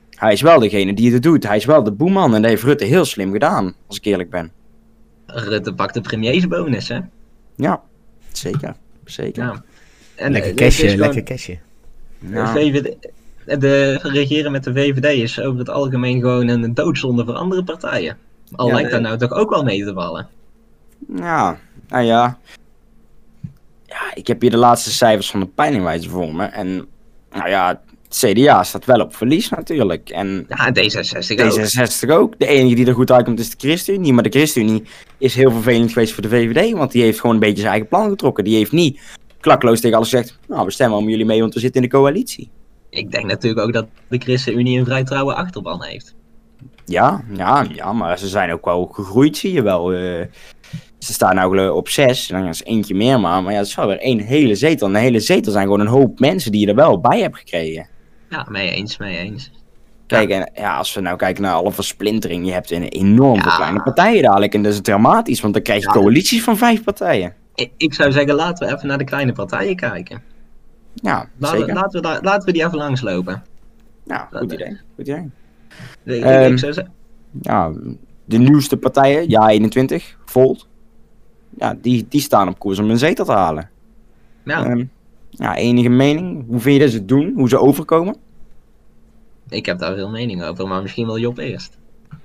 hij 0.09 0.33
is 0.33 0.41
wel 0.41 0.59
degene 0.59 0.93
die 0.93 1.13
het 1.13 1.23
doet. 1.23 1.47
Hij 1.47 1.57
is 1.57 1.65
wel 1.65 1.83
de 1.83 1.91
boeman. 1.91 2.35
En 2.35 2.41
dat 2.41 2.49
heeft 2.51 2.63
Rutte 2.63 2.85
heel 2.85 3.05
slim 3.05 3.31
gedaan, 3.31 3.73
als 3.87 3.97
ik 3.97 4.05
eerlijk 4.05 4.29
ben. 4.29 4.51
Rutte 5.25 5.73
pakt 5.73 5.93
de 5.93 6.01
premiersbonus, 6.01 6.87
hè? 6.87 6.99
Ja, 7.55 7.81
zeker. 8.31 8.75
Zeker. 9.05 9.43
Ja. 9.43 9.63
En 10.15 10.31
Lekker 10.31 10.53
cashje, 10.53 10.83
gewoon- 10.83 10.99
lekker 10.99 11.23
cashje. 11.23 11.57
Ja. 12.19 12.51
VVD, 12.53 12.95
de 13.57 13.99
regeren 14.01 14.51
met 14.51 14.63
de 14.63 14.73
VVD 14.73 15.21
is 15.21 15.41
over 15.41 15.59
het 15.59 15.69
algemeen 15.69 16.19
gewoon 16.19 16.47
een 16.47 16.73
doodzonde 16.73 17.25
voor 17.25 17.33
andere 17.33 17.63
partijen. 17.63 18.17
Al 18.55 18.67
Ja, 18.67 18.73
lijkt 18.73 18.91
dat 18.91 18.99
eh. 18.99 19.05
nou 19.05 19.17
toch 19.17 19.31
ook 19.31 19.49
wel 19.49 19.63
mee 19.63 19.83
te 19.83 19.93
vallen. 19.93 20.27
Ja, 21.15 21.59
nou 21.87 22.03
ja. 22.03 22.37
Ja, 23.85 24.11
ik 24.13 24.27
heb 24.27 24.41
hier 24.41 24.51
de 24.51 24.57
laatste 24.57 24.91
cijfers 24.91 25.31
van 25.31 25.39
de 25.39 25.45
peilingwijzer 25.45 26.11
voor 26.11 26.35
me. 26.35 26.43
En 26.45 26.87
nou 27.31 27.49
ja, 27.49 27.81
het 28.07 28.17
CDA 28.17 28.63
staat 28.63 28.85
wel 28.85 28.99
op 28.99 29.15
verlies 29.15 29.49
natuurlijk. 29.49 30.09
En 30.09 30.45
Ja, 30.49 30.69
D66 30.69 31.43
ook. 31.43 31.59
D66 31.59 32.09
ook. 32.09 32.39
De 32.39 32.47
enige 32.47 32.75
die 32.75 32.85
er 32.85 32.93
goed 32.93 33.11
uitkomt 33.11 33.39
is 33.39 33.49
de 33.49 33.55
ChristenUnie. 33.57 34.13
Maar 34.13 34.23
de 34.23 34.29
ChristenUnie 34.29 34.83
is 35.17 35.35
heel 35.35 35.51
vervelend 35.51 35.91
geweest 35.91 36.13
voor 36.13 36.23
de 36.23 36.29
VVD. 36.29 36.71
Want 36.71 36.91
die 36.91 37.03
heeft 37.03 37.19
gewoon 37.19 37.35
een 37.35 37.41
beetje 37.41 37.59
zijn 37.59 37.71
eigen 37.71 37.89
plan 37.89 38.09
getrokken. 38.09 38.43
Die 38.43 38.55
heeft 38.55 38.71
niet 38.71 38.99
klakloos 39.39 39.79
tegen 39.79 39.95
alles 39.95 40.09
gezegd. 40.09 40.39
Nou, 40.47 40.65
we 40.65 40.71
stemmen 40.71 40.97
om 40.97 41.09
jullie 41.09 41.25
mee, 41.25 41.39
want 41.39 41.53
we 41.53 41.59
zitten 41.59 41.81
in 41.81 41.89
de 41.89 41.95
coalitie. 41.95 42.49
Ik 42.89 43.11
denk 43.11 43.25
natuurlijk 43.25 43.65
ook 43.67 43.73
dat 43.73 43.87
de 44.07 44.17
ChristenUnie 44.17 44.79
een 44.79 44.85
vrij 44.85 45.03
trouwe 45.03 45.33
achterban 45.33 45.83
heeft. 45.83 46.15
Ja, 46.85 47.23
ja, 47.33 47.65
ja, 47.73 47.93
maar 47.93 48.17
ze 48.17 48.27
zijn 48.27 48.51
ook 48.51 48.65
wel 48.65 48.85
gegroeid, 48.85 49.37
zie 49.37 49.53
je 49.53 49.61
wel. 49.61 49.93
Eh, 49.93 50.25
ze 50.99 51.13
staan 51.13 51.35
nou 51.35 51.69
op 51.69 51.89
zes, 51.89 52.27
dan 52.27 52.47
is 52.47 52.63
eentje 52.63 52.95
meer 52.95 53.19
maar. 53.19 53.43
Maar 53.43 53.51
ja, 53.51 53.57
het 53.57 53.67
is 53.67 53.75
wel 53.75 53.87
weer 53.87 53.99
één 53.99 54.19
hele 54.19 54.55
zetel. 54.55 54.87
En 54.87 54.95
een 54.95 55.01
hele 55.01 55.19
zetel 55.19 55.51
zijn 55.51 55.63
gewoon 55.63 55.79
een 55.79 55.87
hoop 55.87 56.19
mensen 56.19 56.51
die 56.51 56.61
je 56.61 56.67
er 56.67 56.75
wel 56.75 56.99
bij 56.99 57.19
hebt 57.19 57.37
gekregen. 57.37 57.87
Ja, 58.29 58.47
mee 58.49 58.69
eens, 58.71 58.97
mee 58.97 59.17
eens. 59.17 59.51
Kijk, 60.07 60.29
en 60.29 60.51
ja, 60.55 60.77
als 60.77 60.93
we 60.93 61.01
nou 61.01 61.17
kijken 61.17 61.41
naar 61.43 61.53
alle 61.53 61.71
versplintering, 61.71 62.45
je 62.45 62.51
hebt 62.51 62.71
een 62.71 62.83
enorm 62.83 63.41
veel 63.41 63.51
Ja. 63.51 63.57
kleine 63.57 63.83
partijen 63.83 64.21
dadelijk. 64.23 64.53
En 64.53 64.61
dat 64.63 64.73
is 64.73 64.81
dramatisch, 64.81 65.41
want 65.41 65.53
dan 65.53 65.63
krijg 65.63 65.79
je 65.81 65.87
Ja. 65.87 65.93
coalities 65.93 66.43
van 66.43 66.57
vijf 66.57 66.83
partijen. 66.83 67.33
Ik, 67.55 67.71
ik 67.77 67.93
zou 67.93 68.11
zeggen, 68.11 68.35
laten 68.35 68.67
we 68.67 68.73
even 68.75 68.87
naar 68.87 68.97
de 68.97 69.03
kleine 69.03 69.31
partijen 69.33 69.75
kijken. 69.75 70.21
Ja, 70.93 71.29
Laten, 71.37 71.59
zeker. 71.59 71.73
laten, 71.73 72.01
we, 72.01 72.07
daar- 72.07 72.21
laten 72.23 72.45
we 72.45 72.51
die 72.53 72.65
even 72.65 72.77
langslopen. 72.77 73.43
Ja, 74.03 74.27
goed 74.31 74.51
idee. 74.53 74.77
Goed 74.95 75.07
idee. 75.07 75.29
Ik, 76.03 76.23
Ehm, 76.23 76.51
ik 76.51 76.59
zou 76.59 76.73
zeggen, 76.73 76.93
Ja, 77.41 77.71
de 78.25 78.37
nieuwste 78.37 78.77
partijen, 78.77 79.29
ja 79.29 79.49
21, 79.49 80.17
Volt. 80.25 80.67
Ja, 81.57 81.75
die, 81.81 82.05
die 82.09 82.21
staan 82.21 82.47
op 82.47 82.59
koers 82.59 82.79
om 82.79 82.89
een 82.89 82.97
zetel 82.97 83.25
te 83.25 83.31
halen. 83.31 83.69
ja, 84.43 84.65
Ehm, 84.65 84.83
ja, 85.29 85.55
enige 85.55 85.89
mening? 85.89 86.43
Hoe 86.47 86.59
vind 86.59 86.75
je 86.75 86.81
dat 86.81 86.91
ze 86.91 86.97
het 86.97 87.07
doen? 87.07 87.31
Hoe 87.35 87.49
ze 87.49 87.57
overkomen? 87.59 88.15
ik 89.49 89.65
heb 89.65 89.79
daar 89.79 89.95
veel 89.95 90.09
mening 90.09 90.43
over, 90.43 90.67
maar 90.67 90.81
misschien 90.81 91.05
wel 91.05 91.19
Job 91.19 91.37
eerst. 91.37 91.77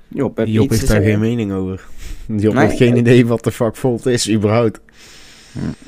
Job, 0.08 0.36
heb 0.36 0.46
je 0.46 0.52
Job 0.52 0.64
iets 0.64 0.72
te 0.72 0.78
heeft 0.78 0.88
daar 0.92 1.02
zeggen? 1.02 1.20
geen 1.20 1.30
mening 1.36 1.52
over. 1.52 1.84
Job 2.42 2.54
Nee. 2.54 2.64
heeft 2.66 2.76
geen 2.76 2.96
idee 2.96 3.26
wat 3.26 3.44
de 3.44 3.52
fuck 3.52 3.76
Volt 3.76 4.06
is, 4.06 4.30
überhaupt. 4.30 4.80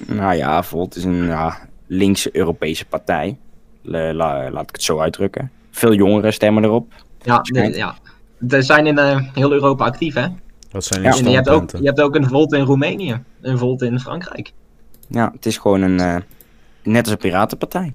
Nou 0.07 0.35
ja, 0.37 0.63
Volt 0.63 0.97
is 0.97 1.05
een 1.05 1.25
ja, 1.25 1.69
linkse 1.87 2.37
Europese 2.37 2.85
partij. 2.87 3.39
La- 3.83 4.13
la- 4.15 4.51
laat 4.51 4.63
ik 4.69 4.75
het 4.75 4.83
zo 4.83 4.99
uitdrukken. 5.01 5.51
Veel 5.71 5.95
jongeren 5.95 6.33
stemmen 6.33 6.65
erop. 6.65 6.93
Ja, 7.23 7.39
Schijnt. 7.43 7.77
ja. 7.77 7.95
Ze 8.49 8.63
zijn 8.63 8.87
in 8.87 8.99
eh, 8.99 9.21
heel 9.35 9.53
Europa 9.53 9.85
actief, 9.85 10.15
hè? 10.15 10.27
Wat 10.71 10.85
zijn 10.85 11.03
Ja, 11.03 11.11
En 11.17 11.25
je 11.31 11.35
hebt, 11.35 11.49
ook, 11.49 11.71
je 11.71 11.87
hebt 11.87 12.01
ook 12.01 12.15
een 12.15 12.29
Volt 12.29 12.53
in 12.53 12.61
Roemenië, 12.65 13.23
een 13.41 13.59
Volt 13.59 13.83
in 13.83 14.01
Frankrijk. 14.01 14.53
Ja, 15.09 15.31
het 15.33 15.47
is 15.47 15.59
gewoon 15.59 15.83
een, 15.83 16.01
eh, 16.01 16.17
net 16.83 17.03
als 17.03 17.11
een 17.11 17.19
piratenpartij. 17.19 17.95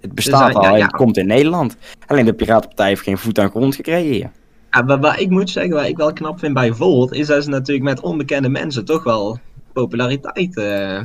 Het 0.00 0.12
bestaat 0.14 0.46
Dus, 0.46 0.56
al 0.56 0.76
ja, 0.76 0.82
het 0.82 0.92
komt 0.96 1.16
in 1.16 1.26
Nederland. 1.26 1.76
Alleen 2.06 2.24
de 2.24 2.32
piratenpartij 2.34 2.88
heeft 2.88 3.02
geen 3.02 3.18
voet 3.18 3.38
aan 3.38 3.50
grond 3.50 3.74
gekregen 3.74 4.12
hier. 4.12 4.30
Ja, 4.70 4.82
maar 4.82 5.00
waar 5.00 5.20
ik 5.20 5.30
moet 5.30 5.50
zeggen, 5.50 5.72
waar 5.74 5.88
ik 5.88 5.96
wel 5.96 6.12
knap 6.12 6.38
vind 6.38 6.54
bij 6.54 6.72
Volt, 6.72 7.12
is 7.12 7.26
dat 7.26 7.44
ze 7.44 7.48
natuurlijk 7.50 7.84
met 7.88 8.00
onbekende 8.00 8.48
mensen 8.48 8.84
toch 8.84 9.04
wel 9.04 9.38
populariteit 9.72 10.56
eh, 10.56 11.00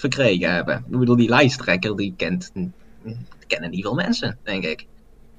verkregen 0.00 0.52
hebben. 0.52 0.84
Ik 0.90 0.98
bedoel, 0.98 1.16
die 1.16 1.28
lijsttrekker, 1.28 1.96
die 1.96 2.14
kent, 2.16 2.52
kennen 3.46 3.70
niet 3.70 3.82
veel 3.82 3.94
mensen, 3.94 4.38
denk 4.42 4.64
ik. 4.64 4.86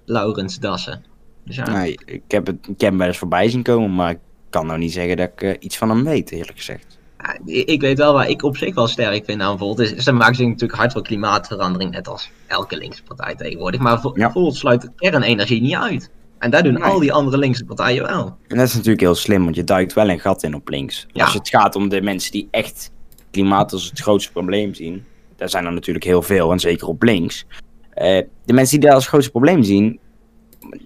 Laurens 0.06 0.60
Dassen. 0.60 1.04
Dus 1.46 1.56
ja, 1.56 1.70
Nee, 1.72 1.98
ik 2.06 2.22
heb, 2.28 2.48
het, 2.48 2.58
ik 2.62 2.82
heb 2.82 2.90
hem 2.90 2.98
wel 2.98 3.08
eens 3.08 3.18
voorbij 3.18 3.50
zien 3.50 3.64
komen, 3.64 3.96
maar 3.96 4.12
ik 4.12 4.20
kan 4.50 4.66
nou 4.66 4.80
niet 4.80 4.92
zeggen 4.94 5.18
dat 5.18 5.30
ik 5.34 5.42
eh, 5.42 5.56
iets 5.60 5.78
van 5.78 5.90
hem 5.90 6.04
weet, 6.04 6.32
eerlijk 6.32 6.58
gezegd. 6.58 6.98
ja, 7.20 7.38
ik 7.46 7.82
weet 7.82 7.98
wel 7.98 8.14
waar 8.14 8.30
ik 8.30 8.44
op 8.44 8.58
zich 8.58 8.76
wel 8.76 8.88
sterk 8.88 9.26
vind 9.26 9.42
aan 9.42 9.58
Volt. 9.58 9.80
Is, 9.80 9.96
ze 9.96 10.12
maken 10.12 10.36
zich 10.36 10.48
natuurlijk 10.48 10.80
hard 10.80 10.92
voor 10.92 11.02
klimaatverandering, 11.02 11.92
net 11.92 12.08
als 12.08 12.32
elke 12.48 12.78
linkse 12.78 13.04
partij 13.04 13.36
tegenwoordig. 13.36 13.80
Maar 13.80 14.02
Ja. 14.14 14.32
Volt 14.32 14.56
sluit 14.56 14.90
kernenergie 14.96 15.62
niet 15.62 15.76
uit. 15.76 16.10
En 16.40 16.50
dat 16.52 16.64
doen 16.64 16.74
Nee. 16.74 16.84
al 16.84 17.00
die 17.00 17.14
andere 17.14 17.38
linkse 17.38 17.66
partijen 17.66 18.04
wel. 18.04 18.38
En 18.48 18.58
dat 18.58 18.68
is 18.68 18.74
natuurlijk 18.74 19.02
heel 19.02 19.16
slim, 19.16 19.44
want 19.44 19.56
je 19.56 19.64
duikt 19.64 19.94
wel 19.94 20.10
een 20.10 20.20
gat 20.20 20.44
in 20.44 20.56
op 20.56 20.70
links. 20.70 21.08
Ja. 21.12 21.24
Als 21.24 21.34
het 21.34 21.50
gaat 21.50 21.76
om 21.76 21.90
de 21.90 22.02
mensen 22.02 22.32
die 22.32 22.48
echt 22.52 22.92
klimaat 23.32 23.74
als 23.74 23.90
het 23.90 24.00
grootste 24.00 24.32
probleem 24.32 24.74
zien, 24.74 25.04
daar 25.36 25.50
zijn 25.50 25.66
er 25.66 25.74
natuurlijk 25.74 26.06
heel 26.06 26.22
veel, 26.22 26.52
en 26.52 26.60
zeker 26.60 26.88
op 26.88 27.04
links. 27.04 27.46
Eh, 27.94 28.22
de 28.46 28.54
mensen 28.54 28.80
die 28.80 28.88
dat 28.88 28.96
als 28.96 29.08
grootste 29.08 29.32
probleem 29.32 29.64
zien, 29.64 30.00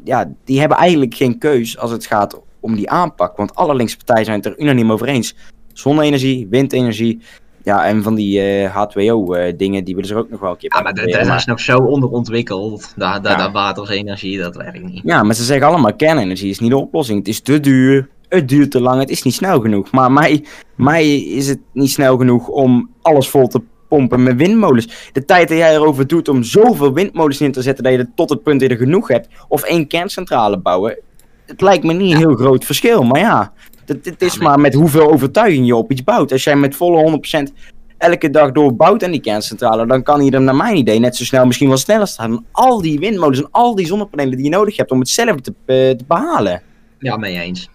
ja, 0.04 0.32
die 0.44 0.60
hebben 0.60 0.78
eigenlijk 0.78 1.16
geen 1.16 1.38
keus 1.38 1.78
als 1.78 1.92
het 1.92 2.06
gaat 2.06 2.42
om 2.60 2.76
die 2.76 2.90
aanpak. 2.90 3.38
Want 3.38 3.56
alle 3.56 3.76
linkse 3.76 3.98
partijen 3.98 4.26
zijn 4.26 4.38
het 4.38 4.46
er 4.46 4.60
unaniem 4.60 4.92
over 4.92 5.08
eens. 5.08 5.36
Zonne-energie, 5.74 6.48
windenergie, 6.50 7.22
ja, 7.64 7.86
en 7.86 8.04
van 8.04 8.16
die 8.16 8.42
eh, 8.42 8.76
H2O-dingen, 8.76 9.84
die 9.84 9.96
willen 9.96 10.10
ze 10.10 10.16
ook 10.16 10.30
nog 10.30 10.40
wel 10.40 10.52
een 10.52 10.58
keer 10.58 10.74
Ja, 10.76 10.82
maar 10.82 10.94
dat, 10.94 11.38
is 11.38 11.46
nog 11.46 11.60
zo 11.60 11.78
onderontwikkeld. 11.78 12.94
Daar, 12.96 13.22
daar, 13.22 13.40
Ja. 13.40 13.52
watersenergie, 13.52 14.38
dat 14.38 14.56
werkt 14.56 14.84
niet. 14.84 15.02
Ja, 15.04 15.24
maar 15.24 15.36
ze 15.36 15.44
zeggen 15.44 15.68
allemaal 15.68 15.96
kernenergie 15.96 16.50
is 16.50 16.60
niet 16.60 16.70
de 16.70 16.78
oplossing. 16.78 17.18
Het 17.18 17.28
is 17.28 17.42
te 17.42 17.60
duur, 17.60 18.10
het 18.30 18.50
duurt 18.50 18.72
te 18.72 18.82
lang, 18.82 19.00
het 19.00 19.10
is 19.10 19.24
niet 19.24 19.34
snel 19.34 19.60
genoeg. 19.60 19.92
Maar 19.92 20.12
mij, 20.12 20.46
mij 20.76 21.18
is 21.18 21.48
het 21.48 21.60
niet 21.74 21.92
snel 21.92 22.18
genoeg 22.18 22.48
om 22.48 22.90
alles 23.02 23.30
vol 23.30 23.48
te 23.48 23.62
pompen 23.88 24.24
met 24.24 24.36
windmolens. 24.36 25.10
De 25.12 25.26
tijd 25.26 25.48
dat 25.48 25.58
jij 25.58 25.74
erover 25.74 26.08
doet 26.08 26.30
om 26.30 26.44
zoveel 26.44 26.94
windmolens 26.94 27.42
in 27.42 27.52
te 27.52 27.62
zetten 27.62 27.84
dat 27.84 27.94
je 27.94 28.00
er 28.00 28.12
tot 28.16 28.30
het 28.30 28.44
punt 28.44 28.60
dat 28.60 28.70
je 28.70 28.76
er 28.76 28.82
genoeg 28.84 29.08
hebt, 29.08 29.28
of 29.48 29.64
één 29.64 29.88
kerncentrale 29.88 30.60
bouwen, 30.60 31.00
het 31.46 31.62
lijkt 31.62 31.84
me 31.84 31.94
niet 31.94 32.12
een 32.12 32.18
heel 32.18 32.36
groot 32.36 32.66
verschil. 32.66 33.04
Maar 33.04 33.20
ja, 33.20 33.54
het, 33.86 34.06
het 34.06 34.22
is 34.22 34.38
maar 34.38 34.60
met 34.60 34.74
hoeveel 34.74 35.12
overtuiging 35.12 35.66
je 35.66 35.76
op 35.76 35.92
iets 35.92 36.04
bouwt. 36.04 36.32
Als 36.32 36.44
jij 36.44 36.56
met 36.56 36.76
volle 36.76 37.20
100% 37.50 37.54
elke 37.98 38.30
dag 38.30 38.52
doorbouwt 38.52 39.04
aan 39.04 39.12
die 39.12 39.22
kerncentrale, 39.22 39.88
dan 39.88 40.04
kan 40.04 40.20
hij 40.20 40.30
er 40.30 40.42
naar 40.42 40.56
mijn 40.56 40.78
idee 40.78 41.00
net 41.00 41.16
zo 41.16 41.24
snel, 41.24 41.46
misschien 41.46 41.68
wel 41.68 41.78
sneller 41.78 42.08
staan. 42.08 42.30
dan 42.30 42.46
al 42.52 42.82
die 42.82 43.00
windmolens 43.00 43.40
en 43.40 43.48
al 43.52 43.76
die 43.76 43.86
zonnepanelen 43.86 44.36
die 44.36 44.44
je 44.44 44.52
nodig 44.52 44.78
hebt 44.78 44.92
om 44.92 45.00
hetzelfde 45.00 45.42
te, 45.42 45.54
eh, 45.66 45.98
te 45.98 46.04
behalen. 46.08 46.62
Ja, 47.00 47.18
mee 47.18 47.40
eens. 47.40 47.70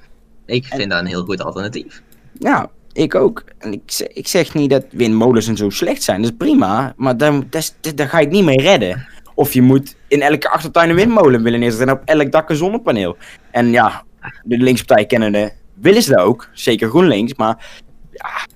Ik 0.50 0.66
vind 0.66 0.90
dat 0.90 1.00
een 1.00 1.06
heel 1.06 1.24
goed 1.24 1.42
alternatief. 1.42 2.02
Ja, 2.38 2.70
ik 2.92 3.14
ook. 3.14 3.44
En 3.58 3.72
ik, 3.72 3.80
zeg- 3.86 4.08
ik 4.08 4.28
zeg 4.28 4.54
niet 4.54 4.70
dat 4.70 4.84
windmolens 4.90 5.46
en 5.48 5.56
zo 5.56 5.70
slecht 5.70 6.02
zijn, 6.02 6.22
dat 6.22 6.30
is 6.30 6.36
prima, 6.36 6.92
maar 6.96 7.16
dat- 7.16 7.74
daar 7.94 8.08
ga 8.08 8.18
je 8.18 8.24
het 8.24 8.34
niet 8.34 8.44
mee 8.44 8.60
redden. 8.60 9.06
Of 9.34 9.52
je 9.52 9.62
moet 9.62 9.96
in 10.08 10.22
elke 10.22 10.50
achtertuin 10.50 10.90
een 10.90 10.96
windmolen 10.96 11.42
willen 11.42 11.60
neerzetten 11.60 11.88
en 11.88 11.94
op 11.94 12.02
elk 12.04 12.32
dak 12.32 12.50
een 12.50 12.56
zonnepaneel. 12.56 13.16
En 13.50 13.70
ja, 13.70 14.02
de 14.44 14.56
linkspartij 14.58 15.06
kennende 15.06 15.52
willen 15.74 16.02
ze 16.02 16.10
dat 16.10 16.24
ook, 16.24 16.48
zeker 16.52 16.88
GroenLinks, 16.88 17.34
maar 17.34 17.66
ja, 18.12 18.46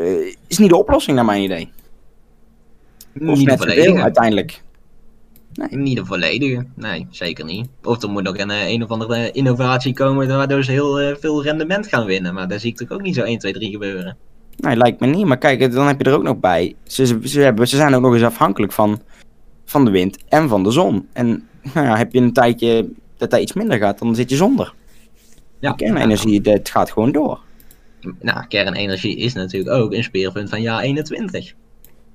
eh, 0.00 0.34
is 0.46 0.58
niet 0.58 0.68
de 0.70 0.76
oplossing 0.76 1.16
naar 1.16 1.24
mijn 1.24 1.42
idee. 1.42 1.72
Of 3.14 3.20
niet 3.20 3.38
de 3.38 3.44
net 3.44 3.58
zoveel 3.58 3.74
volledige. 3.84 4.02
Uiteindelijk. 5.58 5.88
Niet 5.88 5.96
de 5.96 6.04
volledige. 6.04 6.66
Nee, 6.74 7.06
zeker 7.10 7.44
niet. 7.44 7.68
Of 7.82 8.02
er 8.02 8.10
moet 8.10 8.22
nog 8.22 8.38
een, 8.38 8.50
eh, 8.50 8.68
een 8.68 8.82
of 8.82 8.88
andere 8.88 9.30
innovatie 9.30 9.92
komen 9.92 10.28
waardoor 10.28 10.64
ze 10.64 10.70
heel 10.70 11.00
eh, 11.00 11.16
veel 11.20 11.42
rendement 11.42 11.86
gaan 11.86 12.04
winnen. 12.06 12.34
Maar 12.34 12.48
dat 12.48 12.60
zie 12.60 12.70
ik 12.70 12.76
toch 12.76 12.90
ook 12.90 13.02
niet 13.02 13.14
zo 13.14 13.22
1, 13.22 13.38
2, 13.38 13.52
3 13.52 13.70
gebeuren. 13.70 14.16
Nee, 14.56 14.76
lijkt 14.76 15.00
me 15.00 15.06
niet. 15.06 15.26
Maar 15.26 15.38
kijk, 15.38 15.72
dan 15.72 15.86
heb 15.86 15.98
je 16.00 16.10
er 16.10 16.16
ook 16.16 16.22
nog 16.22 16.40
bij. 16.40 16.74
Ze, 16.84 17.06
ze, 17.06 17.18
ze 17.24 17.40
hebben, 17.40 17.68
ze 17.68 17.76
zijn 17.76 17.94
ook 17.94 18.02
nog 18.02 18.12
eens 18.14 18.22
afhankelijk 18.22 18.72
van, 18.72 19.00
van 19.64 19.84
de 19.84 19.90
wind 19.90 20.18
en 20.28 20.48
van 20.48 20.62
de 20.62 20.70
zon. 20.70 21.08
En 21.12 21.48
nou 21.74 21.86
ja, 21.86 21.96
heb 21.96 22.12
je 22.12 22.20
een 22.20 22.32
tijdje 22.32 22.88
dat 23.16 23.30
dat 23.30 23.40
iets 23.40 23.52
minder 23.52 23.78
gaat, 23.78 23.98
dan 23.98 24.14
zit 24.14 24.30
je 24.30 24.36
zonder. 24.36 24.74
Ja, 25.58 25.72
Kernenergie, 25.72 26.40
dat 26.40 26.68
gaat 26.68 26.90
gewoon 26.92 27.12
door. 27.12 27.40
Nou, 28.20 28.46
kernenergie 28.46 29.16
is 29.16 29.32
natuurlijk 29.32 29.76
ook 29.76 29.92
een 29.92 30.02
speerpunt 30.02 30.48
van 30.48 30.62
jaar 30.62 30.80
21. 30.80 31.54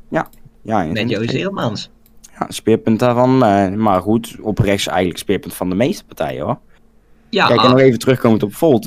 Ja, 0.09 0.29
en- 0.65 0.91
Met 0.91 1.09
Joost. 1.09 1.89
Ja, 2.39 2.45
speerpunt 2.49 2.99
daarvan. 2.99 3.43
eh, 3.43 3.69
maar 3.69 4.01
goed, 4.01 4.35
oprechts 4.41 4.87
eigenlijk 4.87 5.19
speerpunt 5.19 5.53
van 5.53 5.69
de 5.69 5.75
meeste 5.75 6.05
partijen 6.05 6.43
hoor. 6.43 6.59
Ja, 7.29 7.47
Kijk, 7.47 7.61
en 7.61 7.69
nog 7.69 7.79
even 7.79 7.99
terugkomend 7.99 8.43
op 8.43 8.53
Volt. 8.53 8.85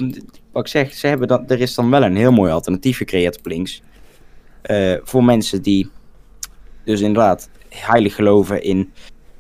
Wat 0.53 0.62
ik 0.62 0.69
zeg, 0.69 0.95
ze 0.95 1.07
hebben 1.07 1.29
dat, 1.29 1.51
er 1.51 1.61
is 1.61 1.75
dan 1.75 1.91
wel 1.91 2.03
een 2.03 2.17
heel 2.17 2.33
mooi 2.33 2.53
alternatief 2.53 2.97
gecreëerd 2.97 3.38
op 3.38 3.47
links. 3.47 3.83
Eh, 4.62 4.95
voor 5.03 5.25
mensen 5.25 5.62
die 5.62 5.91
dus 6.85 7.01
inderdaad 7.01 7.51
heilig 7.69 8.15
geloven 8.15 8.62
in 8.62 8.93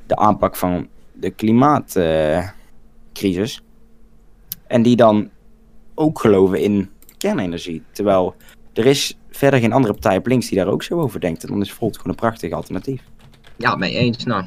de 0.06 0.16
aanpak 0.16 0.56
van 0.56 0.88
de 1.12 1.30
klimaatcrisis. 1.30 3.62
en 4.66 4.82
die 4.82 4.96
dan 4.96 5.30
ook 5.94 6.20
geloven 6.20 6.60
in 6.60 6.90
kernenergie. 7.18 7.82
Terwijl 7.92 8.34
er 8.72 8.86
is 8.86 9.18
verder 9.30 9.60
geen 9.60 9.72
andere 9.72 9.92
partij 9.92 10.16
op 10.16 10.26
links 10.26 10.48
die 10.48 10.58
daar 10.58 10.66
ook 10.66 10.82
zo 10.82 11.00
over 11.00 11.20
denkt. 11.20 11.42
En 11.42 11.48
dan 11.48 11.60
is 11.60 11.72
Volt 11.72 11.96
gewoon 11.96 12.12
een 12.12 12.18
prachtig 12.18 12.52
alternatief. 12.52 13.02
Ja, 13.62 13.76
mee 13.76 13.94
eens. 13.96 14.24
Nou, 14.24 14.44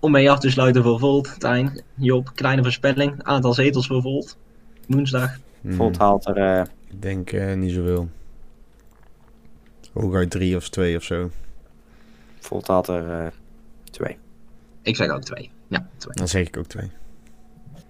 om 0.00 0.10
mee 0.10 0.30
af 0.30 0.38
te 0.38 0.50
sluiten 0.50 0.82
voor 0.82 0.98
Volt, 0.98 1.40
Tijn, 1.40 1.80
Job, 1.94 2.30
kleine 2.34 2.62
voorspelling. 2.62 3.22
Aantal 3.22 3.54
zetels 3.54 3.86
voor 3.86 4.02
Volt. 4.02 4.36
Woensdag. 4.86 5.36
Hmm, 5.60 5.74
Volt 5.74 5.96
haalt 5.98 6.26
er 6.26 6.36
eh, 6.36 6.64
Ik 6.90 7.02
denk 7.02 7.32
eh, 7.32 7.54
niet 7.54 7.72
zoveel. 7.72 8.08
Hooguit 9.92 10.30
drie 10.30 10.56
of 10.56 10.68
twee 10.68 10.96
of 10.96 11.02
zo. 11.02 11.30
Volt 12.40 12.66
haalt 12.66 12.88
er 12.88 13.10
eh, 13.24 13.26
twee. 13.90 14.16
Ik 14.82 14.96
zeg 14.96 15.10
ook 15.10 15.22
twee. 15.22 15.50
Ja, 15.68 15.86
twee. 15.96 16.14
Dan 16.14 16.28
zeg 16.28 16.46
ik 16.46 16.56
ook 16.56 16.66
twee. 16.66 16.90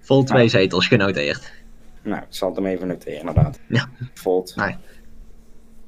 Volt 0.01 0.27
twee 0.27 0.43
Ja. 0.43 0.49
zetels 0.49 0.87
genoteerd. 0.87 1.53
Nou, 2.03 2.21
ik 2.21 2.27
zal 2.29 2.49
het 2.49 2.57
hem 2.57 2.67
even 2.67 2.87
noteren, 2.87 3.19
inderdaad. 3.19 3.59
Ja. 3.69 3.89
Volt. 4.15 4.57
Nee. 4.57 4.77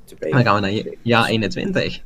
Twee. 0.05 0.33
Dan 0.33 0.43
gaan 0.43 0.55
we 0.55 0.61
naar 0.61 0.71
ja- 0.71 0.93
jaar 1.03 1.27
21. 1.29 2.03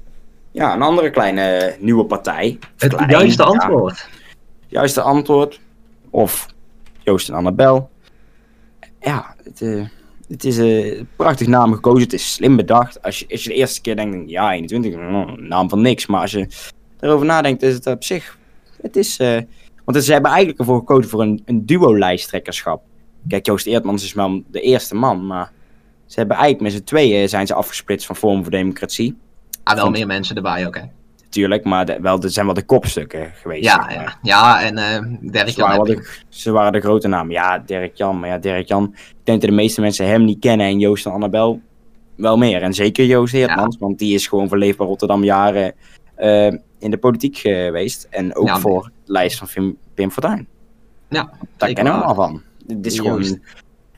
Ja, 0.59 0.75
een 0.75 0.83
andere 0.83 1.11
kleine 1.11 1.43
eh, 1.43 1.81
nieuwe 1.81 2.05
partij. 2.05 2.59
Het 2.77 2.95
Klein, 2.95 3.11
juiste 3.11 3.43
ja. 3.43 3.49
antwoord. 3.49 4.09
Juiste 4.67 5.01
antwoord. 5.01 5.61
Of 6.11 6.47
Joost 7.03 7.29
en 7.29 7.35
Annabel. 7.35 7.91
Ja, 9.01 9.35
het, 9.45 9.63
eh, 9.63 9.85
het 10.29 10.45
is 10.45 10.57
een 10.57 11.09
prachtig 11.17 11.47
naam 11.47 11.73
gekozen. 11.73 12.03
Het 12.03 12.13
is 12.13 12.33
slim 12.33 12.57
bedacht. 12.57 13.03
Als 13.03 13.19
je, 13.19 13.27
als 13.31 13.43
je 13.43 13.49
de 13.49 13.55
eerste 13.55 13.81
keer 13.81 13.97
denkt, 13.97 14.31
ja, 14.31 14.53
21, 14.53 14.95
mm, 14.95 15.49
naam 15.49 15.69
van 15.69 15.81
niks. 15.81 16.07
Maar 16.07 16.21
als 16.21 16.31
je 16.31 16.49
erover 17.01 17.27
nadenkt, 17.27 17.63
is 17.63 17.75
het 17.75 17.87
op 17.87 18.05
zich... 18.05 18.39
Het 18.81 18.97
is... 18.97 19.19
eh, 19.19 19.39
want 19.85 20.05
ze 20.05 20.13
hebben 20.13 20.31
eigenlijk 20.31 20.61
ervoor 20.61 20.79
gekozen 20.79 21.11
voor 21.11 21.21
een, 21.21 21.43
een 21.45 21.67
duo-lijsttrekkerschap. 21.67 22.83
Kijk, 23.29 23.47
Joost 23.47 23.67
Eertmans 23.67 24.05
is 24.05 24.13
wel 24.13 24.43
de 24.51 24.61
eerste 24.61 24.95
man, 24.95 25.27
maar... 25.27 25.53
Ze 26.07 26.19
hebben 26.19 26.37
eigenlijk 26.37 26.73
met 26.73 26.81
z'n 26.81 26.87
tweeën 26.87 27.29
zijn 27.29 27.47
ze 27.47 27.55
afgesplitst 27.55 28.07
van 28.07 28.17
Forum 28.17 28.43
voor 28.43 28.51
Democratie. 28.51 29.17
Ah, 29.71 29.77
wel 29.77 29.91
meer 29.91 30.07
mensen 30.07 30.37
erbij 30.37 30.67
ook, 30.67 30.77
hè. 30.77 30.83
natuurlijk, 31.25 31.65
maar 31.65 31.87
de, 31.87 31.99
wel, 32.01 32.23
er 32.23 32.31
zijn 32.31 32.47
wel 32.47 32.55
de 32.55 32.63
kopstukken 32.63 33.33
geweest. 33.35 33.65
Ja, 33.65 33.85
zeg 33.89 33.97
maar. 33.97 34.19
ja. 34.23 34.59
ja 34.59 34.63
en 34.63 34.79
eh 34.79 35.31
Dirk 35.33 35.49
Ze 35.49 35.57
Jan 35.57 35.69
waren, 35.69 35.85
de, 35.85 36.09
ze 36.29 36.51
waren 36.51 36.73
de 36.73 36.81
grote 36.81 37.09
namen. 37.09 37.33
Ja, 37.33 37.59
Dirk 37.59 37.97
Jan. 37.97 38.21
Maar 38.21 38.29
ja, 38.29 38.39
Dirk 38.39 38.69
Jan. 38.69 38.85
Ik 38.95 39.15
denk 39.25 39.41
dat 39.41 39.51
de 39.51 39.57
meeste 39.57 39.81
mensen 39.81 40.07
hem 40.07 40.25
niet 40.25 40.39
kennen. 40.41 40.67
En 40.67 40.79
Joost 40.79 41.07
en 41.07 41.13
Annabel 41.13 41.61
wel 42.17 42.37
meer. 42.39 42.63
En 42.63 42.75
zeker 42.75 43.05
Joost 43.05 43.33
Heertmans. 43.33 43.77
Want 43.79 43.99
die 43.99 44.15
is 44.15 44.27
gewoon 44.27 44.49
voor 44.49 44.59
Leefbaar 44.59 44.87
Rotterdam 44.87 45.25
jaren 45.25 45.75
eh, 46.15 46.47
in 46.79 46.91
de 46.91 46.99
politiek 46.99 47.37
geweest. 47.37 48.07
En 48.11 48.35
ook 48.37 48.47
Ja, 48.47 48.59
voor 48.59 48.91
de 49.05 49.13
lijst 49.13 49.39
van 49.39 49.49
Pim, 49.55 49.77
Pim 49.95 50.11
Fortuyn. 50.11 50.47
Ja, 51.09 51.31
Daar 51.57 51.73
kennen 51.73 51.99
we 51.99 52.05
al 52.05 52.15
van. 52.15 52.43
Dit 52.65 52.87
is 52.87 52.99
gewoon 52.99 53.25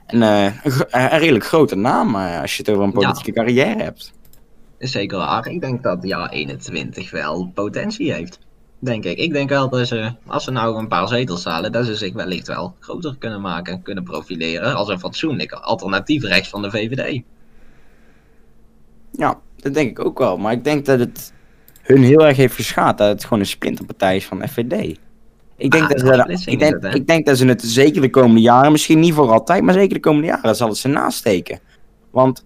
een, 0.06 0.22
eh, 0.22 0.44
een, 0.90 1.18
redelijk 1.18 1.44
grote 1.44 1.76
naam. 1.76 2.14
eh, 2.14 2.40
als 2.40 2.56
je 2.56 2.62
het 2.62 2.70
over 2.72 2.85
een 2.85 2.92
politieke 2.92 3.33
carrière 3.33 3.83
hebt. 3.83 4.12
Is 4.81 4.90
zeker 4.90 5.19
waar. 5.19 5.47
Ik 5.47 5.61
denk 5.61 5.83
dat 5.83 5.99
ja 6.03 6.31
21 6.31 7.11
wel 7.11 7.51
potentie 7.55 8.12
heeft. 8.12 8.38
Denk 8.79 9.05
ik. 9.05 9.19
Ik 9.19 9.33
denk 9.33 9.49
wel 9.49 9.69
dat 9.69 9.87
ze, 9.87 10.12
als 10.27 10.45
ze 10.45 10.51
nou 10.51 10.79
een 10.79 10.88
paar 10.88 11.09
zetels 11.09 11.45
halen, 11.45 11.73
dat 11.73 11.87
ze 11.87 11.97
zich 11.97 12.12
wellicht 12.12 12.47
wel 12.47 12.75
groter 12.79 13.16
kunnen 13.19 13.40
maken, 13.40 13.83
kunnen 13.83 14.05
profileren 14.05 14.75
als 14.75 14.88
een 14.88 14.99
fatsoenlijk 14.99 15.53
alternatief 15.53 16.23
rechts 16.23 16.49
van 16.49 16.62
de 16.62 16.71
VVD. 16.71 17.23
Ja, 19.11 19.40
dat 19.57 19.75
denk 19.75 19.90
ik 19.90 20.05
ook 20.05 20.19
wel. 20.19 20.37
Maar 20.37 20.53
ik 20.53 20.64
denk 20.64 20.87
dat 20.87 20.99
het 20.99 21.33
hun 21.83 22.03
heel 22.03 22.27
erg 22.27 22.37
heeft 22.37 22.55
geschaad 22.55 22.99
dat 22.99 23.09
het 23.09 23.25
gewoon 23.25 23.38
een 23.38 23.47
splinterpartij 23.47 24.16
is 24.16 24.27
van 24.27 24.38
de 24.38 24.49
FVD. 24.49 24.99
Ik 25.57 25.71
denk, 25.71 25.83
Ah, 25.83 25.88
dat 25.88 26.01
ze, 26.01 26.21
splitsing 26.21 26.55
ik, 26.55 26.59
denk, 26.59 26.83
het, 26.83 26.95
ik 26.95 27.07
denk 27.07 27.27
dat 27.27 27.38
ze 27.38 27.47
het 27.47 27.62
zeker 27.62 28.01
de 28.01 28.11
komende 28.11 28.40
jaren, 28.40 28.73
misschien 28.73 29.01
niet 29.01 29.14
voor 29.14 29.31
altijd, 29.31 29.62
maar 29.62 29.75
zeker 29.75 29.95
de 29.95 30.01
komende 30.01 30.27
jaren 30.27 30.57
zal 30.57 30.69
het 30.69 30.77
ze 30.77 30.88
nasteken. 30.88 31.61
Want, 32.11 32.45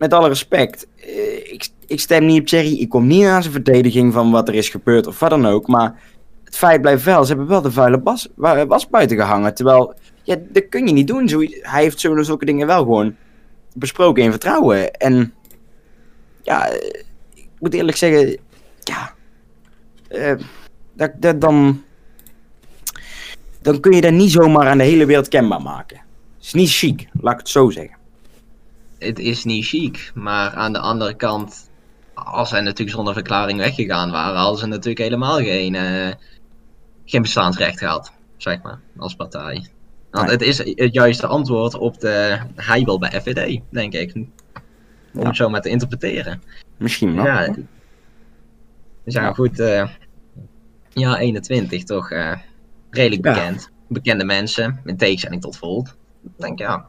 met 0.00 0.12
alle 0.12 0.28
respect, 0.28 0.86
eh, 0.96 1.52
ik, 1.52 1.68
ik 1.86 2.00
stem 2.00 2.26
niet 2.26 2.40
op 2.40 2.46
Thierry, 2.46 2.72
ik 2.80 2.88
kom 2.88 3.06
niet 3.06 3.24
aan 3.24 3.40
zijn 3.42 3.54
verdediging 3.54 4.12
van 4.12 4.30
wat 4.30 4.48
er 4.48 4.54
is 4.54 4.68
gebeurd 4.68 5.06
of 5.06 5.18
wat 5.18 5.30
dan 5.30 5.46
ook, 5.46 5.66
maar 5.66 6.00
het 6.44 6.56
feit 6.56 6.80
blijft 6.80 7.04
wel, 7.04 7.22
ze 7.24 7.28
hebben 7.28 7.48
wel 7.48 7.62
de 7.62 7.72
vuile 7.72 7.98
bas, 7.98 8.28
wa- 8.34 8.66
was 8.66 8.88
buiten 8.88 9.16
gehangen. 9.16 9.54
Terwijl, 9.54 9.94
ja, 10.22 10.36
dat 10.48 10.68
kun 10.68 10.86
je 10.86 10.92
niet 10.92 11.06
doen. 11.06 11.28
Hij 11.60 11.82
heeft 11.82 12.00
zulke, 12.00 12.22
zulke 12.24 12.44
dingen 12.44 12.66
wel 12.66 12.78
gewoon 12.78 13.16
besproken 13.74 14.22
in 14.22 14.30
vertrouwen. 14.30 14.90
En 14.92 15.32
ja, 16.42 16.66
ik 17.34 17.48
moet 17.58 17.74
eerlijk 17.74 17.96
zeggen, 17.96 18.38
ja, 18.80 19.14
eh, 20.08 20.34
dat, 20.92 21.10
dat 21.16 21.40
dan, 21.40 21.82
dan 23.62 23.80
kun 23.80 23.92
je 23.92 24.00
dat 24.00 24.12
niet 24.12 24.30
zomaar 24.30 24.66
aan 24.68 24.78
de 24.78 24.84
hele 24.84 25.06
wereld 25.06 25.28
kenbaar 25.28 25.62
maken. 25.62 25.96
Het 26.36 26.44
is 26.46 26.52
niet 26.52 26.70
chic, 26.70 27.08
laat 27.20 27.32
ik 27.32 27.38
het 27.38 27.48
zo 27.48 27.70
zeggen. 27.70 27.96
Het 29.00 29.18
is 29.18 29.44
niet 29.44 29.64
chic, 29.66 30.10
maar 30.14 30.50
aan 30.54 30.72
de 30.72 30.78
andere 30.78 31.14
kant, 31.14 31.70
als 32.14 32.48
zij 32.48 32.60
natuurlijk 32.60 32.96
zonder 32.96 33.14
verklaring 33.14 33.58
weggegaan 33.58 34.10
waren, 34.10 34.38
hadden 34.40 34.58
ze 34.58 34.66
natuurlijk 34.66 34.98
helemaal 34.98 35.36
geen, 35.38 35.74
eh, 35.74 36.12
geen 37.04 37.22
bestaansrecht 37.22 37.78
gehad, 37.78 38.12
zeg 38.36 38.62
maar, 38.62 38.80
als 38.98 39.14
partij. 39.14 39.66
Want 40.10 40.24
Nee. 40.26 40.34
het 40.36 40.42
is 40.42 40.58
het 40.58 40.92
juiste 40.94 41.26
antwoord 41.26 41.74
op 41.74 42.00
de 42.00 42.38
heibel 42.54 42.98
bij 42.98 43.20
FVD, 43.20 43.60
denk 43.70 43.92
ik. 43.92 44.14
Om 44.14 44.30
Ja. 45.12 45.26
het 45.26 45.36
zo 45.36 45.48
maar 45.48 45.60
te 45.60 45.68
interpreteren. 45.68 46.42
Misschien 46.76 47.14
wel. 47.16 47.24
Ja, 47.24 47.46
dus 49.04 49.14
ja, 49.14 49.22
Ja. 49.22 49.32
goed. 49.32 49.58
eh, 49.60 49.88
ja, 50.92 51.18
21 51.18 51.84
toch 51.84 52.10
eh, 52.10 52.36
redelijk 52.90 53.22
bekend. 53.22 53.70
Bekende 53.88 54.24
mensen, 54.24 54.80
in 54.84 54.96
tegenstelling 54.96 55.40
tot 55.42 55.56
Volt. 55.56 55.96
Ik 56.24 56.30
denk 56.36 56.58
ja. 56.58 56.86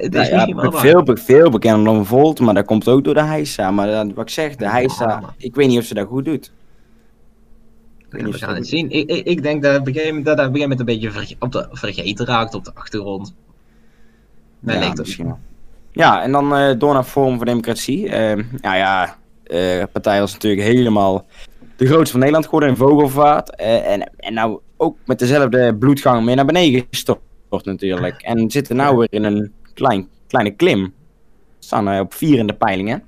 Het 0.00 0.12
Nou 0.12 0.24
is 0.24 0.30
ja, 0.30 0.70
veel, 0.70 1.02
veel 1.14 1.50
bekender 1.50 1.84
dan 1.84 2.06
Volt, 2.06 2.40
maar 2.40 2.54
dat 2.54 2.64
komt 2.64 2.88
ook 2.88 3.04
door 3.04 3.14
de 3.14 3.22
Heisa. 3.22 3.70
Maar 3.70 3.86
dat, 3.86 4.12
wat 4.14 4.24
ik 4.24 4.30
zeg, 4.30 4.56
de 4.56 4.68
Heisa, 4.68 5.34
ik 5.36 5.54
weet 5.54 5.68
niet 5.68 5.78
of 5.78 5.84
ze 5.84 5.94
dat 5.94 6.06
goed 6.06 6.24
doet. 6.24 6.52
Ja, 8.10 8.24
we 8.24 8.32
gaan 8.32 8.48
dat 8.48 8.58
het 8.58 8.66
zien. 8.66 8.90
Ik, 8.90 9.10
ik, 9.10 9.26
ik 9.26 9.42
denk 9.42 9.62
dat 9.62 9.80
op 9.80 9.86
een 9.86 9.92
gegeven 9.92 10.08
moment, 10.08 10.26
dat 10.26 10.36
dat 10.36 10.46
op 10.46 10.54
een 10.54 10.60
moment 10.60 10.80
een 10.80 10.86
beetje 10.86 11.10
verge- 11.10 11.36
op 11.38 11.52
de, 11.52 11.68
vergeten 11.70 12.26
raakt 12.26 12.54
op 12.54 12.64
de 12.64 12.70
achtergrond. 12.74 13.34
Wellicht. 14.58 14.86
Ja, 14.86 15.02
misschien 15.02 15.26
wel. 15.26 15.38
Ja, 15.92 16.22
en 16.22 16.32
dan 16.32 16.56
eh, 16.56 16.78
door 16.78 16.94
naar 16.94 17.04
Forum 17.04 17.36
voor 17.36 17.46
Democratie. 17.46 18.08
Eh, 18.08 18.44
nou 18.60 18.76
ja, 18.76 19.04
eh, 19.44 19.58
de 19.58 19.88
partij 19.92 20.20
was 20.20 20.32
natuurlijk 20.32 20.62
helemaal 20.62 21.26
de 21.76 21.86
grootste 21.86 22.10
van 22.10 22.18
Nederland 22.18 22.44
geworden 22.44 22.68
in 22.68 22.76
vogelvaart. 22.76 23.56
Eh, 23.56 23.92
en, 23.92 24.10
en 24.16 24.34
nou 24.34 24.60
ook 24.76 24.96
met 25.06 25.18
dezelfde 25.18 25.76
bloedgang 25.76 26.24
meer 26.24 26.36
naar 26.36 26.44
beneden 26.44 26.86
gestort 26.90 27.20
natuurlijk. 27.62 28.22
En 28.22 28.50
zitten 28.50 28.76
nou 28.76 28.96
weer 28.96 29.08
in 29.10 29.24
een 29.24 29.52
klein, 29.74 30.08
kleine 30.26 30.50
klim. 30.50 30.94
Staan 31.58 32.00
op 32.00 32.14
vier 32.14 32.38
in 32.38 32.46
de 32.46 32.54
peilingen. 32.54 33.02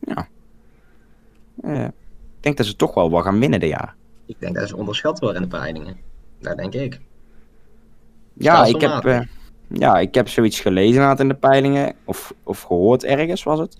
Ja. 0.00 0.28
Eh, 1.60 1.84
ik 1.84 2.40
denk 2.40 2.56
dat 2.56 2.66
ze 2.66 2.76
toch 2.76 2.94
wel 2.94 3.10
wat 3.10 3.24
gaan 3.24 3.38
winnen 3.38 3.60
dit 3.60 3.68
jaar. 3.68 3.94
Ik 4.26 4.36
denk 4.38 4.54
dat 4.54 4.68
ze 4.68 4.76
onderschat 4.76 5.18
worden 5.18 5.42
in 5.42 5.48
de 5.48 5.56
peilingen. 5.56 5.96
Dat 6.40 6.56
denk 6.56 6.74
ik. 6.74 7.00
Ja, 8.32 8.64
ik 8.64 8.80
heb, 8.80 9.04
eh, 9.04 9.20
ja, 9.68 9.98
ik 9.98 10.14
heb 10.14 10.28
zoiets 10.28 10.60
gelezen 10.60 11.02
had 11.02 11.20
in 11.20 11.28
de 11.28 11.34
peilingen. 11.34 11.94
Of, 12.04 12.34
of 12.42 12.62
gehoord 12.62 13.04
ergens 13.04 13.42
was 13.42 13.58
het. 13.58 13.76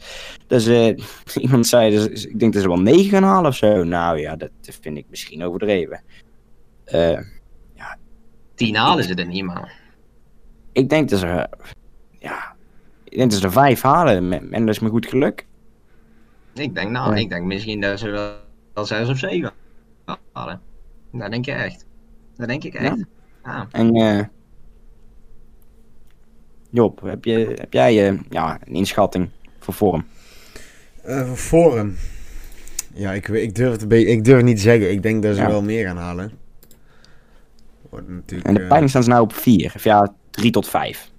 Dus 0.47 0.66
eh, 0.77 0.97
iemand 1.35 1.66
zei, 1.66 1.90
dus, 1.90 2.27
ik 2.27 2.38
denk 2.38 2.53
dat 2.53 2.62
ze 2.62 2.68
wel 2.68 2.81
9 2.81 3.11
gaan 3.11 3.23
halen 3.23 3.51
of 3.51 3.57
zo. 3.57 3.85
Nou 3.85 4.18
ja, 4.18 4.37
dat 4.37 4.51
vind 4.61 4.97
ik 4.97 5.07
misschien 5.11 5.44
overdreven. 5.44 6.03
Eh, 6.85 7.18
Tien 8.55 8.77
halen 8.77 9.05
ze 9.05 9.14
er 9.14 9.27
niet, 9.27 9.44
maar. 9.44 9.73
ik 10.73 10.88
denk 10.88 11.09
dat 11.09 11.18
ze, 11.18 11.49
ja, 12.18 12.54
ik 13.04 13.16
denk 13.16 13.31
dat 13.31 13.40
ze 13.40 13.46
er 13.46 13.52
5 13.52 13.81
halen. 13.83 14.52
En 14.52 14.66
dat 14.66 14.74
is 14.74 14.81
me 14.81 14.88
goed 14.88 15.07
geluk. 15.07 15.46
Ik 16.54 16.74
denk 16.74 16.90
nou, 16.90 17.11
Ja. 17.14 17.20
ik 17.20 17.28
denk 17.28 17.44
misschien 17.44 17.81
dat 17.81 17.98
ze 17.98 18.11
wel, 18.11 18.33
wel 18.74 18.85
zes 18.85 19.09
of 19.09 19.18
zeven 19.18 19.52
halen. 20.33 20.61
Dat 21.12 21.31
denk 21.31 21.44
je 21.44 21.52
echt. 21.52 21.85
Dat 22.37 22.48
denk 22.48 22.64
ik 22.64 22.74
echt. 22.74 23.04
Ja. 23.44 23.68
En 23.70 23.94
eh 23.94 24.24
Job, 26.70 27.00
heb, 27.00 27.24
je, 27.24 27.54
heb 27.59 27.72
jij 27.72 28.09
eh, 28.09 28.18
ja, 28.31 28.59
een 28.64 28.74
inschatting 28.74 29.28
voor 29.59 29.74
vorm? 29.74 30.07
Eh, 31.02 31.33
Forum. 31.33 31.96
Ja, 32.94 33.12
ik, 33.12 33.26
weet- 33.26 33.42
ik, 33.42 33.54
durf 33.54 33.72
het 33.72 33.83
een 33.83 33.88
beetje- 33.88 34.09
ik 34.11 34.24
durf 34.24 34.37
het 34.37 34.46
niet 34.46 34.57
te 34.57 34.62
zeggen. 34.62 34.90
Ik 34.90 35.02
denk 35.02 35.22
dat 35.22 35.35
ze 35.37 35.40
Ja. 35.42 35.48
wel 35.48 35.62
meer 35.62 35.87
gaan 35.87 35.96
halen. 35.96 36.33
Wordt 37.90 38.09
natuurlijk, 38.09 38.48
En 38.48 38.54
de 38.54 38.66
peiling 38.66 38.90
staan 38.90 39.02
ze 39.02 39.09
nou 39.09 39.22
op 39.22 39.33
4. 39.33 39.72
Of 39.76 39.85
ja, 39.85 40.14
3 40.31 40.50
tot 40.50 40.68
5. 40.68 41.11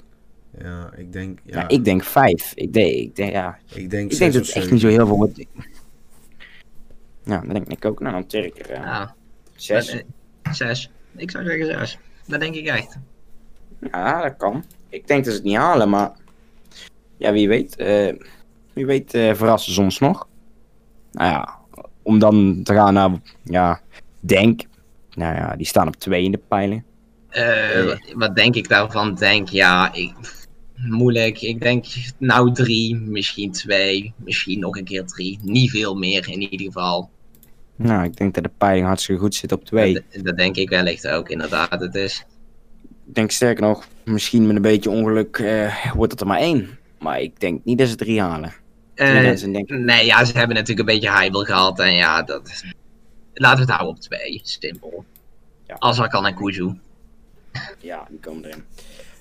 Ja, 0.58 0.90
ik 0.96 1.14
denk... 1.14 1.40
Ja, 1.44 1.60
Ja, 1.60 1.68
ik 1.68 1.84
denk 1.86 2.04
5. 2.04 2.52
Ik 2.56 2.74
denk, 2.74 2.92
ik 2.94 3.16
denk, 3.16 3.32
ja, 3.32 3.58
ik 3.74 3.90
denk, 3.90 4.04
Ik 4.12 4.18
zes 4.18 4.20
denk 4.20 4.34
dat 4.34 4.46
het 4.46 4.56
echt 4.56 4.72
niet 4.72 4.82
zo 4.82 4.88
heel 4.88 5.08
veel 5.08 5.16
wordt. 5.18 5.46
Ja, 7.24 7.40
dat 7.42 7.50
denk 7.50 7.68
ik 7.68 7.86
ook. 7.86 8.00
Nou, 8.00 8.14
dan 8.14 8.26
Turk 8.26 8.60
er 8.70 8.72
Ja. 8.82 9.16
6. 9.56 9.90
Eh, 9.90 10.00
Zes. 10.52 10.92
Ik 11.16 11.32
zou 11.32 11.44
zeggen 11.46 11.66
zes. 11.66 11.98
Dat 12.28 12.40
denk 12.40 12.56
ik 12.56 12.66
echt. 12.68 12.98
Ja, 13.92 14.22
dat 14.22 14.38
kan. 14.38 14.64
Ik 14.90 15.08
denk 15.08 15.24
dat 15.24 15.34
ze 15.34 15.40
het 15.40 15.48
niet 15.50 15.58
halen, 15.58 15.90
maar... 15.90 16.12
Ja, 17.18 17.32
wie 17.32 17.48
weet. 17.48 17.76
eh, 17.76 18.14
wie 18.74 18.86
weet 18.86 19.14
eh, 19.14 19.34
verrassen 19.34 19.74
ze 19.74 19.82
ons 19.82 20.00
nog. 20.00 20.28
Nou 21.12 21.30
ja, 21.32 21.58
om 22.02 22.20
dan 22.20 22.60
te 22.64 22.74
gaan 22.74 22.94
naar... 22.94 23.12
Ja, 23.44 23.82
Denk. 24.20 24.62
Nou 25.14 25.36
ja, 25.36 25.56
die 25.56 25.66
staan 25.66 25.88
op 25.88 25.96
2 25.96 26.24
in 26.24 26.32
de 26.32 26.42
peiling. 26.48 26.84
Eh, 27.30 27.84
wat- 27.86 28.12
wat 28.16 28.36
denk 28.36 28.56
ik 28.56 28.68
daarvan? 28.70 29.16
Denk, 29.16 29.50
ja, 29.50 29.94
ik, 29.94 30.14
moeilijk. 30.88 31.42
Ik 31.42 31.62
denk 31.62 31.86
nou 32.18 32.54
drie, 32.54 32.96
misschien 32.96 33.52
twee, 33.52 34.14
misschien 34.16 34.60
nog 34.60 34.78
een 34.78 34.84
keer 34.84 35.06
drie. 35.06 35.40
Niet 35.42 35.72
veel 35.72 35.96
meer 35.96 36.30
in 36.30 36.42
ieder 36.42 36.66
geval. 36.66 37.10
Nou, 37.76 38.04
ik 38.04 38.18
denk 38.18 38.34
dat 38.34 38.44
de 38.44 38.52
peiling 38.58 38.86
hartstikke 38.86 39.22
goed 39.22 39.36
zit 39.36 39.52
op 39.52 39.66
2. 39.66 39.94
Dat, 39.94 40.24
dat 40.24 40.38
denk 40.38 40.56
ik 40.56 40.70
wellicht 40.70 41.08
ook, 41.08 41.30
inderdaad. 41.30 41.82
Het 41.82 41.96
is, 41.96 42.26
Ik 43.08 43.16
denk 43.16 43.32
sterker 43.32 43.64
nog, 43.64 43.88
misschien 44.04 44.48
met 44.48 44.56
een 44.56 44.62
beetje 44.62 44.90
ongeluk 44.90 45.38
eh, 45.38 45.94
wordt 45.94 46.12
het 46.12 46.22
er 46.22 46.28
maar 46.28 46.40
één. 46.40 46.78
Maar 47.00 47.22
ik 47.22 47.40
denk 47.40 47.66
niet 47.66 47.78
dat 47.78 47.88
ze 47.88 47.96
drie 47.96 48.22
halen. 48.22 48.54
Eh, 48.96 49.36
denken. 49.38 49.86
nee, 49.86 50.06
ja, 50.06 50.26
ze 50.26 50.38
hebben 50.38 50.56
natuurlijk 50.56 50.90
een 50.90 50.96
beetje 50.96 51.12
heibel 51.12 51.44
gehad. 51.44 51.80
En 51.80 51.94
ja, 51.94 52.24
dat, 52.24 52.64
laten 53.34 53.66
we 53.66 53.72
het 53.72 53.80
houden 53.80 53.96
op 53.96 54.02
twee. 54.02 54.40
Simpel. 54.44 55.06
Ja. 55.68 55.76
Azarkan 55.80 56.26
en 56.26 56.36
Kuzu. 56.36 56.74
Ja, 57.80 58.08
die 58.10 58.20
komen 58.20 58.46
erin. 58.46 58.64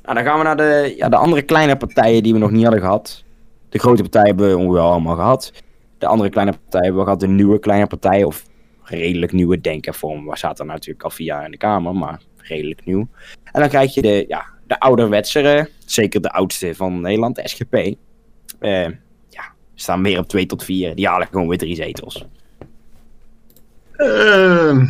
Nou, 0.08 0.20
dan 0.20 0.28
gaan 0.28 0.38
we 0.38 0.44
naar 0.44 0.56
de, 0.56 0.94
ja, 0.96 1.08
de 1.08 1.16
andere 1.16 1.42
kleine 1.42 1.76
partijen 1.76 2.22
die 2.22 2.32
we 2.32 2.38
nog 2.38 2.50
niet 2.50 2.62
hadden 2.62 2.80
gehad. 2.80 3.24
De 3.68 3.78
grote 3.78 4.02
partijen 4.02 4.26
hebben 4.26 4.48
we 4.48 4.56
ongeveer 4.56 4.80
allemaal 4.80 5.14
gehad. 5.14 5.52
De 5.98 6.06
andere 6.06 6.30
kleine 6.30 6.52
partijen 6.52 6.84
hebben 6.84 6.98
we 6.98 7.04
gehad. 7.04 7.20
De 7.20 7.28
nieuwe 7.28 7.58
kleine 7.58 7.86
partijen, 7.86 8.26
of 8.26 8.44
redelijk 8.82 9.32
nieuwe 9.32 9.60
denkenvorm. 9.60 10.26
We 10.26 10.38
zaten 10.38 10.66
natuurlijk 10.66 11.04
al 11.04 11.10
vier 11.10 11.26
jaar 11.26 11.44
in 11.44 11.50
de 11.50 11.56
Kamer, 11.56 11.94
maar 11.94 12.20
redelijk 12.36 12.84
nieuw. 12.84 13.08
En 13.52 13.60
dan 13.60 13.68
krijg 13.68 13.94
je 13.94 14.02
de, 14.02 14.24
ja, 14.28 14.44
de 14.66 14.80
ouderwetsere, 14.80 15.70
zeker 15.86 16.20
de 16.20 16.30
oudste 16.30 16.74
van 16.74 17.00
Nederland, 17.00 17.36
de 17.36 17.48
SGP. 17.48 17.74
Eh, 17.74 18.84
ja, 19.28 19.52
staan 19.74 20.00
meer 20.00 20.18
op 20.18 20.28
2 20.28 20.46
tot 20.46 20.64
4. 20.64 20.94
Die 20.94 21.08
halen 21.08 21.26
gewoon 21.26 21.48
weer 21.48 21.58
drie 21.58 21.74
zetels. 21.74 22.24
Ehm, 23.96 24.86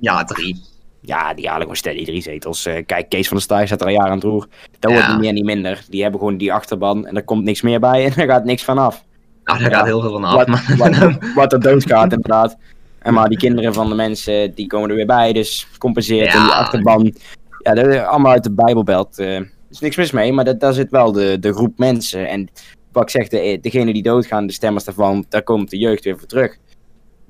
ja, 0.00 0.24
drie. 0.24 0.72
Ja, 1.06 1.34
die 1.34 1.44
halen 1.46 1.60
gewoon 1.60 1.76
steady 1.76 2.04
drie 2.04 2.22
zetels. 2.22 2.66
Eh, 2.66 2.82
kijk, 2.86 3.08
Kees 3.08 3.28
van 3.28 3.36
der 3.36 3.44
Staaij 3.46 3.66
staat 3.66 3.80
er 3.80 3.86
al 3.86 3.92
jaren 3.92 4.08
aan 4.10 4.14
het 4.16 4.24
roer. 4.24 4.46
Dat 4.78 4.92
wordt 4.92 5.08
niet 5.08 5.18
meer 5.18 5.32
niet 5.32 5.44
minder. 5.44 5.84
Die 5.88 6.02
hebben 6.02 6.20
gewoon 6.20 6.36
die 6.36 6.52
achterban 6.52 7.06
en 7.06 7.16
er 7.16 7.24
komt 7.24 7.44
niks 7.44 7.62
meer 7.62 7.80
bij 7.80 8.04
en 8.04 8.14
er 8.22 8.28
gaat 8.28 8.44
niks 8.44 8.64
vanaf. 8.64 9.04
Nou, 9.44 9.58
daar 9.58 9.70
Ja. 9.70 9.76
gaat 9.76 9.86
heel 9.86 10.00
veel 10.00 10.10
van 10.12 10.24
af. 10.24 10.34
Wat, 10.34 10.46
maar- 10.46 10.74
wat, 10.76 11.18
wat 11.34 11.52
er 11.52 11.60
doodgaat, 11.60 12.12
inderdaad. 12.12 12.56
En 12.98 13.14
maar 13.14 13.28
die 13.28 13.38
kinderen 13.38 13.74
van 13.74 13.88
de 13.88 13.94
mensen, 13.94 14.54
die 14.54 14.66
komen 14.66 14.90
er 14.90 14.96
weer 14.96 15.06
bij. 15.06 15.32
Dus 15.32 15.68
compenseert. 15.78 16.32
Ja. 16.32 16.38
En 16.38 16.42
die 16.44 16.52
achterban. 16.52 17.14
Ja, 17.58 17.74
dat 17.74 17.86
is 17.86 17.98
allemaal 17.98 18.32
uit 18.32 18.42
de 18.44 18.52
Bijbelbelt. 18.52 19.18
eh, 19.18 19.34
er 19.36 19.50
is 19.70 19.78
niks 19.80 19.96
mis 19.96 20.10
mee, 20.10 20.32
maar 20.32 20.44
dat, 20.44 20.60
daar 20.60 20.72
zit 20.72 20.90
wel 20.90 21.12
de, 21.12 21.38
de 21.38 21.52
groep 21.52 21.78
mensen. 21.78 22.28
En 22.28 22.48
wat 22.92 23.02
ik 23.02 23.10
zeg, 23.10 23.28
de, 23.28 23.58
degene 23.60 23.92
die 23.92 24.02
doodgaan, 24.02 24.46
de 24.46 24.52
stemmers 24.52 24.84
daarvan, 24.84 25.24
daar 25.28 25.42
komt 25.42 25.70
de 25.70 25.78
jeugd 25.78 26.04
weer 26.04 26.18
voor 26.18 26.28
terug. 26.28 26.56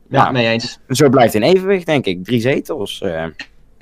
ja, 0.09 0.25
Ja. 0.25 0.31
mee 0.31 0.47
eens. 0.47 0.79
Zo 0.89 1.09
blijft 1.09 1.35
in 1.35 1.43
evenwicht, 1.43 1.87
denk 1.87 2.05
ik. 2.07 2.25
Drie 2.25 2.41
zetels. 2.41 3.01
eh 3.01 3.25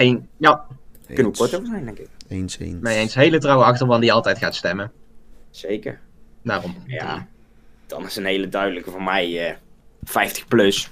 Eén, 0.02 0.28
ja, 0.36 0.64
kunnen 1.06 1.16
we 1.16 1.28
Eens. 1.28 1.38
kort 1.38 1.54
over 1.54 1.66
zijn, 1.66 1.84
denk 1.84 1.98
ik. 1.98 2.08
Eens, 2.28 2.58
eens. 2.58 2.80
mee 2.80 2.96
eens. 2.98 3.14
Hele 3.14 3.38
trouwe 3.38 3.64
achterban 3.64 4.00
die 4.00 4.12
altijd 4.12 4.38
gaat 4.38 4.54
stemmen. 4.54 4.92
Zeker. 5.50 6.00
Daarom. 6.42 6.74
Ja, 6.86 7.26
dan 7.86 8.04
is 8.04 8.16
een 8.16 8.24
hele 8.24 8.48
duidelijke 8.48 8.90
voor 8.90 9.02
mij 9.02 9.48
eh 9.48 9.54
50 10.02 10.46
plus. 10.46 10.90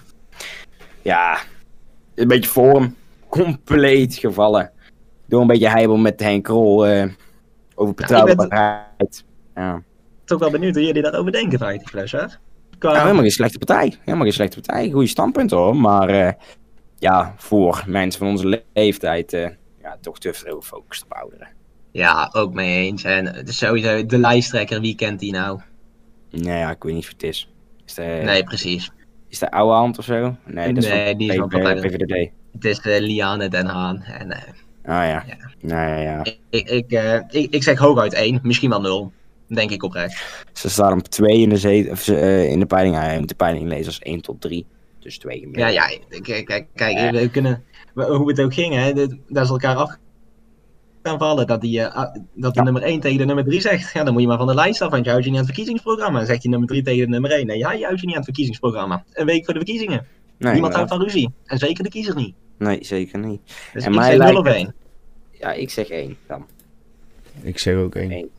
Ja, 1.03 1.39
een 2.15 2.29
beetje 2.29 2.51
vorm. 2.51 2.95
Compleet 3.29 4.15
gevallen. 4.15 4.71
Door 5.27 5.41
een 5.41 5.47
beetje 5.47 5.69
heibel 5.69 5.97
met 5.97 6.21
Henk 6.21 6.45
Krol 6.45 6.87
eh, 6.87 7.09
over 7.75 7.95
betrouwbaarheid. 7.95 9.25
Ja. 9.55 9.83
Toch 10.25 10.39
wel 10.39 10.51
benieuwd 10.51 10.75
hoe 10.75 10.85
jullie 10.85 11.03
daarover 11.03 11.33
denken, 11.33 11.59
50 11.59 11.91
plus, 11.91 12.13
hè? 12.13 12.19
Qua- 12.79 12.89
Nou, 12.91 13.01
helemaal 13.01 13.23
geen 13.23 13.31
slechte 13.31 13.59
partij. 13.59 13.95
Helemaal 14.01 14.23
geen 14.25 14.33
slechte 14.33 14.61
partij. 14.61 14.91
Goede 14.91 15.07
standpunt 15.07 15.51
hoor. 15.51 15.77
Maar 15.77 16.09
eh, 16.09 16.33
ja, 17.01 17.35
voor 17.37 17.83
mensen 17.87 18.21
van 18.21 18.29
onze 18.31 18.47
le- 18.49 18.63
leeftijd 18.73 19.33
eh, 19.33 19.49
ja, 19.83 19.97
toch 20.01 20.19
te 20.19 20.33
veel 20.33 20.61
gefocust 20.61 21.05
op 21.05 21.13
ouderen. 21.13 21.49
Ja, 21.93 22.31
ook 22.33 22.55
mee 22.55 22.87
eens. 22.87 23.05
En 23.05 23.43
sowieso 23.45 24.07
de 24.07 24.19
lijsttrekker, 24.19 24.81
wie 24.81 24.95
kent 24.95 25.21
die 25.21 25.33
nou? 25.33 25.61
Nee, 26.31 26.59
ja, 26.59 26.71
ik 26.71 26.83
weet 26.83 26.95
niet 26.95 27.03
of 27.05 27.09
het 27.11 27.23
is. 27.23 27.53
Is 27.87 27.95
de, 27.95 28.03
Nee, 28.25 28.45
precies. 28.45 28.91
is 29.29 29.39
de 29.39 29.51
oude 29.51 29.75
hand 29.75 29.99
of 29.99 30.05
zo? 30.05 30.37
Nee, 30.47 30.73
dat 30.73 30.85
is 30.85 30.91
Nee, 30.91 31.07
van 31.09 31.19
die 31.19 31.31
is 31.31 31.37
van. 31.37 31.51
Het 32.53 32.65
is 32.65 32.81
eh, 32.81 33.01
Liane 33.01 33.49
Den 33.49 33.67
Haan. 33.67 34.03
En 34.03 34.31
eh, 34.31 34.43
Ah 34.85 35.07
ja. 35.07 35.25
Ja. 35.27 35.37
Nou 35.61 35.89
ja, 35.89 35.97
ja. 35.97 36.25
ik, 36.25 36.39
ik, 36.51 36.69
ik, 36.91 37.25
ik, 37.31 37.51
ik 37.51 37.63
zeg 37.63 37.79
hooguit 37.79 38.13
1, 38.13 38.41
misschien 38.43 38.71
wel 38.71 38.81
0. 38.81 39.13
Denk 39.47 39.71
ik 39.71 39.83
oprecht. 39.83 40.45
Ze 40.53 40.71
staan 40.71 40.99
op 40.99 41.07
2 41.07 41.39
in 41.39 41.49
de, 41.49 41.57
zet, 41.57 41.91
of, 41.91 42.01
ze, 42.01 42.17
eh, 42.17 42.51
in 42.51 42.59
de 42.61 42.67
peiling. 42.67 43.13
Je 43.13 43.19
moet 43.19 43.29
de 43.29 43.35
peiling 43.35 43.69
lezen 43.69 43.87
als 43.87 43.99
1 43.99 44.21
tot 44.21 44.41
3. 44.41 44.67
Dus 45.01 45.19
2 45.19 45.39
gemiddeld. 45.39 45.73
Ja, 45.73 45.89
ja, 45.89 45.99
kijk, 46.21 46.45
kijk, 46.47 46.67
kijk 46.75 46.97
Ja. 46.99 47.11
we 47.13 47.31
kunnen, 47.31 47.65
we- 47.95 48.05
hoe 48.05 48.29
het 48.29 48.41
ook 48.41 48.55
ging, 48.55 48.75
hè, 48.75 48.93
dit- 48.93 49.17
dat 49.29 49.45
is 49.45 49.51
elkaar 49.51 49.77
af 49.77 49.97
kan 51.03 51.19
vallen. 51.19 51.47
Dat, 51.47 51.61
die, 51.61 51.81
eh, 51.81 51.95
ah, 51.97 52.15
dat 52.35 52.53
de 52.55 52.59
Ja. 52.59 52.63
nummer 52.65 52.83
1 52.83 53.01
tegen 53.01 53.19
de 53.19 53.25
nummer 53.25 53.45
3 53.45 53.61
zegt. 53.61 53.93
Ja, 53.93 54.05
dan 54.05 54.13
moet 54.13 54.23
je 54.23 54.29
maar 54.29 54.39
van 54.39 54.47
de 54.47 54.55
lijst 54.55 54.81
af, 54.83 54.91
want 54.91 55.05
je 55.05 55.11
houdt 55.11 55.25
je 55.25 55.31
niet 55.31 55.41
aan 55.41 55.47
het 55.47 55.55
verkiezingsprogramma. 55.55 56.19
Dan 56.19 56.27
zegt 56.27 56.41
die 56.43 56.51
nummer 56.51 56.69
3 56.69 56.83
tegen 56.83 57.01
de 57.05 57.07
nummer 57.11 57.31
1. 57.33 57.47
Nee, 57.47 57.59
ja, 57.59 57.73
je 57.73 57.85
houdt 57.85 58.01
je 58.01 58.07
niet 58.07 58.15
aan 58.15 58.21
het 58.23 58.25
verkiezingsprogramma. 58.25 59.05
Een 59.13 59.27
week 59.27 59.45
voor 59.45 59.55
de 59.55 59.61
verkiezingen. 59.61 60.07
nee, 60.39 60.53
Niemand 60.53 60.75
houdt 60.75 60.91
van 60.91 61.03
ruzie. 61.03 61.33
En 61.45 61.59
zeker 61.59 61.85
de 61.85 61.91
kiezer 61.91 62.15
niet. 62.15 62.35
nee, 62.59 62.79
zeker 62.85 63.19
niet. 63.19 63.41
Dus 63.73 63.85
En 63.85 63.91
ik 63.93 63.99
mij 63.99 64.07
zeg 64.11 64.17
0 64.19 64.25
lijkt 64.33 64.39
of 64.39 64.45
het- 64.47 64.55
1. 64.57 64.75
Ja, 65.31 65.53
ik 65.53 65.71
zeg 65.71 65.89
1 65.91 66.17
dan. 66.27 66.47
Ik 67.43 67.59
zeg 67.59 67.77
ook 67.77 67.95
één. 67.95 68.11
Eén. 68.13 68.31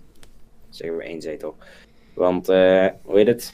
Zeggen 0.70 0.98
we 0.98 1.10
1 1.10 1.22
zetel. 1.22 1.56
Want, 2.14 2.50
eh 2.50 2.88
hoe 3.04 3.18
heet 3.18 3.28
het? 3.28 3.54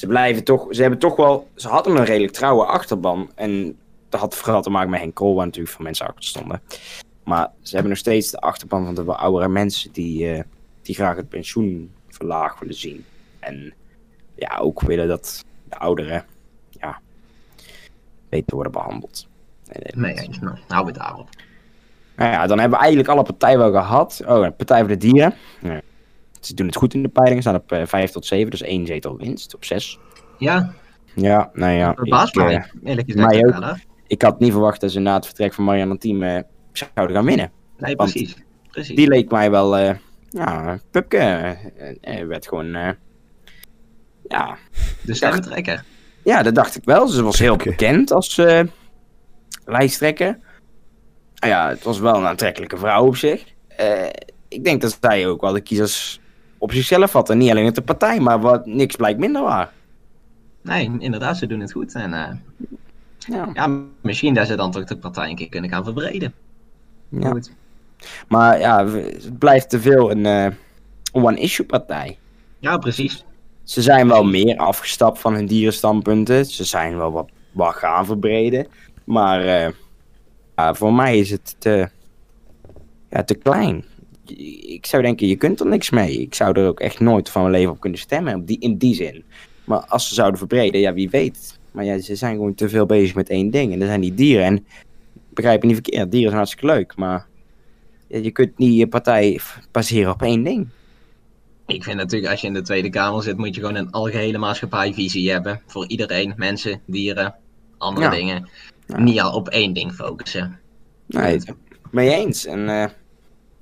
Ze 0.00 0.06
blijven 0.06 0.44
toch, 0.44 0.66
ze 0.70 0.80
hebben 0.80 0.98
toch 0.98 1.16
wel, 1.16 1.48
ze 1.54 1.68
hadden 1.68 1.96
een 1.96 2.04
redelijk 2.04 2.32
trouwe 2.32 2.64
achterban. 2.64 3.30
En 3.34 3.78
dat 4.08 4.20
had 4.20 4.34
vooral 4.34 4.62
te 4.62 4.70
maken 4.70 4.90
met 4.90 5.00
Henk 5.00 5.14
Krol, 5.14 5.34
waar 5.34 5.44
natuurlijk 5.44 5.74
veel 5.74 5.84
mensen 5.84 6.06
achter 6.06 6.24
stonden. 6.24 6.60
Maar 7.24 7.50
ze 7.62 7.72
hebben 7.72 7.90
nog 7.90 7.98
steeds 7.98 8.30
de 8.30 8.38
achterban 8.38 8.84
van 8.84 8.94
de 8.94 9.04
wat 9.04 9.16
oudere 9.16 9.48
mensen 9.48 9.92
die, 9.92 10.32
eh, 10.32 10.42
die 10.82 10.94
graag 10.94 11.16
het 11.16 11.28
pensioen 11.28 11.92
verlaagd 12.08 12.60
willen 12.60 12.74
zien. 12.74 13.04
En 13.38 13.74
ja, 14.34 14.58
ook 14.58 14.80
willen 14.80 15.08
dat 15.08 15.44
de 15.68 15.76
ouderen, 15.76 16.24
ja, 16.68 17.00
beter 18.28 18.54
worden 18.54 18.72
behandeld. 18.72 19.28
Nee, 19.94 20.14
eens. 20.14 20.38
Nou, 20.38 20.58
hou 20.68 20.86
het 20.86 20.94
daarop. 20.94 21.28
nou 22.16 22.30
ja, 22.30 22.46
dan 22.46 22.58
hebben 22.58 22.78
we 22.78 22.84
eigenlijk 22.84 23.14
alle 23.14 23.24
partijen 23.24 23.58
wel 23.58 23.72
gehad. 23.72 24.22
Oh, 24.26 24.42
de 24.42 24.50
Partij 24.50 24.78
voor 24.78 24.88
de 24.88 24.96
Dieren. 24.96 25.34
Ja. 25.62 25.80
Ze 26.40 26.54
doen 26.54 26.66
het 26.66 26.76
goed 26.76 26.94
in 26.94 27.02
de 27.02 27.08
peilingen. 27.08 27.42
Ze 27.42 27.48
staan 27.48 27.60
op 27.60 27.72
eh, 27.72 27.86
5 27.86 28.10
tot 28.10 28.26
7, 28.26 28.50
dus 28.50 28.62
één 28.62 28.86
zetel 28.86 29.16
winst 29.16 29.54
op 29.54 29.64
6. 29.64 29.98
Ja, 30.38 30.72
Ja, 31.14 31.50
nou 31.52 31.72
ja. 31.72 31.90
ik, 31.90 32.34
mij. 32.34 32.54
eh, 32.56 32.64
Eerlijk 32.84 33.10
gezegd. 33.10 33.26
mij 33.28 33.44
ook. 33.46 33.52
wel, 33.52 33.62
hè. 33.62 33.72
ik 34.06 34.22
had 34.22 34.40
niet 34.40 34.52
verwacht 34.52 34.80
dat 34.80 34.90
ze 34.90 35.00
na 35.00 35.14
het 35.14 35.26
vertrek 35.26 35.54
van 35.54 35.64
Marianne 35.64 35.98
Team 35.98 36.22
eh, 36.22 36.42
zouden 36.94 37.16
gaan 37.16 37.24
winnen. 37.24 37.52
Nee, 37.78 37.96
Want 37.96 38.10
precies. 38.12 38.36
precies. 38.70 38.96
Die 38.96 39.08
leek 39.08 39.30
mij 39.30 39.50
wel, 39.50 39.76
eh 39.76 39.94
ja, 40.28 40.78
Pupke 40.90 41.16
eh, 41.18 42.20
eh, 42.20 42.26
werd 42.26 42.48
gewoon, 42.48 42.74
eh, 42.74 42.90
ja, 44.28 44.56
De 45.02 45.14
stemmentrekker. 45.14 45.84
ja, 46.24 46.42
dat 46.42 46.54
dacht 46.54 46.76
ik 46.76 46.84
wel. 46.84 47.08
Ze 47.08 47.22
was 47.22 47.38
heel 47.38 47.56
bekend 47.56 48.12
als 48.12 48.38
eh, 48.38 48.60
lijsttrekker. 49.64 50.38
Ah 51.38 51.48
ja, 51.48 51.68
het 51.68 51.82
was 51.82 51.98
wel 51.98 52.16
een 52.16 52.26
aantrekkelijke 52.26 52.76
vrouw 52.76 53.06
op 53.06 53.16
zich. 53.16 53.44
Eh, 53.68 54.06
ik 54.48 54.64
denk 54.64 54.80
dat 54.80 54.98
zij 55.00 55.28
ook 55.28 55.40
wel 55.40 55.52
de 55.52 55.60
kiezers 55.60 56.19
op 56.60 56.72
zichzelf 56.72 57.12
had. 57.12 57.30
En 57.30 57.38
niet 57.38 57.50
alleen 57.50 57.64
uit 57.64 57.74
de 57.74 57.82
partij, 57.82 58.20
maar 58.20 58.40
wat 58.40 58.66
niks 58.66 58.96
blijkt 58.96 59.18
minder 59.18 59.42
waar. 59.42 59.72
Nee, 60.62 60.90
inderdaad, 60.98 61.36
ze 61.36 61.46
doen 61.46 61.60
het 61.60 61.72
goed. 61.72 61.94
En 61.94 62.14
eh, 62.14 62.36
Ja, 63.18 63.48
ja, 63.54 63.78
misschien 64.00 64.34
dat 64.34 64.46
ze 64.46 64.56
dan 64.56 64.70
toch 64.70 64.84
de 64.84 64.96
partij 64.96 65.28
een 65.30 65.36
keer 65.36 65.48
kunnen 65.48 65.70
gaan 65.70 65.84
verbreden. 65.84 66.32
ja. 67.08 67.30
Goed. 67.30 67.52
Maar 68.28 68.58
ja, 68.58 68.86
het 68.86 69.38
blijft 69.38 69.70
te 69.70 69.80
veel 69.80 70.10
een 70.10 70.26
eh, 70.26 70.46
one-issue 71.12 71.66
partij. 71.66 72.18
Ja, 72.58 72.78
precies. 72.78 73.24
Ze 73.64 73.82
zijn 73.82 74.08
wel 74.08 74.24
meer 74.24 74.56
afgestapt 74.56 75.18
van 75.18 75.34
hun 75.34 75.46
dierenstandpunten. 75.46 76.44
Ze 76.44 76.64
zijn 76.64 76.96
wel 76.96 77.12
wat, 77.12 77.28
wat 77.52 77.74
gaan 77.74 78.06
verbreden. 78.06 78.66
Maar 79.04 79.44
eh, 79.44 79.72
ja, 80.56 80.74
voor 80.74 80.94
mij 80.94 81.18
is 81.18 81.30
het 81.30 81.56
te, 81.58 81.88
ja, 83.10 83.24
te 83.24 83.34
klein. 83.34 83.84
Ik 84.66 84.86
zou 84.86 85.02
denken, 85.02 85.26
je 85.26 85.36
kunt 85.36 85.60
er 85.60 85.66
niks 85.66 85.90
mee. 85.90 86.20
Ik 86.20 86.34
zou 86.34 86.60
er 86.60 86.66
ook 86.68 86.80
echt 86.80 87.00
nooit 87.00 87.30
van 87.30 87.42
mijn 87.42 87.54
leven 87.54 87.72
op 87.72 87.80
kunnen 87.80 87.98
stemmen. 87.98 88.34
Op 88.34 88.46
die, 88.46 88.58
in 88.60 88.76
die 88.76 88.94
zin. 88.94 89.24
Maar 89.64 89.78
als 89.86 90.08
ze 90.08 90.14
zouden 90.14 90.38
verbreden, 90.38 90.80
ja, 90.80 90.92
wie 90.92 91.10
weet. 91.10 91.58
Maar 91.70 91.84
ja, 91.84 91.98
ze 92.00 92.14
zijn 92.14 92.34
gewoon 92.34 92.54
te 92.54 92.68
veel 92.68 92.86
bezig 92.86 93.14
met 93.14 93.28
één 93.28 93.50
ding. 93.50 93.72
En 93.72 93.78
dat 93.78 93.88
zijn 93.88 94.00
die 94.00 94.14
dieren. 94.14 94.44
En 94.44 94.66
begrijp 95.28 95.60
me 95.60 95.66
niet 95.66 95.80
verkeerd, 95.82 96.10
dieren 96.10 96.28
zijn 96.28 96.36
hartstikke 96.42 96.66
leuk. 96.66 96.96
Maar 96.96 97.26
je 98.06 98.30
kunt 98.30 98.58
niet 98.58 98.76
je 98.78 98.86
partij 98.86 99.40
baseren 99.70 100.12
op 100.12 100.22
één 100.22 100.42
ding. 100.42 100.68
Ik 101.66 101.84
vind 101.84 101.96
natuurlijk, 101.96 102.30
als 102.32 102.40
je 102.40 102.46
in 102.46 102.52
de 102.52 102.62
Tweede 102.62 102.90
Kamer 102.90 103.22
zit, 103.22 103.36
moet 103.36 103.54
je 103.54 103.60
gewoon 103.60 103.76
een 103.76 103.90
algehele 103.90 104.38
maatschappijvisie 104.38 105.30
hebben. 105.30 105.60
Voor 105.66 105.88
iedereen, 105.88 106.32
mensen, 106.36 106.80
dieren, 106.86 107.34
andere 107.78 108.06
Ja. 108.06 108.12
dingen. 108.12 108.48
Ja. 108.86 108.98
Niet 109.00 109.20
al 109.20 109.32
op 109.32 109.48
één 109.48 109.72
ding 109.72 109.92
focussen. 109.92 110.58
Nee, 111.06 111.40
mee 111.90 112.10
eens. 112.10 112.46
En 112.46 112.58
eh, 112.58 112.88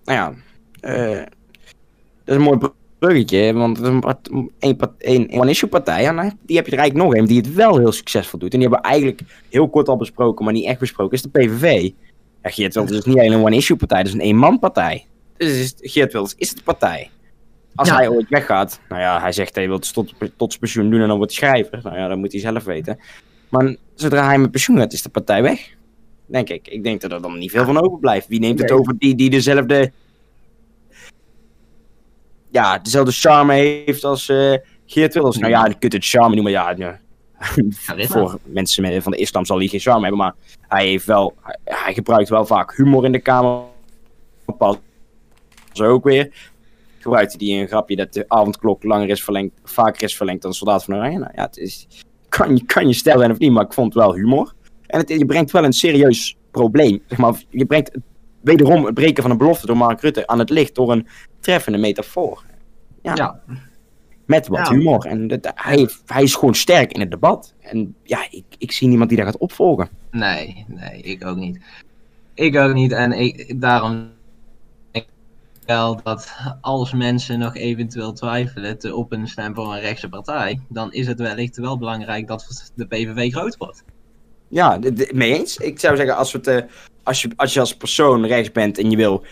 nou 0.05 0.19
ja, 0.19 0.35
eh, 0.81 1.17
dat 1.17 1.27
is 2.25 2.35
een 2.35 2.41
mooi 2.41 2.59
bruggetje, 2.99 3.53
want 3.53 3.77
het 3.79 3.87
is 3.87 3.93
een, 4.99 5.29
one-issue 5.33 5.69
partij, 5.69 6.07
en 6.07 6.39
die 6.47 6.57
heb 6.57 6.67
je 6.67 6.73
er 6.73 6.79
eigenlijk 6.79 7.09
nog 7.11 7.15
een 7.21 7.27
die 7.27 7.37
het 7.37 7.55
wel 7.55 7.79
heel 7.79 7.93
succesvol 7.93 8.39
doet. 8.39 8.53
En 8.53 8.59
die 8.61 8.69
hebben 8.69 8.85
we 8.85 8.93
eigenlijk 8.93 9.21
heel 9.51 9.69
kort 9.69 9.89
al 9.89 9.97
besproken, 9.97 10.45
maar 10.45 10.55
niet 10.55 10.67
echt 10.67 10.79
besproken, 10.79 11.13
is 11.17 11.23
de 11.23 11.29
PVV. 11.29 11.91
Ja, 12.43 12.51
Geert 12.51 12.75
Wilders 12.75 12.99
is 12.99 13.05
niet 13.05 13.19
alleen 13.19 13.33
een 13.33 13.45
one-issue 13.45 13.77
partij, 13.77 13.99
dat 13.99 14.07
is 14.07 14.13
een 14.15 14.21
eenman 14.21 14.59
partij. 14.59 15.07
Dus 15.37 15.49
is, 15.61 15.93
Geert 15.93 16.13
Wilders 16.13 16.35
is 16.37 16.55
de 16.55 16.63
partij. 16.63 17.11
Als 17.75 17.89
Ja. 17.89 17.95
hij 17.97 18.09
ooit 18.09 18.29
weggaat, 18.29 18.81
nou 18.89 19.01
ja, 19.01 19.21
hij 19.21 19.33
zegt 19.33 19.55
hij 19.55 19.67
wil 19.67 19.77
het 19.77 19.93
tot, 19.93 20.15
tot 20.37 20.49
zijn 20.53 20.61
pensioen 20.61 20.91
doen 20.91 21.01
en 21.01 21.09
dan 21.09 21.17
wordt 21.17 21.39
hij 21.39 21.49
schrijver. 21.49 21.81
Nou 21.83 21.97
ja, 21.97 22.09
dat 22.09 22.19
moet 22.19 22.33
hij 22.33 22.41
zelf 22.41 22.65
weten. 22.65 22.99
Maar 23.49 23.77
zodra 23.95 24.27
hij 24.27 24.39
met 24.39 24.51
pensioen 24.51 24.79
gaat, 24.79 24.93
is 24.93 25.03
de 25.03 25.09
partij 25.09 25.43
weg. 25.43 25.77
Denk 26.27 26.49
ik. 26.49 26.69
Ik 26.69 26.83
denk 26.83 27.01
dat 27.01 27.13
er 27.13 27.23
dan 27.23 27.39
niet 27.39 27.51
veel 27.51 27.65
van 27.65 27.83
overblijft. 27.83 28.29
Wie 28.29 28.41
neemt 28.41 28.59
het 28.59 28.69
Nee. 28.69 28.79
over 28.79 28.99
die, 28.99 29.15
die 29.15 29.31
dezelfde. 29.31 29.93
Ja, 32.51 32.79
dezelfde 32.79 33.13
charme 33.13 33.53
heeft 33.55 34.05
als 34.05 34.29
eh, 34.29 34.55
Geert 34.87 35.15
Wilders. 35.15 35.37
Nou 35.39 35.53
ja, 35.53 35.67
je 35.67 35.75
kunt 35.79 35.93
het 35.93 36.05
charme 36.07 36.35
noemen, 36.35 36.53
ja. 36.53 36.75
ja. 36.77 36.99
Voor 38.09 38.39
mensen 38.45 38.83
met- 38.83 39.03
van 39.03 39.13
de 39.13 39.19
islam 39.19 39.45
zal 39.45 39.59
hij 39.59 39.67
geen 39.67 39.81
charme 39.81 40.01
hebben, 40.01 40.19
maar 40.19 40.35
hij 40.69 40.87
heeft 40.87 41.05
wel. 41.07 41.35
Hij, 41.43 41.57
hij 41.65 41.95
gebruikt 41.95 42.29
wel 42.29 42.47
vaak 42.47 42.77
humor 42.77 43.05
in 43.05 43.13
de 43.13 43.19
kamer. 43.21 43.61
Pas 44.59 44.77
zo 45.73 45.85
ook 45.85 46.05
weer. 46.05 46.51
Gebruikte 46.99 47.39
die 47.39 47.61
een 47.61 47.69
grapje 47.69 47.97
dat 47.97 48.13
de 48.13 48.25
avondklok 48.29 48.83
langer 48.83 49.09
is 49.09 49.25
verlengd, 49.25 49.53
vaker 49.65 50.03
is 50.03 50.17
verlengd 50.17 50.43
dan 50.43 50.51
de 50.51 50.57
soldaat 50.57 50.85
van 50.85 50.95
Oranje. 50.95 51.19
Nou 51.19 51.31
ja, 51.35 51.43
het 51.43 51.57
is, 51.57 51.87
kan, 52.29 52.57
je, 52.57 52.65
kan 52.65 52.87
je 52.87 52.95
stijl 52.95 53.19
zijn 53.19 53.31
of 53.31 53.39
niet, 53.39 53.53
maar 53.53 53.65
ik 53.65 53.73
vond 53.73 53.95
het 53.95 54.03
wel 54.03 54.15
humor. 54.15 54.53
En 54.87 54.99
het, 54.99 55.09
je 55.09 55.27
brengt 55.27 55.51
wel 55.51 55.65
een 55.65 55.73
serieus 55.73 56.37
probleem. 56.51 57.03
Zeg 57.09 57.19
maar, 57.19 57.43
je 57.51 57.67
brengt 57.67 57.93
het- 57.93 58.03
wederom 58.41 58.85
het 58.85 58.95
breken 58.95 59.23
van 59.23 59.31
een 59.33 59.39
belofte 59.39 59.67
door 59.67 59.77
Mark 59.77 60.01
Rutte 60.01 60.27
aan 60.27 60.39
het 60.39 60.51
licht 60.51 60.75
door 60.75 60.93
een 60.93 61.07
treffende 61.41 61.79
metafoor. 61.79 62.45
Ja, 63.03 63.15
Ja. 63.15 63.41
met 64.27 64.49
wat 64.49 64.59
Ja. 64.59 64.71
humor. 64.73 65.05
En 65.07 65.27
dat, 65.27 65.53
hij, 65.55 65.89
hij 66.07 66.23
is 66.23 66.35
gewoon 66.35 66.55
sterk 66.55 66.93
in 66.93 67.01
het 67.01 67.11
debat. 67.11 67.55
En 67.61 67.95
ja, 68.03 68.27
ik, 68.31 68.45
ik 68.59 68.73
zie 68.73 68.89
niemand 68.89 69.09
die 69.09 69.19
dat 69.19 69.27
gaat 69.27 69.39
opvolgen. 69.39 69.89
Nee, 70.11 70.65
nee, 70.69 71.01
ik 71.03 71.25
ook 71.27 71.37
niet. 71.37 71.59
Ik 72.35 72.57
ook 72.57 72.75
niet. 72.75 72.93
En 72.93 73.13
ik, 73.13 73.61
daarom. 73.61 74.17
wel 75.67 76.01
dat 76.03 76.33
als 76.61 76.93
mensen 76.93 77.39
nog 77.39 77.57
eventueel 77.57 78.13
twijfelen 78.13 78.79
te 78.79 78.95
op 78.95 79.13
een 79.13 79.29
stem 79.29 79.55
voor 79.55 79.75
een 79.75 79.81
rechtse 79.81 80.09
partij, 80.09 80.61
dan 80.69 80.93
is 80.93 81.07
het 81.07 81.19
wellicht 81.21 81.57
wel 81.57 81.79
belangrijk 81.79 82.27
dat 82.27 82.71
de 82.75 82.87
PVV 82.87 83.33
groot 83.33 83.57
wordt. 83.57 83.85
Ja, 84.49 84.79
mee 85.13 85.39
eens. 85.39 85.57
Ik 85.57 85.81
zou 85.81 85.97
zeggen, 85.97 86.17
als, 86.17 86.33
we 86.33 86.39
het, 86.39 86.47
eh, 86.47 86.63
als, 87.09 87.23
je, 87.23 87.31
als 87.37 87.55
je 87.55 87.61
als 87.61 87.77
persoon 87.77 88.27
rechts 88.27 88.53
bent 88.53 88.79
en 88.79 88.91
je 88.91 88.97
wil, 88.97 89.25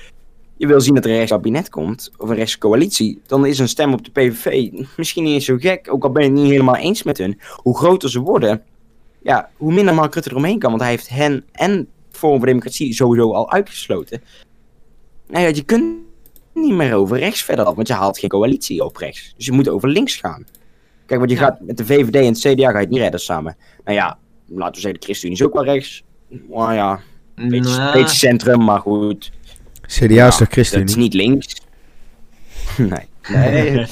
je 0.56 0.66
wil 0.66 0.80
zien 0.80 0.94
dat 0.94 1.04
er 1.04 1.10
een 1.10 1.16
rechtskabinet 1.16 1.68
komt, 1.68 2.10
of 2.16 2.28
een 2.28 2.36
rechtscoalitie, 2.36 3.20
dan 3.26 3.46
is 3.46 3.58
een 3.58 3.68
stem 3.68 3.92
op 3.92 4.04
de 4.04 4.10
PVV 4.10 4.70
misschien 4.96 5.24
niet 5.24 5.32
eens 5.32 5.44
zo 5.44 5.56
gek. 5.56 5.92
Ook 5.92 6.04
al 6.04 6.10
ben 6.10 6.22
je 6.22 6.28
het 6.30 6.38
niet 6.38 6.50
helemaal 6.50 6.76
eens 6.76 7.02
met 7.02 7.18
hun. 7.18 7.40
Hoe 7.56 7.76
groter 7.76 8.10
ze 8.10 8.20
worden, 8.20 8.62
ja, 9.22 9.50
hoe 9.56 9.72
minder 9.72 9.94
Mark 9.94 10.14
Rutte 10.14 10.30
eromheen 10.30 10.58
kan. 10.58 10.70
Want 10.70 10.82
hij 10.82 10.90
heeft 10.90 11.08
hen 11.08 11.44
en 11.52 11.88
Forum 12.10 12.36
voor 12.38 12.46
Democratie 12.46 12.94
sowieso 12.94 13.32
al 13.32 13.50
uitgesloten. 13.50 14.22
Nou 15.28 15.42
ja, 15.44 15.48
je 15.54 15.62
kunt 15.62 15.94
niet 16.54 16.72
meer 16.74 16.94
over 16.94 17.18
rechts 17.18 17.42
verder 17.42 17.64
af, 17.64 17.74
want 17.74 17.88
je 17.88 17.94
haalt 17.94 18.18
geen 18.18 18.30
coalitie 18.30 18.84
op 18.84 18.96
rechts. 18.96 19.34
Dus 19.36 19.46
je 19.46 19.52
moet 19.52 19.68
over 19.68 19.88
links 19.88 20.16
gaan. 20.16 20.44
Kijk, 21.06 21.18
want 21.18 21.30
je 21.30 21.36
Ja. 21.36 21.42
gaat 21.42 21.60
met 21.60 21.76
de 21.76 21.84
VVD 21.86 22.14
en 22.14 22.24
het 22.24 22.38
CDA 22.38 22.70
ga 22.70 22.78
je 22.78 22.84
het 22.84 22.90
niet 22.90 23.00
redden 23.00 23.20
samen. 23.20 23.56
Nou 23.84 23.96
ja, 23.96 24.18
laten 24.46 24.74
we 24.74 24.80
zeggen, 24.80 25.00
de 25.00 25.06
ChristenUnie 25.06 25.40
is 25.40 25.46
ook 25.46 25.54
wel 25.54 25.64
rechts. 25.64 26.02
Maar 26.50 26.74
ja, 26.74 27.00
beetje, 27.36 27.76
Nou, 27.76 27.92
beetje 27.92 28.16
centrum, 28.16 28.64
maar 28.64 28.80
goed. 28.80 29.32
CDA 29.86 30.04
is 30.06 30.14
Ja, 30.14 30.28
toch 30.28 30.38
Dat 30.38 30.48
ChristenUnie? 30.52 30.88
is 30.88 30.96
niet 30.96 31.14
links. 31.14 31.54
nee. 32.76 33.08
Nee. 33.28 33.72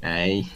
nee. 0.00 0.52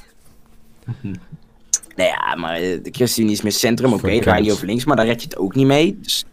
nee, 1.96 2.06
ja, 2.08 2.34
maar 2.36 2.54
eh, 2.54 2.82
de 2.82 2.90
ChristenUnie 2.92 3.34
is 3.34 3.42
meer 3.42 3.52
centrum. 3.52 3.92
Oké, 3.92 4.10
dan 4.10 4.22
ga 4.22 4.36
je 4.36 4.42
niet 4.42 4.52
over 4.52 4.66
links, 4.66 4.84
maar 4.84 4.96
dan 4.96 5.06
red 5.06 5.22
je 5.22 5.28
het 5.28 5.38
ook 5.38 5.54
niet 5.54 5.66
mee. 5.66 5.98
Dus... 6.00 6.24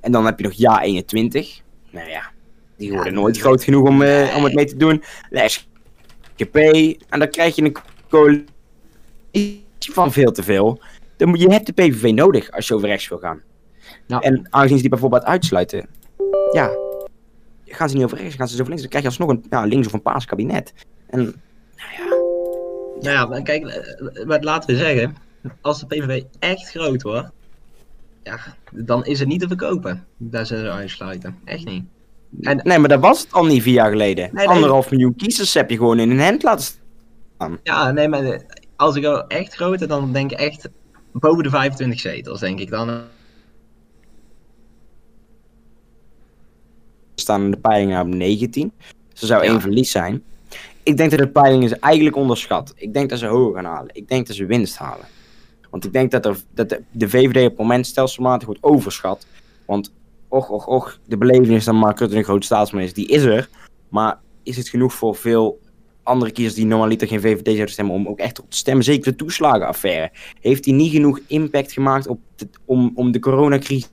En 0.00 0.12
dan 0.12 0.24
heb 0.24 0.38
je 0.38 0.44
nog 0.44 0.52
Ja 0.54 0.82
21. 0.82 1.60
Nou 1.90 2.08
ja, 2.08 2.30
die 2.76 2.90
worden 2.92 3.12
Ja, 3.12 3.18
nooit 3.18 3.38
groot 3.38 3.64
genoeg 3.64 3.88
om, 3.88 4.02
eh, 4.02 4.34
om 4.36 4.44
het 4.44 4.54
mee 4.54 4.64
te 4.64 4.76
doen. 4.76 5.02
De 5.30 5.48
SGP. 5.48 6.56
En 7.08 7.18
dan 7.18 7.30
krijg 7.30 7.56
je 7.56 7.62
een 7.62 7.76
coalitie 8.08 9.64
van 9.78 10.12
veel 10.12 10.32
te 10.32 10.42
veel. 10.42 10.80
Dan 11.16 11.28
moet, 11.28 11.40
je 11.40 11.48
hebt 11.50 11.66
de 11.66 11.72
PVV 11.72 12.10
nodig 12.14 12.50
als 12.50 12.66
je 12.68 12.74
over 12.74 12.88
rechts 12.88 13.08
wil 13.08 13.18
gaan. 13.18 13.40
Ja. 14.06 14.20
En 14.20 14.46
aangezien 14.50 14.76
ze 14.76 14.80
die 14.82 14.90
bijvoorbeeld 14.90 15.24
uitsluiten, 15.24 15.86
ja, 16.52 16.70
gaan 17.64 17.88
ze 17.88 17.94
niet 17.94 18.04
over 18.04 18.18
rechts, 18.18 18.34
gaan 18.34 18.48
ze 18.48 18.54
zo 18.54 18.60
over 18.60 18.74
links. 18.74 18.90
Dan 18.90 19.00
krijg 19.00 19.04
je 19.04 19.20
alsnog 19.20 19.36
een 19.36 19.46
ja, 19.50 19.64
links 19.64 19.86
of 19.86 19.92
een 19.92 20.02
paas 20.02 20.24
kabinet. 20.24 20.72
En 21.06 21.34
Nou 23.00 23.14
ja, 23.14 23.26
maar 23.26 23.42
kijk, 23.42 23.66
eh, 23.66 24.24
maar 24.24 24.42
laten 24.42 24.70
we 24.70 24.76
zeggen, 24.76 25.16
als 25.60 25.80
de 25.80 25.86
PVV 25.86 26.22
echt 26.38 26.70
groot 26.70 27.02
wordt, 27.02 27.30
ja, 28.22 28.38
dan 28.72 29.04
is 29.04 29.18
het 29.18 29.28
niet 29.28 29.40
te 29.40 29.48
verkopen. 29.48 30.04
Dat 30.16 30.46
ze 30.46 30.58
ze 30.58 30.70
uitsluiten. 30.70 31.38
Echt 31.44 31.64
niet. 31.64 31.84
En 32.40 32.60
Nee, 32.62 32.78
maar 32.78 32.88
dat 32.88 33.00
was 33.00 33.20
het 33.20 33.32
al 33.32 33.44
niet 33.44 33.62
vier 33.62 33.72
jaar 33.72 33.90
geleden. 33.90 34.30
nee. 34.32 34.48
Anderhalf 34.48 34.90
miljoen 34.90 35.16
kiezers 35.16 35.54
heb 35.54 35.70
je 35.70 35.76
gewoon 35.76 35.98
in 35.98 36.10
een 36.10 36.20
hand 36.20 36.42
laten 36.42 36.64
staan. 37.34 37.58
ja, 37.62 37.90
nee, 37.90 38.08
maar 38.08 38.42
als 38.76 38.96
ik 38.96 39.02
wel 39.02 39.26
echt 39.26 39.54
groter, 39.54 39.88
dan 39.88 40.12
denk 40.12 40.32
ik 40.32 40.38
echt 40.38 40.68
boven 41.12 41.42
de 41.42 41.50
25 41.50 42.00
zetels, 42.00 42.40
denk 42.40 42.58
ik 42.58 42.70
dan. 42.70 43.00
Staan 47.20 47.42
in 47.42 47.50
de 47.50 47.56
peilingen 47.56 48.00
op 48.00 48.06
19. 48.06 48.72
Dus 49.12 49.20
er 49.20 49.26
zou 49.26 49.44
Ja. 49.44 49.50
één 49.50 49.60
verlies 49.60 49.90
zijn. 49.90 50.22
Ik 50.82 50.96
denk 50.96 51.10
dat 51.10 51.18
de 51.18 51.28
peilingen 51.28 51.68
ze 51.68 51.76
eigenlijk 51.80 52.16
onderschat. 52.16 52.74
Ik 52.76 52.94
denk 52.94 53.10
dat 53.10 53.18
ze 53.18 53.26
hoger 53.26 53.54
gaan 53.54 53.64
halen. 53.64 53.90
Ik 53.92 54.08
denk 54.08 54.26
dat 54.26 54.36
ze 54.36 54.46
winst 54.46 54.76
halen. 54.76 55.06
Want 55.70 55.84
ik 55.84 55.92
denk 55.92 56.10
dat, 56.10 56.26
er, 56.26 56.36
dat 56.54 56.68
de, 56.68 56.82
de 56.90 57.08
VVD 57.08 57.36
op 57.36 57.48
het 57.48 57.58
moment 57.58 57.86
stelselmatig 57.86 58.46
wordt 58.46 58.62
overschat. 58.62 59.26
Want, 59.66 59.92
och, 60.28 60.50
och, 60.50 60.66
och, 60.66 60.98
de 61.06 61.16
belevenis 61.16 61.64
dat 61.64 61.74
Mark 61.74 61.98
Rutte 61.98 62.16
een 62.16 62.24
groot 62.24 62.44
staatsman 62.44 62.82
is, 62.82 62.92
die 62.92 63.06
is 63.08 63.22
er. 63.22 63.48
Maar 63.88 64.18
is 64.42 64.56
het 64.56 64.68
genoeg 64.68 64.94
voor 64.94 65.14
veel 65.16 65.60
andere 66.02 66.30
kiezers 66.30 66.54
die 66.56 66.66
normaliter 66.66 67.08
geen 67.08 67.20
VVD 67.20 67.46
zouden 67.46 67.68
stemmen 67.68 67.94
om 67.94 68.08
ook 68.08 68.18
echt 68.18 68.40
op 68.40 68.50
te 68.50 68.56
stemmen? 68.56 68.84
Zeker 68.84 69.10
de 69.10 69.16
toeslagenaffaire. 69.16 70.10
Heeft 70.40 70.64
hij 70.64 70.74
niet 70.74 70.92
genoeg 70.92 71.20
impact 71.26 71.72
gemaakt 71.72 72.06
op 72.06 72.20
de, 72.36 72.48
om, 72.64 72.92
om 72.94 73.12
de 73.12 73.18
coronacrisis? 73.18 73.90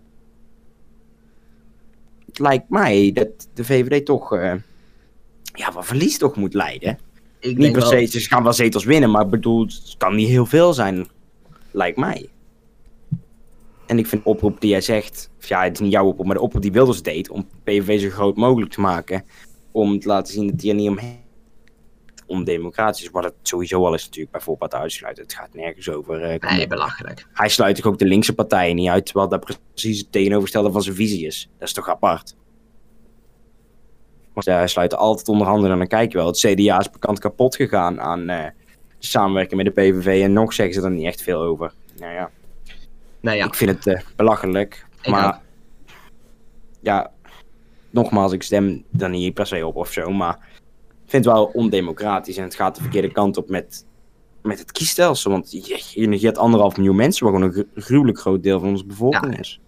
Het 2.33 2.41
lijkt 2.41 2.69
mij 2.69 3.11
dat 3.13 3.27
de 3.53 3.63
VVD 3.63 4.05
toch, 4.05 4.35
eh, 4.35 4.53
ja, 5.53 5.71
wat 5.71 5.85
verlies 5.85 6.17
toch 6.17 6.35
moet 6.35 6.53
leiden. 6.53 6.99
Ik 7.39 7.57
Niet 7.57 7.71
per 7.71 7.81
wel, 7.81 7.89
se, 7.89 8.19
ze 8.19 8.29
gaan 8.29 8.43
wel 8.43 8.53
zetels 8.53 8.83
winnen, 8.83 9.11
maar 9.11 9.27
bedoel, 9.27 9.65
het 9.65 9.95
kan 9.97 10.15
niet 10.15 10.27
heel 10.27 10.45
veel 10.45 10.73
zijn, 10.73 11.07
lijkt 11.71 11.97
mij. 11.97 12.29
En 13.85 13.97
ik 13.97 14.07
vind 14.07 14.23
de 14.23 14.29
oproep 14.29 14.61
die 14.61 14.69
jij 14.69 14.81
zegt, 14.81 15.29
of 15.39 15.47
ja, 15.47 15.63
het 15.63 15.73
is 15.73 15.79
niet 15.79 15.91
jouw 15.91 16.05
oproep, 16.05 16.25
maar 16.25 16.35
de 16.35 16.41
oproep 16.41 16.61
die 16.61 16.71
Wilders 16.71 17.01
deed 17.01 17.29
om 17.29 17.47
PVV 17.63 18.01
zo 18.01 18.09
groot 18.09 18.35
mogelijk 18.35 18.71
te 18.71 18.81
maken, 18.81 19.23
om 19.71 19.99
te 19.99 20.07
laten 20.07 20.33
zien 20.33 20.47
dat 20.47 20.59
die 20.59 20.69
er 20.69 20.75
niet 20.75 20.89
omheen 20.89 21.22
ondemocratisch 22.25 23.03
is, 23.03 23.09
wat 23.09 23.23
het 23.23 23.33
sowieso 23.41 23.85
al 23.85 23.93
is 23.93 24.03
natuurlijk 24.05 24.31
bij 24.31 24.41
voorbaat 24.41 24.73
uitsluiten. 24.73 25.23
Het 25.23 25.33
gaat 25.33 25.53
nergens 25.53 25.89
over. 25.89 26.21
eh, 26.23 26.51
Nee, 26.57 26.67
belachelijk. 26.67 27.25
Hij 27.33 27.49
sluit 27.49 27.75
toch 27.75 27.85
ook 27.85 27.97
de 27.99 28.05
linkse 28.05 28.33
partijen 28.35 28.75
niet 28.75 28.89
uit, 28.89 29.05
terwijl 29.05 29.27
dat 29.29 29.45
precies 29.73 29.99
het 29.99 30.11
tegenovergestelde 30.11 30.71
van 30.71 30.81
zijn 30.81 30.95
visie 30.95 31.25
is. 31.25 31.49
Dat 31.57 31.67
is 31.67 31.73
toch 31.73 31.89
apart? 31.89 32.35
Want 34.33 34.45
ja, 34.45 34.55
hij 34.55 34.67
sluit 34.67 34.95
altijd 34.95 35.27
onderhandelen 35.27 35.71
en 35.71 35.77
dan 35.77 35.87
kijk 35.87 36.11
je 36.11 36.17
wel. 36.17 36.27
Het 36.27 36.37
CDA 36.37 36.79
is 36.79 36.89
bekend 36.89 37.19
kapot 37.19 37.55
gegaan 37.55 38.01
aan 38.01 38.29
eh, 38.29 38.45
de 38.99 39.07
samenwerking 39.07 39.63
met 39.63 39.75
de 39.75 39.81
PVV 39.81 40.21
en 40.23 40.33
nog 40.33 40.53
zeggen 40.53 40.75
ze 40.75 40.81
er 40.81 40.91
niet 40.91 41.05
echt 41.05 41.21
veel 41.21 41.41
over. 41.41 41.73
Nou 41.99 42.13
ja, 42.13 42.29
Nee, 43.19 43.37
ja. 43.37 43.45
ik 43.45 43.55
vind 43.55 43.71
het 43.71 43.87
eh, 43.87 44.01
belachelijk. 44.15 44.85
Ik 45.01 45.09
maar 45.11 45.27
ook. 45.27 45.41
ja, 46.79 47.11
nogmaals, 47.89 48.31
ik 48.31 48.43
stem 48.43 48.83
er 48.99 49.09
niet 49.09 49.33
per 49.33 49.47
se 49.47 49.65
op 49.67 49.75
of 49.75 49.91
zo, 49.91 50.11
maar 50.11 50.47
vind 51.05 51.25
het 51.25 51.33
wel 51.33 51.45
ondemocratisch 51.45 52.37
en 52.37 52.43
het 52.43 52.55
gaat 52.55 52.75
de 52.75 52.81
verkeerde 52.81 53.11
kant 53.11 53.37
op 53.37 53.49
met, 53.49 53.85
met 54.41 54.59
het 54.59 54.71
kiesstelsel. 54.71 55.31
Want 55.31 55.51
je, 55.51 55.83
je 55.93 56.07
negeert 56.07 56.37
anderhalf 56.37 56.75
miljoen 56.77 56.95
mensen, 56.95 57.25
wat 57.25 57.33
gewoon 57.35 57.49
een 57.49 57.53
gru- 57.53 57.81
gruwelijk 57.81 58.19
groot 58.19 58.43
deel 58.43 58.59
van 58.59 58.69
onze 58.69 58.85
bevolking 58.85 59.33
Ja. 59.33 59.39
is. 59.39 59.59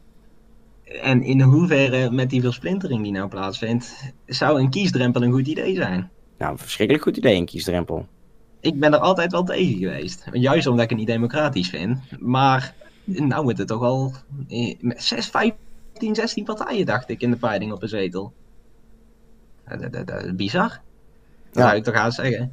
En 1.02 1.21
in 1.24 1.41
hoeverre 1.41 2.12
met 2.12 2.30
die 2.30 2.41
versplintering 2.41 3.04
die 3.04 3.12
nou 3.12 3.28
plaatsvindt, 3.30 4.13
zou 4.26 4.60
een 4.60 4.69
kiesdrempel 4.69 5.24
een 5.24 5.32
goed 5.32 5.48
idee 5.48 5.76
zijn? 5.76 6.10
Nou, 6.38 6.52
een 6.52 6.58
verschrikkelijk 6.58 7.06
goed 7.06 7.17
idee, 7.17 7.36
een 7.38 7.45
kiesdrempel. 7.45 8.08
Ik 8.60 8.80
ben 8.80 8.93
er 8.93 9.00
altijd 9.00 9.32
wel 9.32 9.43
tegen 9.43 9.78
geweest. 9.78 10.26
Juist 10.32 10.67
omdat 10.67 10.84
ik 10.84 10.89
het 10.89 11.00
niet 11.00 11.08
democratisch 11.08 11.69
vind. 11.69 12.00
Maar 12.19 12.74
nou 13.04 13.43
wordt 13.43 13.58
het 13.58 13.67
toch 13.67 13.82
al 13.82 14.13
eh, 14.48 14.76
met 14.80 15.04
6, 15.04 15.28
15, 15.28 16.15
16 16.15 16.43
partijen, 16.43 16.86
dacht 16.86 17.10
ik, 17.10 17.21
in 17.21 17.32
de 17.32 17.38
peiling 17.38 17.71
op 17.71 17.82
een 17.82 17.88
zetel. 17.89 18.34
Dat, 19.67 19.93
dat, 19.93 20.08
dat 20.08 20.24
is 20.24 20.36
bizar. 20.36 20.82
Dat 21.56 21.63
Ja. 21.63 21.70
zou 21.70 21.76
ik 21.76 21.84
toch 21.84 21.94
aan 21.96 22.12
zeggen. 22.12 22.52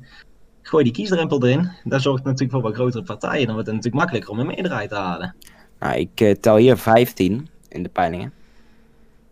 Gooi 0.62 0.84
die 0.84 0.92
kiesdrempel 0.92 1.42
erin. 1.44 1.70
Dat 1.84 2.02
zorgt 2.02 2.24
natuurlijk 2.24 2.50
voor 2.52 2.62
wat 2.62 2.74
grotere 2.74 3.02
partijen. 3.04 3.44
Dan 3.46 3.52
wordt 3.54 3.66
het 3.66 3.76
natuurlijk 3.76 4.02
makkelijker 4.02 4.30
om 4.30 4.38
een 4.38 4.46
meerderheid 4.46 4.88
te 4.88 4.94
halen. 4.96 5.34
Nou, 5.80 5.96
ik 5.98 6.20
eh, 6.20 6.34
tel 6.34 6.56
hier 6.56 6.76
15 6.76 7.48
in 7.68 7.82
de 7.82 7.88
peilingen. 7.88 8.32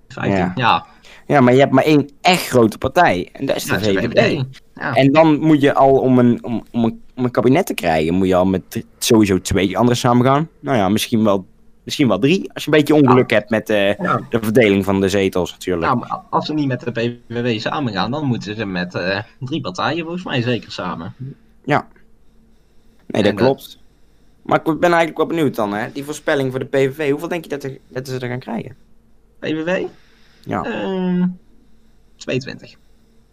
15, 0.09 0.35
Ja. 0.37 0.53
ja. 0.55 0.87
Ja, 1.27 1.41
maar 1.41 1.53
je 1.53 1.61
hebt 1.61 1.73
maar 1.73 1.85
één 1.85 2.11
echt 2.21 2.49
grote 2.49 2.79
partij. 2.79 3.29
En 3.33 3.47
dat 3.47 3.57
is 3.57 3.65
de 3.65 3.73
Ja, 3.73 3.79
VVD. 4.01 4.45
Ja. 4.75 4.95
En 4.95 5.13
dan 5.13 5.39
moet 5.41 5.61
je 5.61 5.75
al 5.75 5.91
om 5.99 6.19
een, 6.19 6.45
om, 6.45 6.65
om, 6.71 6.85
een, 6.85 7.03
om 7.17 7.25
een 7.25 7.31
kabinet 7.31 7.67
te 7.67 7.75
krijgen, 7.75 8.15
moet 8.15 8.27
je 8.27 8.35
al 8.35 8.47
met 8.47 8.85
sowieso 8.99 9.41
twee 9.41 9.77
anderen 9.77 9.97
samen 9.97 10.27
gaan. 10.27 10.49
Nou 10.61 10.77
ja, 10.77 10.89
misschien 10.89 11.25
wel, 11.25 11.47
misschien 11.91 12.09
wel 12.09 12.19
drie. 12.19 12.53
Als 12.53 12.65
je 12.65 12.71
een 12.71 12.77
beetje 12.79 12.95
ongeluk 12.95 13.31
hebt 13.31 13.51
met 13.51 13.71
eh, 13.71 13.95
Ja. 13.95 14.21
de 14.31 14.39
verdeling 14.43 14.85
van 14.85 15.01
de 15.01 15.09
zetels 15.09 15.53
natuurlijk. 15.53 15.87
Ja, 15.87 15.95
maar 15.95 16.21
als 16.31 16.47
ze 16.47 16.55
niet 16.55 16.67
met 16.67 16.81
de 16.81 16.91
PVV 16.91 17.61
samen 17.61 17.93
gaan, 17.93 18.11
dan 18.11 18.25
moeten 18.25 18.57
ze 18.57 18.65
met 18.65 18.95
eh, 18.95 19.23
drie 19.41 19.61
partijen 19.61 20.03
volgens 20.03 20.25
mij 20.25 20.43
zeker 20.43 20.73
samen. 20.73 21.15
nee, 21.19 21.79
dat 23.07 23.17
en 23.17 23.23
dat- 23.23 23.35
klopt. 23.35 23.79
Maar 24.43 24.59
ik 24.59 24.65
ben 24.65 24.81
eigenlijk 24.91 25.17
wel 25.17 25.27
benieuwd 25.27 25.55
dan, 25.55 25.73
hè. 25.75 25.93
Die 25.93 26.05
voorspelling 26.05 26.51
voor 26.51 26.59
de 26.61 26.65
PVV, 26.67 27.11
hoeveel 27.11 27.29
denk 27.29 27.45
je 27.45 27.51
dat, 27.51 27.63
er, 27.65 27.79
dat 27.89 28.09
ze 28.09 28.19
er 28.19 28.29
gaan 28.29 28.39
krijgen? 28.39 28.77
PVV? 29.39 29.83
Ja. 30.45 30.65
Ehm 30.65 31.27
22. 32.17 32.75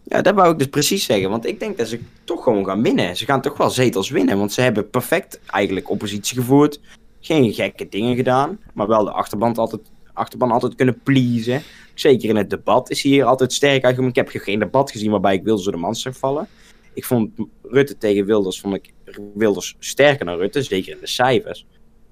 Ja, 0.02 0.22
dat 0.22 0.34
wou 0.34 0.52
ik 0.52 0.58
dus 0.58 0.68
precies 0.68 1.04
zeggen. 1.04 1.30
Want 1.30 1.46
ik 1.46 1.60
denk 1.60 1.78
dat 1.78 1.88
ze 1.88 2.00
toch 2.24 2.42
gewoon 2.42 2.64
gaan 2.64 2.82
winnen. 2.82 3.16
Ze 3.16 3.24
gaan 3.24 3.40
toch 3.40 3.56
wel 3.56 3.70
zetels 3.70 4.10
winnen. 4.10 4.38
Want 4.38 4.52
ze 4.52 4.60
hebben 4.60 4.90
perfect 4.90 5.40
eigenlijk 5.46 5.90
oppositie 5.90 6.36
gevoerd. 6.36 6.80
Geen 7.20 7.52
gekke 7.52 7.88
dingen 7.88 8.16
gedaan. 8.16 8.60
Maar 8.74 8.86
wel 8.86 9.04
de 9.04 9.10
achterban 9.10 9.54
altijd, 9.54 9.82
achterban 10.12 10.50
altijd 10.50 10.74
kunnen 10.74 11.00
pleasen. 11.02 11.62
Zeker 11.94 12.28
in 12.28 12.36
het 12.36 12.50
debat 12.50 12.90
is 12.90 13.02
hij 13.02 13.12
hier 13.12 13.24
altijd 13.24 13.52
sterk 13.52 13.84
uitgekomen. 13.84 14.10
Ik 14.10 14.16
heb 14.16 14.28
geen 14.28 14.58
debat 14.58 14.90
gezien 14.90 15.10
waarbij 15.10 15.34
ik 15.34 15.42
Wilders 15.42 15.64
door 15.64 15.80
de 15.80 15.94
zag 15.94 16.16
vallen. 16.16 16.48
Ik 16.94 17.04
vond 17.04 17.30
Rutte 17.62 17.98
tegen 17.98 18.24
Wilders, 18.24 18.60
vond 18.60 18.74
ik 18.74 18.92
Wilders 19.34 19.76
sterker 19.78 20.26
dan 20.26 20.36
Rutte. 20.36 20.62
Zeker 20.62 20.92
in 20.92 21.00
de 21.00 21.06
cijfers. 21.06 21.66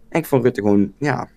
En 0.09 0.18
ik 0.18 0.26
vond 0.26 0.42
Rutte 0.42 0.61
gewoon, 0.61 0.92
ja... 0.98 1.28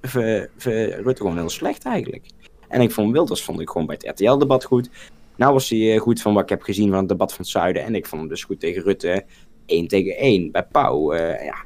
Rutte 0.00 1.16
gewoon 1.16 1.36
heel 1.36 1.48
slecht 1.48 1.84
eigenlijk. 1.84 2.26
En 2.68 2.80
ik 2.80 2.90
vond 2.90 3.12
Wilders 3.12 3.42
vond 3.42 3.60
ik 3.60 3.70
gewoon 3.70 3.86
bij 3.86 3.96
het 4.00 4.20
RTL-debat 4.20 4.64
goed. 4.64 4.90
Nou 5.36 5.52
was 5.52 5.68
hij 5.68 5.94
eh, 5.94 6.00
goed 6.00 6.22
van 6.22 6.34
wat 6.34 6.42
ik 6.42 6.48
heb 6.48 6.62
gezien 6.62 6.88
van 6.88 6.98
het 6.98 7.08
debat 7.08 7.30
van 7.30 7.40
het 7.40 7.48
Zuiden. 7.48 7.82
En 7.82 7.94
ik 7.94 8.06
vond 8.06 8.20
hem 8.20 8.30
dus 8.30 8.44
goed 8.44 8.60
tegen 8.60 8.82
Rutte. 8.82 9.24
1 9.66 9.88
tegen 9.88 10.16
1. 10.16 10.50
Bij 10.50 10.64
Pauw, 10.64 11.12
eh, 11.12 11.44
ja. 11.44 11.64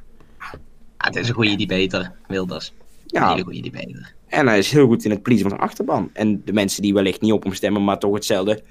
Het 1.05 1.17
is 1.17 1.29
een 1.29 1.35
goede 1.35 1.57
debater, 1.67 2.13
Wilders. 2.29 2.69
Een 2.79 3.21
Ja, 3.21 3.31
hele 3.31 3.43
goede 3.45 3.61
debater. 3.61 4.15
En 4.27 4.47
hij 4.47 4.59
is 4.59 4.71
heel 4.71 4.87
goed 4.87 5.05
in 5.05 5.11
het 5.11 5.23
pleasen 5.23 5.43
van 5.49 5.51
zijn 5.59 5.69
achterban. 5.71 6.11
En 6.13 6.43
de 6.45 6.53
mensen 6.53 6.83
die 6.83 6.95
wellicht 6.95 7.21
niet 7.21 7.33
op 7.33 7.43
hem 7.43 7.55
stemmen, 7.55 7.85
maar 7.85 7.99
toch 7.99 8.15
hetzelfde 8.15 8.63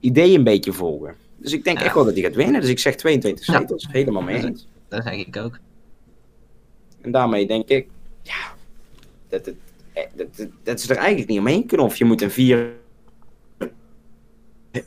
idee 0.00 0.34
een 0.36 0.44
beetje 0.44 0.72
volgen. 0.72 1.14
Dus 1.36 1.52
ik 1.52 1.64
denk 1.64 1.78
Ja. 1.78 1.84
echt 1.84 1.94
wel 1.94 2.04
dat 2.04 2.12
hij 2.14 2.22
gaat 2.22 2.34
winnen. 2.34 2.60
Dus 2.60 2.70
ik 2.70 2.78
zeg 2.78 2.94
22 2.94 3.46
Ja. 3.46 3.58
zetels. 3.58 3.86
Helemaal 3.90 4.22
mee 4.22 4.44
eens. 4.44 4.66
Dat 4.88 5.02
zeg 5.04 5.26
ik 5.26 5.36
ook. 5.36 5.58
En 7.00 7.10
daarmee 7.10 7.46
denk 7.46 7.68
ik, 7.68 7.86
ja, 8.22 8.54
dat, 9.28 9.46
het, 9.46 9.54
eh, 9.92 10.02
dat, 10.16 10.36
dat, 10.36 10.48
dat 10.62 10.80
ze 10.80 10.90
er 10.92 10.96
eigenlijk 10.98 11.28
niet 11.30 11.38
omheen 11.38 11.66
kunnen. 11.66 11.86
Of 11.86 11.96
je 11.96 12.04
moet 12.04 12.22
een 12.22 12.30
vier 12.30 12.72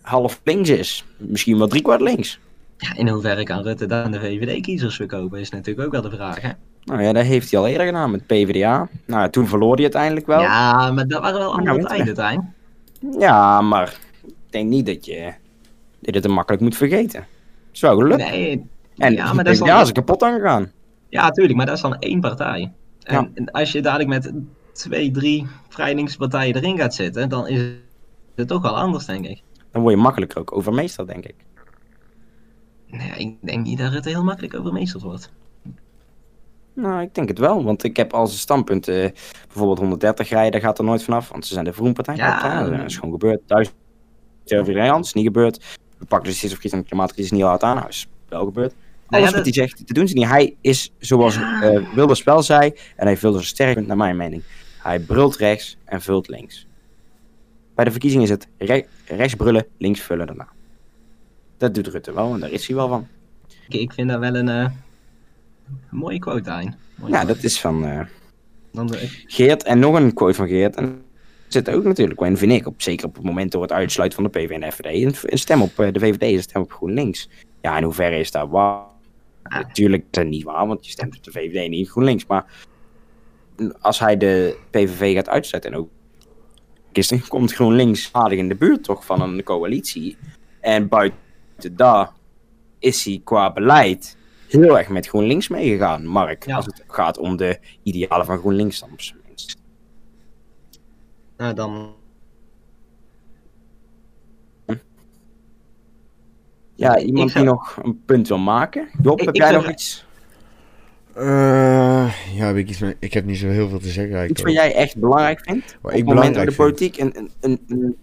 half 0.01 0.41
links 0.43 0.69
is. 0.69 1.05
Misschien 1.17 1.57
wel 1.57 1.67
drie 1.67 1.81
kwart 1.81 2.01
links. 2.01 2.39
Ja, 2.77 2.95
in 2.95 3.07
hoeverre 3.07 3.43
kan 3.43 3.61
Rutte 3.63 3.85
dan 3.85 4.11
de 4.11 4.19
VVD-kiezers 4.19 4.95
verkopen, 4.95 5.39
is 5.39 5.49
natuurlijk 5.49 5.85
ook 5.85 5.91
wel 5.91 6.01
de 6.01 6.09
vraag. 6.15 6.41
Hè? 6.41 6.49
Nou 6.83 7.01
ja, 7.03 7.13
dat 7.13 7.25
heeft 7.25 7.51
hij 7.51 7.59
al 7.59 7.67
eerder 7.67 7.85
gedaan 7.85 8.11
met 8.11 8.25
PvdA. 8.25 8.89
Nou, 9.05 9.29
toen 9.29 9.47
verloor 9.47 9.73
hij 9.73 9.83
uiteindelijk 9.83 10.25
wel. 10.25 10.39
Ja, 10.41 10.81
Ja, 10.81 10.91
maar 10.91 11.07
dat 11.07 11.21
waren 11.21 11.39
wel 11.39 11.51
andere 11.53 11.77
nou, 11.77 11.87
tijden, 11.87 12.13
Tijn. 12.13 12.53
maar 13.67 13.99
ik 14.25 14.33
denk 14.49 14.69
niet 14.69 14.85
dat 14.85 15.05
je, 15.05 15.33
je 15.99 16.11
het 16.11 16.27
makkelijk 16.27 16.63
moet 16.63 16.75
vergeten. 16.75 17.27
Is 17.73 17.81
wel 17.81 17.97
gelukt. 17.97 18.29
Nee, 18.29 18.69
en 18.97 19.13
ja, 19.13 19.25
ja, 19.25 19.33
maar 19.33 19.43
dat 19.43 19.53
is 19.53 19.59
dan... 19.59 19.81
is 19.81 19.87
er 19.87 19.93
kapot 19.93 20.23
aan 20.23 20.33
gegaan. 20.39 20.71
Ja, 21.09 21.29
tuurlijk, 21.29 21.57
maar 21.57 21.65
dat 21.65 21.75
is 21.75 21.81
dan 21.81 21.99
één 21.99 22.19
partij. 22.19 22.71
En, 23.03 23.15
Ja. 23.15 23.29
en 23.33 23.51
als 23.51 23.71
je 23.71 23.81
dadelijk 23.81 24.09
met 24.09 24.31
twee, 24.73 25.11
drie 25.11 25.47
vrij 25.69 25.95
linkse 25.95 26.17
partijen 26.17 26.55
erin 26.55 26.77
gaat 26.77 26.93
zitten, 26.95 27.29
dan 27.29 27.47
is 27.47 27.61
het 28.35 28.47
toch 28.47 28.61
wel 28.61 28.77
anders, 28.77 29.05
denk 29.05 29.25
ik. 29.25 29.41
Dan 29.71 29.81
word 29.81 29.95
je 29.95 30.01
makkelijker 30.01 30.39
ook 30.39 30.55
overmeesterd, 30.55 31.07
denk 31.07 31.25
ik. 31.25 31.35
Nee, 32.87 33.11
ik 33.17 33.35
denk 33.41 33.65
niet 33.65 33.77
dat 33.77 33.93
het 33.93 34.05
heel 34.05 34.23
makkelijk 34.23 34.55
overmeesterd 34.55 35.03
wordt. 35.03 35.31
Nou, 36.73 37.01
ik 37.01 37.15
denk 37.15 37.27
het 37.27 37.39
wel. 37.39 37.63
Want 37.63 37.83
ik 37.83 37.97
heb 37.97 38.13
als 38.13 38.39
standpunt 38.39 38.87
eh, 38.87 39.09
bijvoorbeeld 39.47 39.79
130 39.79 40.29
rijden, 40.29 40.51
daar 40.51 40.61
gaat 40.61 40.77
er 40.77 40.83
nooit 40.83 41.03
vanaf. 41.03 41.29
Want 41.29 41.45
ze 41.45 41.53
zijn 41.53 41.65
de 41.65 41.73
Vroenpartij. 41.73 42.15
Ja. 42.15 42.63
dat 42.69 42.85
is 42.85 42.95
gewoon 42.95 43.11
gebeurd. 43.11 43.41
Thuis 43.45 43.71
tegen 44.43 44.67
iedereen 44.67 44.91
anders, 44.91 45.13
niet 45.13 45.25
gebeurd. 45.25 45.77
We 45.97 46.05
pakken 46.05 46.31
de 46.31 46.55
iets 46.61 46.73
aan 46.73 46.79
de 46.79 46.85
klimaatcrisis 46.85 47.31
niet 47.31 47.41
hard 47.41 47.63
aan. 47.63 47.75
Nou, 47.75 47.87
is 47.87 48.07
wel 48.29 48.45
gebeurd. 48.45 48.73
Nou 49.07 49.23
Alles 49.23 49.29
ja, 49.29 49.35
wat 49.35 49.45
hij 49.45 49.53
zegt, 49.53 49.87
dat 49.87 49.95
doen 49.95 50.07
ze 50.07 50.13
niet. 50.13 50.27
Hij 50.27 50.55
is, 50.61 50.91
zoals 50.99 51.35
eh 51.35 51.93
Wilders 51.93 52.23
wel 52.23 52.43
zei, 52.43 52.73
en 52.95 53.05
hij 53.05 53.17
Wilders 53.17 53.43
een 53.43 53.49
sterk 53.49 53.73
punt 53.75 53.87
naar 53.87 53.97
mijn 53.97 54.17
mening. 54.17 54.43
Hij 54.77 54.99
brult 54.99 55.35
rechts 55.35 55.77
en 55.85 56.01
vult 56.01 56.27
links. 56.27 56.67
Bij 57.75 57.85
de 57.85 57.91
verkiezing 57.91 58.23
is 58.23 58.29
het 58.29 58.47
re- 58.57 58.85
rechts 59.05 59.35
brullen, 59.35 59.65
links 59.77 59.99
vullen 60.01 60.27
daarna. 60.27 60.47
Dat 61.57 61.73
doet 61.73 61.87
Rutte 61.87 62.13
wel 62.13 62.33
en 62.33 62.39
daar 62.39 62.51
is 62.51 62.67
hij 62.67 62.75
wel 62.75 62.87
van. 62.87 63.07
Ik, 63.67 63.79
ik 63.79 63.93
vind 63.93 64.09
dat 64.09 64.19
wel 64.19 64.35
een 64.35 64.49
mooie 65.89 66.19
quote. 66.19 66.49
Mooie 66.49 67.11
Ja, 67.11 67.17
quote. 67.17 67.25
dat 67.25 67.43
is 67.43 67.59
van 67.59 67.85
eh, 67.85 68.05
Dan, 68.71 68.93
Geert 69.25 69.63
en 69.63 69.79
nog 69.79 69.95
een 69.95 70.13
quote 70.13 70.33
van 70.33 70.47
Geert. 70.47 70.75
En 70.75 70.85
er 70.85 70.93
zit 71.47 71.69
ook 71.69 71.83
natuurlijk 71.83 72.19
wel 72.19 72.29
in, 72.29 72.37
vind 72.37 72.51
ik, 72.51 72.67
op, 72.67 72.81
zeker 72.81 73.05
op 73.05 73.15
het 73.15 73.23
moment 73.23 73.51
door 73.51 73.61
het 73.61 73.71
uitsluiten 73.71 74.21
van 74.21 74.31
de 74.31 74.39
PV 74.39 74.49
en 74.49 74.71
FVD, 74.71 75.23
een, 75.31 75.37
stem 75.37 75.61
op 75.61 75.79
eh, 75.79 75.93
de 75.93 75.99
VVD 75.99 76.21
is 76.21 76.35
een 76.35 76.41
stem 76.41 76.61
op 76.61 76.71
GroenLinks. 76.71 77.29
Ja, 77.61 77.77
in 77.77 77.83
hoeverre 77.83 78.19
is 78.19 78.31
dat 78.31 78.49
waar? 78.49 78.83
Natuurlijk 79.43 80.01
is 80.03 80.09
dat 80.11 80.25
niet 80.25 80.43
waar, 80.43 80.67
want 80.67 80.85
je 80.85 80.91
stemt 80.91 81.17
op 81.17 81.23
de 81.23 81.31
VVD 81.31 81.69
niet 81.69 81.85
op 81.85 81.91
GroenLinks. 81.91 82.25
Maar 82.25 82.45
als 83.79 83.99
hij 83.99 84.17
de 84.17 84.57
PVV 84.69 85.13
gaat 85.13 85.29
uitsluiten 85.29 85.71
en 85.71 85.77
ook 85.77 85.89
gisteren 86.93 87.27
komt 87.27 87.53
GroenLinks 87.53 88.09
aardig 88.11 88.39
in 88.39 88.49
de 88.49 88.55
buurt 88.55 88.83
toch 88.83 89.05
van 89.05 89.21
een 89.21 89.43
coalitie. 89.43 90.17
En 90.59 90.87
buiten 90.87 91.75
daar 91.75 92.11
is 92.79 93.05
hij 93.05 93.21
qua 93.23 93.53
beleid 93.53 94.17
heel 94.51 94.77
erg 94.77 94.89
met 94.89 95.07
GroenLinks 95.07 95.47
meegegaan, 95.47 96.05
Mark. 96.05 96.45
Ja. 96.45 96.55
Als 96.55 96.65
het 96.65 96.83
gaat 96.87 97.17
om 97.17 97.37
de 97.37 97.59
idealen 97.83 98.25
van 98.25 98.37
GroenLinks 98.37 98.79
dan 98.79 98.89
op 98.91 99.01
zijn 99.01 99.19
minst. 99.27 99.57
nou, 101.37 101.53
dan... 101.53 101.93
Ja, 106.75 106.99
iemand 106.99 107.31
zou- 107.31 107.43
die 107.45 107.53
nog 107.53 107.77
een 107.83 108.01
punt 108.05 108.27
wil 108.27 108.37
maken? 108.37 108.87
Job, 109.01 109.19
Ik- 109.19 109.25
heb 109.25 109.35
ik 109.35 109.41
jij 109.41 109.51
zou- 109.51 109.61
nog 109.61 109.71
iets, 109.71 110.05
Eh, 111.13 112.13
ja, 112.33 112.45
heb 112.45 112.55
ik, 112.55 112.69
iets 112.69 112.81
ik 112.99 113.13
heb 113.13 113.25
niet 113.25 113.37
zo 113.37 113.47
heel 113.47 113.69
veel 113.69 113.79
te 113.79 113.89
zeggen 113.89 114.15
eigenlijk. 114.15 114.31
iets 114.31 114.41
wat 114.41 114.51
jij 114.53 114.73
echt 114.75 114.97
belangrijk 114.97 115.39
vindt? 115.43 115.65
Wat 115.81 115.91
op 115.91 115.97
ik 115.99 116.05
het 116.05 116.05
moment 116.15 116.19
belangrijk 116.33 116.49
de 116.49 116.55
politiek? 116.55 116.97
Een, 116.97 117.17
een, 117.17 117.29
een, 117.39 117.59
een, 117.67 117.97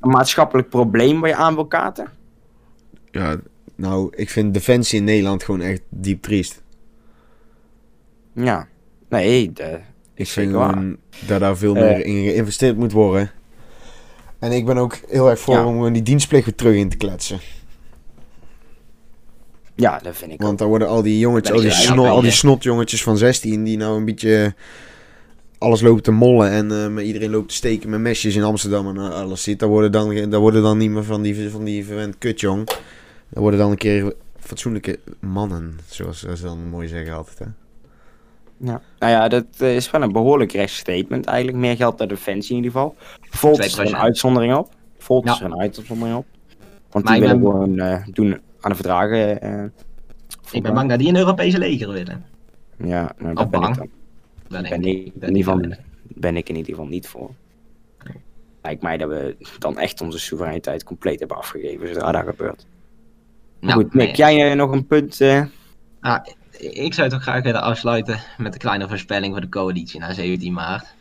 een 0.00 0.10
maatschappelijk 0.10 0.68
probleem 0.68 1.20
waar 1.20 1.28
je 1.28 1.36
aan 1.36 1.54
wil 1.54 1.66
kaarten? 1.66 2.06
Ja, 3.10 3.36
nou, 3.76 4.12
ik 4.16 4.30
vind 4.30 4.54
defensie 4.54 4.98
in 4.98 5.04
Nederland 5.04 5.42
gewoon 5.44 5.60
echt 5.60 5.80
diep 5.88 6.22
triest. 6.22 6.62
Ja. 8.34 8.68
Nee, 9.08 9.52
de, 9.52 9.78
Ik 10.14 10.26
vind 10.28 10.50
gewoon 10.50 10.96
dat 11.26 11.40
daar 11.40 11.56
veel 11.56 11.76
Eh. 11.76 11.82
meer 11.82 12.04
in 12.04 12.24
geïnvesteerd 12.24 12.76
moet 12.76 12.92
worden. 12.92 13.30
En 14.38 14.52
ik 14.52 14.64
ben 14.66 14.76
ook 14.76 14.98
heel 15.08 15.30
erg 15.30 15.38
voor 15.40 15.54
Ja. 15.54 15.64
om 15.66 15.92
die 15.92 16.02
dienstplicht 16.02 16.44
weer 16.44 16.54
terug 16.54 16.74
in 16.76 16.88
te 16.88 16.96
kletsen. 16.96 17.38
ja, 19.76 19.98
dat 19.98 20.16
vind 20.16 20.32
ik. 20.32 20.40
Want 20.42 20.58
dan 20.58 20.68
worden 20.68 20.88
al 20.88 21.02
die 21.02 21.18
jongetjes, 21.18 21.52
al 21.54 21.60
die, 21.60 21.70
snot, 21.70 22.06
al 22.08 22.20
die 22.20 22.30
snotjongetjes 22.30 23.02
van 23.02 23.16
16, 23.18 23.64
die 23.64 23.76
nou 23.76 23.96
een 23.96 24.04
beetje 24.04 24.54
alles 25.58 25.80
lopen 25.80 26.02
te 26.02 26.10
mollen 26.10 26.50
en 26.50 26.70
eh, 26.70 26.88
met 26.88 27.04
iedereen 27.04 27.30
loopt 27.30 27.48
te 27.48 27.54
steken 27.54 27.90
met 27.90 28.00
mesjes 28.00 28.34
in 28.36 28.42
Amsterdam 28.42 28.88
en 28.88 28.96
eh, 28.96 29.10
alles 29.10 29.42
ziet. 29.42 29.58
Dat 29.58 29.68
worden 29.68 29.92
dan, 29.92 30.30
dat 30.30 30.40
worden 30.40 30.62
dan 30.62 30.78
niet 30.78 30.90
meer 30.90 31.04
van 31.04 31.22
die, 31.22 31.50
van 31.50 31.64
die 31.64 31.84
verwend 31.84 32.18
kutjong. 32.18 32.68
Dat 33.34 33.42
worden 33.42 33.60
dan 33.60 33.70
een 33.70 33.76
keer 33.76 34.12
fatsoenlijke 34.38 34.98
mannen, 35.20 35.78
zoals 35.88 36.18
ze 36.22 36.42
dan 36.42 36.68
mooi 36.68 36.88
zeggen 36.88 37.14
altijd. 37.14 37.38
Hè? 37.38 37.44
Ja. 38.56 38.80
Nou 38.98 39.12
ja, 39.12 39.28
dat 39.28 39.44
eh, 39.58 39.74
is 39.76 39.90
wel 39.90 40.02
een 40.02 40.12
behoorlijk 40.12 40.52
rechtsstatement 40.52 41.26
eigenlijk. 41.26 41.58
Meer 41.58 41.76
geld 41.76 41.98
naar 41.98 42.08
defensie 42.08 42.50
in 42.56 42.62
ieder 42.62 42.70
geval. 42.72 42.96
Volt 43.20 43.58
is 43.64 43.78
er 43.78 43.86
een 43.86 43.92
2%. 43.92 43.96
uitzondering 43.96 44.54
op. 44.54 44.72
Volt 44.98 45.24
is 45.26 45.38
Ja. 45.38 45.44
er 45.44 45.52
een 45.52 45.58
uitzondering 45.60 46.16
op. 46.16 46.26
Want 46.90 47.04
Maar 47.04 47.14
die 47.14 47.22
willen 47.22 47.40
ben- 47.40 47.50
gewoon 47.50 47.78
eh, 47.78 48.06
doen 48.12 48.40
aan 48.60 48.70
de 48.70 48.76
verdragen. 48.76 49.40
eh, 49.40 49.64
Ik 50.50 50.62
ben 50.62 50.74
bang 50.74 50.88
dat 50.88 50.98
die 50.98 51.08
een 51.08 51.16
Europese 51.16 51.58
leger 51.58 51.88
willen. 51.92 52.24
Ja, 52.76 53.12
nou, 53.18 53.34
ben 53.48 53.62
ik 53.62 53.74
dan. 53.74 53.88
Dat 54.48 54.62
Ben 54.62 54.64
ik. 54.64 54.84
ik, 54.84 55.12
Dat 55.14 55.28
in 55.28 55.36
ieder 55.36 55.52
geval, 55.52 55.76
ben 56.02 56.36
ik 56.36 56.48
in 56.48 56.56
ieder 56.56 56.70
geval 56.70 56.86
niet 56.88 57.08
voor. 57.08 57.30
Lijkt 58.62 58.82
mij 58.82 58.96
dat 58.96 59.08
we 59.08 59.36
dan 59.58 59.78
echt 59.78 60.00
onze 60.00 60.18
soevereiniteit 60.18 60.84
compleet 60.84 61.18
hebben 61.18 61.36
afgegeven 61.36 61.88
zodra 61.88 62.12
dat 62.12 62.24
gebeurt. 62.24 62.66
Nou, 63.64 63.82
Goed, 63.82 63.94
Nick, 63.94 64.06
nee. 64.06 64.16
jij 64.16 64.50
eh, 64.50 64.56
nog 64.56 64.70
een 64.72 64.86
punt? 64.86 65.20
eh? 65.20 65.44
Ah, 66.00 66.26
ik 66.58 66.94
zou 66.94 67.06
het 67.06 67.16
ook 67.16 67.22
graag 67.22 67.42
willen 67.42 67.62
afsluiten 67.62 68.20
met 68.38 68.52
een 68.54 68.58
kleine 68.60 68.88
voorspelling 68.88 69.32
voor 69.32 69.40
de 69.40 69.48
coalitie 69.48 70.00
na 70.00 70.12
17 70.12 70.52
maart. 70.52 70.94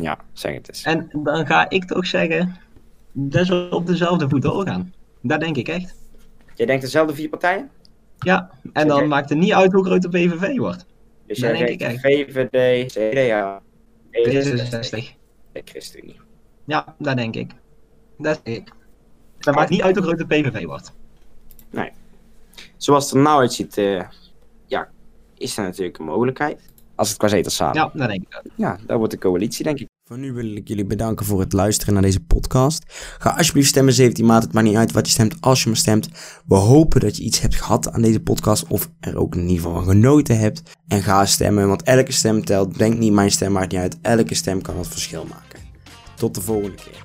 Ja, 0.00 0.18
zeg 0.32 0.54
het 0.54 0.68
eens. 0.68 0.82
En 0.82 1.08
dan 1.22 1.46
ga 1.46 1.70
ik 1.70 1.84
toch 1.84 2.06
zeggen 2.06 2.56
dat 3.12 3.46
we 3.46 3.68
op 3.70 3.86
dezelfde 3.86 4.28
voet 4.28 4.42
doorgaan. 4.42 4.92
Dat 5.22 5.40
denk 5.40 5.56
ik 5.56 5.68
echt. 5.68 5.94
Jij 6.54 6.66
denkt 6.66 6.82
dezelfde 6.82 7.14
vier 7.14 7.28
partijen? 7.28 7.70
Ja, 8.18 8.50
en 8.72 8.88
dan 8.88 9.08
maakt 9.08 9.28
het 9.28 9.38
niet 9.38 9.52
uit 9.52 9.72
hoe 9.72 9.84
groot 9.84 10.02
de 10.02 10.08
PVV 10.08 10.56
wordt. 10.56 10.86
Dus 11.26 11.38
Dat 11.38 11.50
jij 11.50 11.66
denk 11.66 11.78
denkt 11.78 12.04
ik 12.04 12.10
echt. 12.10 12.30
VVD, 12.50 12.92
CDA, 12.92 13.62
D66. 14.12 15.16
en 15.52 15.62
ChristenUnie. 15.64 16.20
Ja, 16.64 16.94
dat 16.98 17.16
denk 17.16 17.34
ik. 17.34 17.50
Dat 18.18 18.40
denk 18.44 18.56
ik. 18.56 18.72
Dat 19.38 19.54
maakt 19.54 19.70
niet 19.70 19.82
uit 19.82 19.96
hoe 19.96 20.04
groot 20.04 20.18
de 20.18 20.26
PVV 20.26 20.64
wordt. 20.64 20.92
Zoals 22.76 23.04
het 23.04 23.14
er 23.14 23.20
nou 23.20 23.40
uitziet, 23.40 23.76
eh, 23.76 24.02
ja, 24.66 24.88
is 25.34 25.56
er 25.56 25.62
natuurlijk 25.62 25.98
een 25.98 26.04
mogelijkheid. 26.04 26.60
Als 26.94 27.08
het 27.08 27.18
qua 27.18 27.28
zetels 27.28 27.54
samen. 27.54 27.74
Ja, 27.74 27.90
dat 27.94 28.08
denk 28.08 28.22
ik 28.22 28.36
ook. 28.38 28.52
Ja, 28.54 28.78
dat 28.86 28.98
wordt 28.98 29.12
de 29.12 29.18
coalitie, 29.18 29.64
denk 29.64 29.78
ik. 29.78 29.86
Voor 30.04 30.18
nu 30.18 30.32
wil 30.32 30.56
ik 30.56 30.68
jullie 30.68 30.84
bedanken 30.84 31.26
voor 31.26 31.40
het 31.40 31.52
luisteren 31.52 31.94
naar 31.94 32.02
deze 32.02 32.20
podcast. 32.20 32.82
Ga 33.18 33.30
alsjeblieft 33.30 33.68
stemmen 33.68 33.92
17 33.92 34.26
maart. 34.26 34.42
Het 34.42 34.52
maakt 34.52 34.66
niet 34.66 34.76
uit 34.76 34.92
wat 34.92 35.06
je 35.06 35.12
stemt 35.12 35.40
als 35.40 35.62
je 35.62 35.68
maar 35.68 35.78
stemt. 35.78 36.08
We 36.46 36.54
hopen 36.54 37.00
dat 37.00 37.16
je 37.16 37.22
iets 37.22 37.40
hebt 37.40 37.54
gehad 37.56 37.92
aan 37.92 38.02
deze 38.02 38.20
podcast. 38.20 38.66
Of 38.66 38.90
er 39.00 39.16
ook 39.18 39.34
in 39.34 39.40
ieder 39.40 39.56
geval 39.56 39.74
van 39.74 39.84
genoten 39.84 40.38
hebt. 40.38 40.62
En 40.88 41.02
ga 41.02 41.26
stemmen, 41.26 41.68
want 41.68 41.82
elke 41.82 42.12
stem 42.12 42.44
telt. 42.44 42.78
Denk 42.78 42.98
niet 42.98 43.12
mijn 43.12 43.30
stem 43.30 43.52
maakt 43.52 43.72
niet 43.72 43.80
uit. 43.80 43.98
Elke 44.02 44.34
stem 44.34 44.62
kan 44.62 44.78
het 44.78 44.88
verschil 44.88 45.24
maken. 45.24 45.60
Tot 46.14 46.34
de 46.34 46.40
volgende 46.40 46.76
keer. 46.76 47.02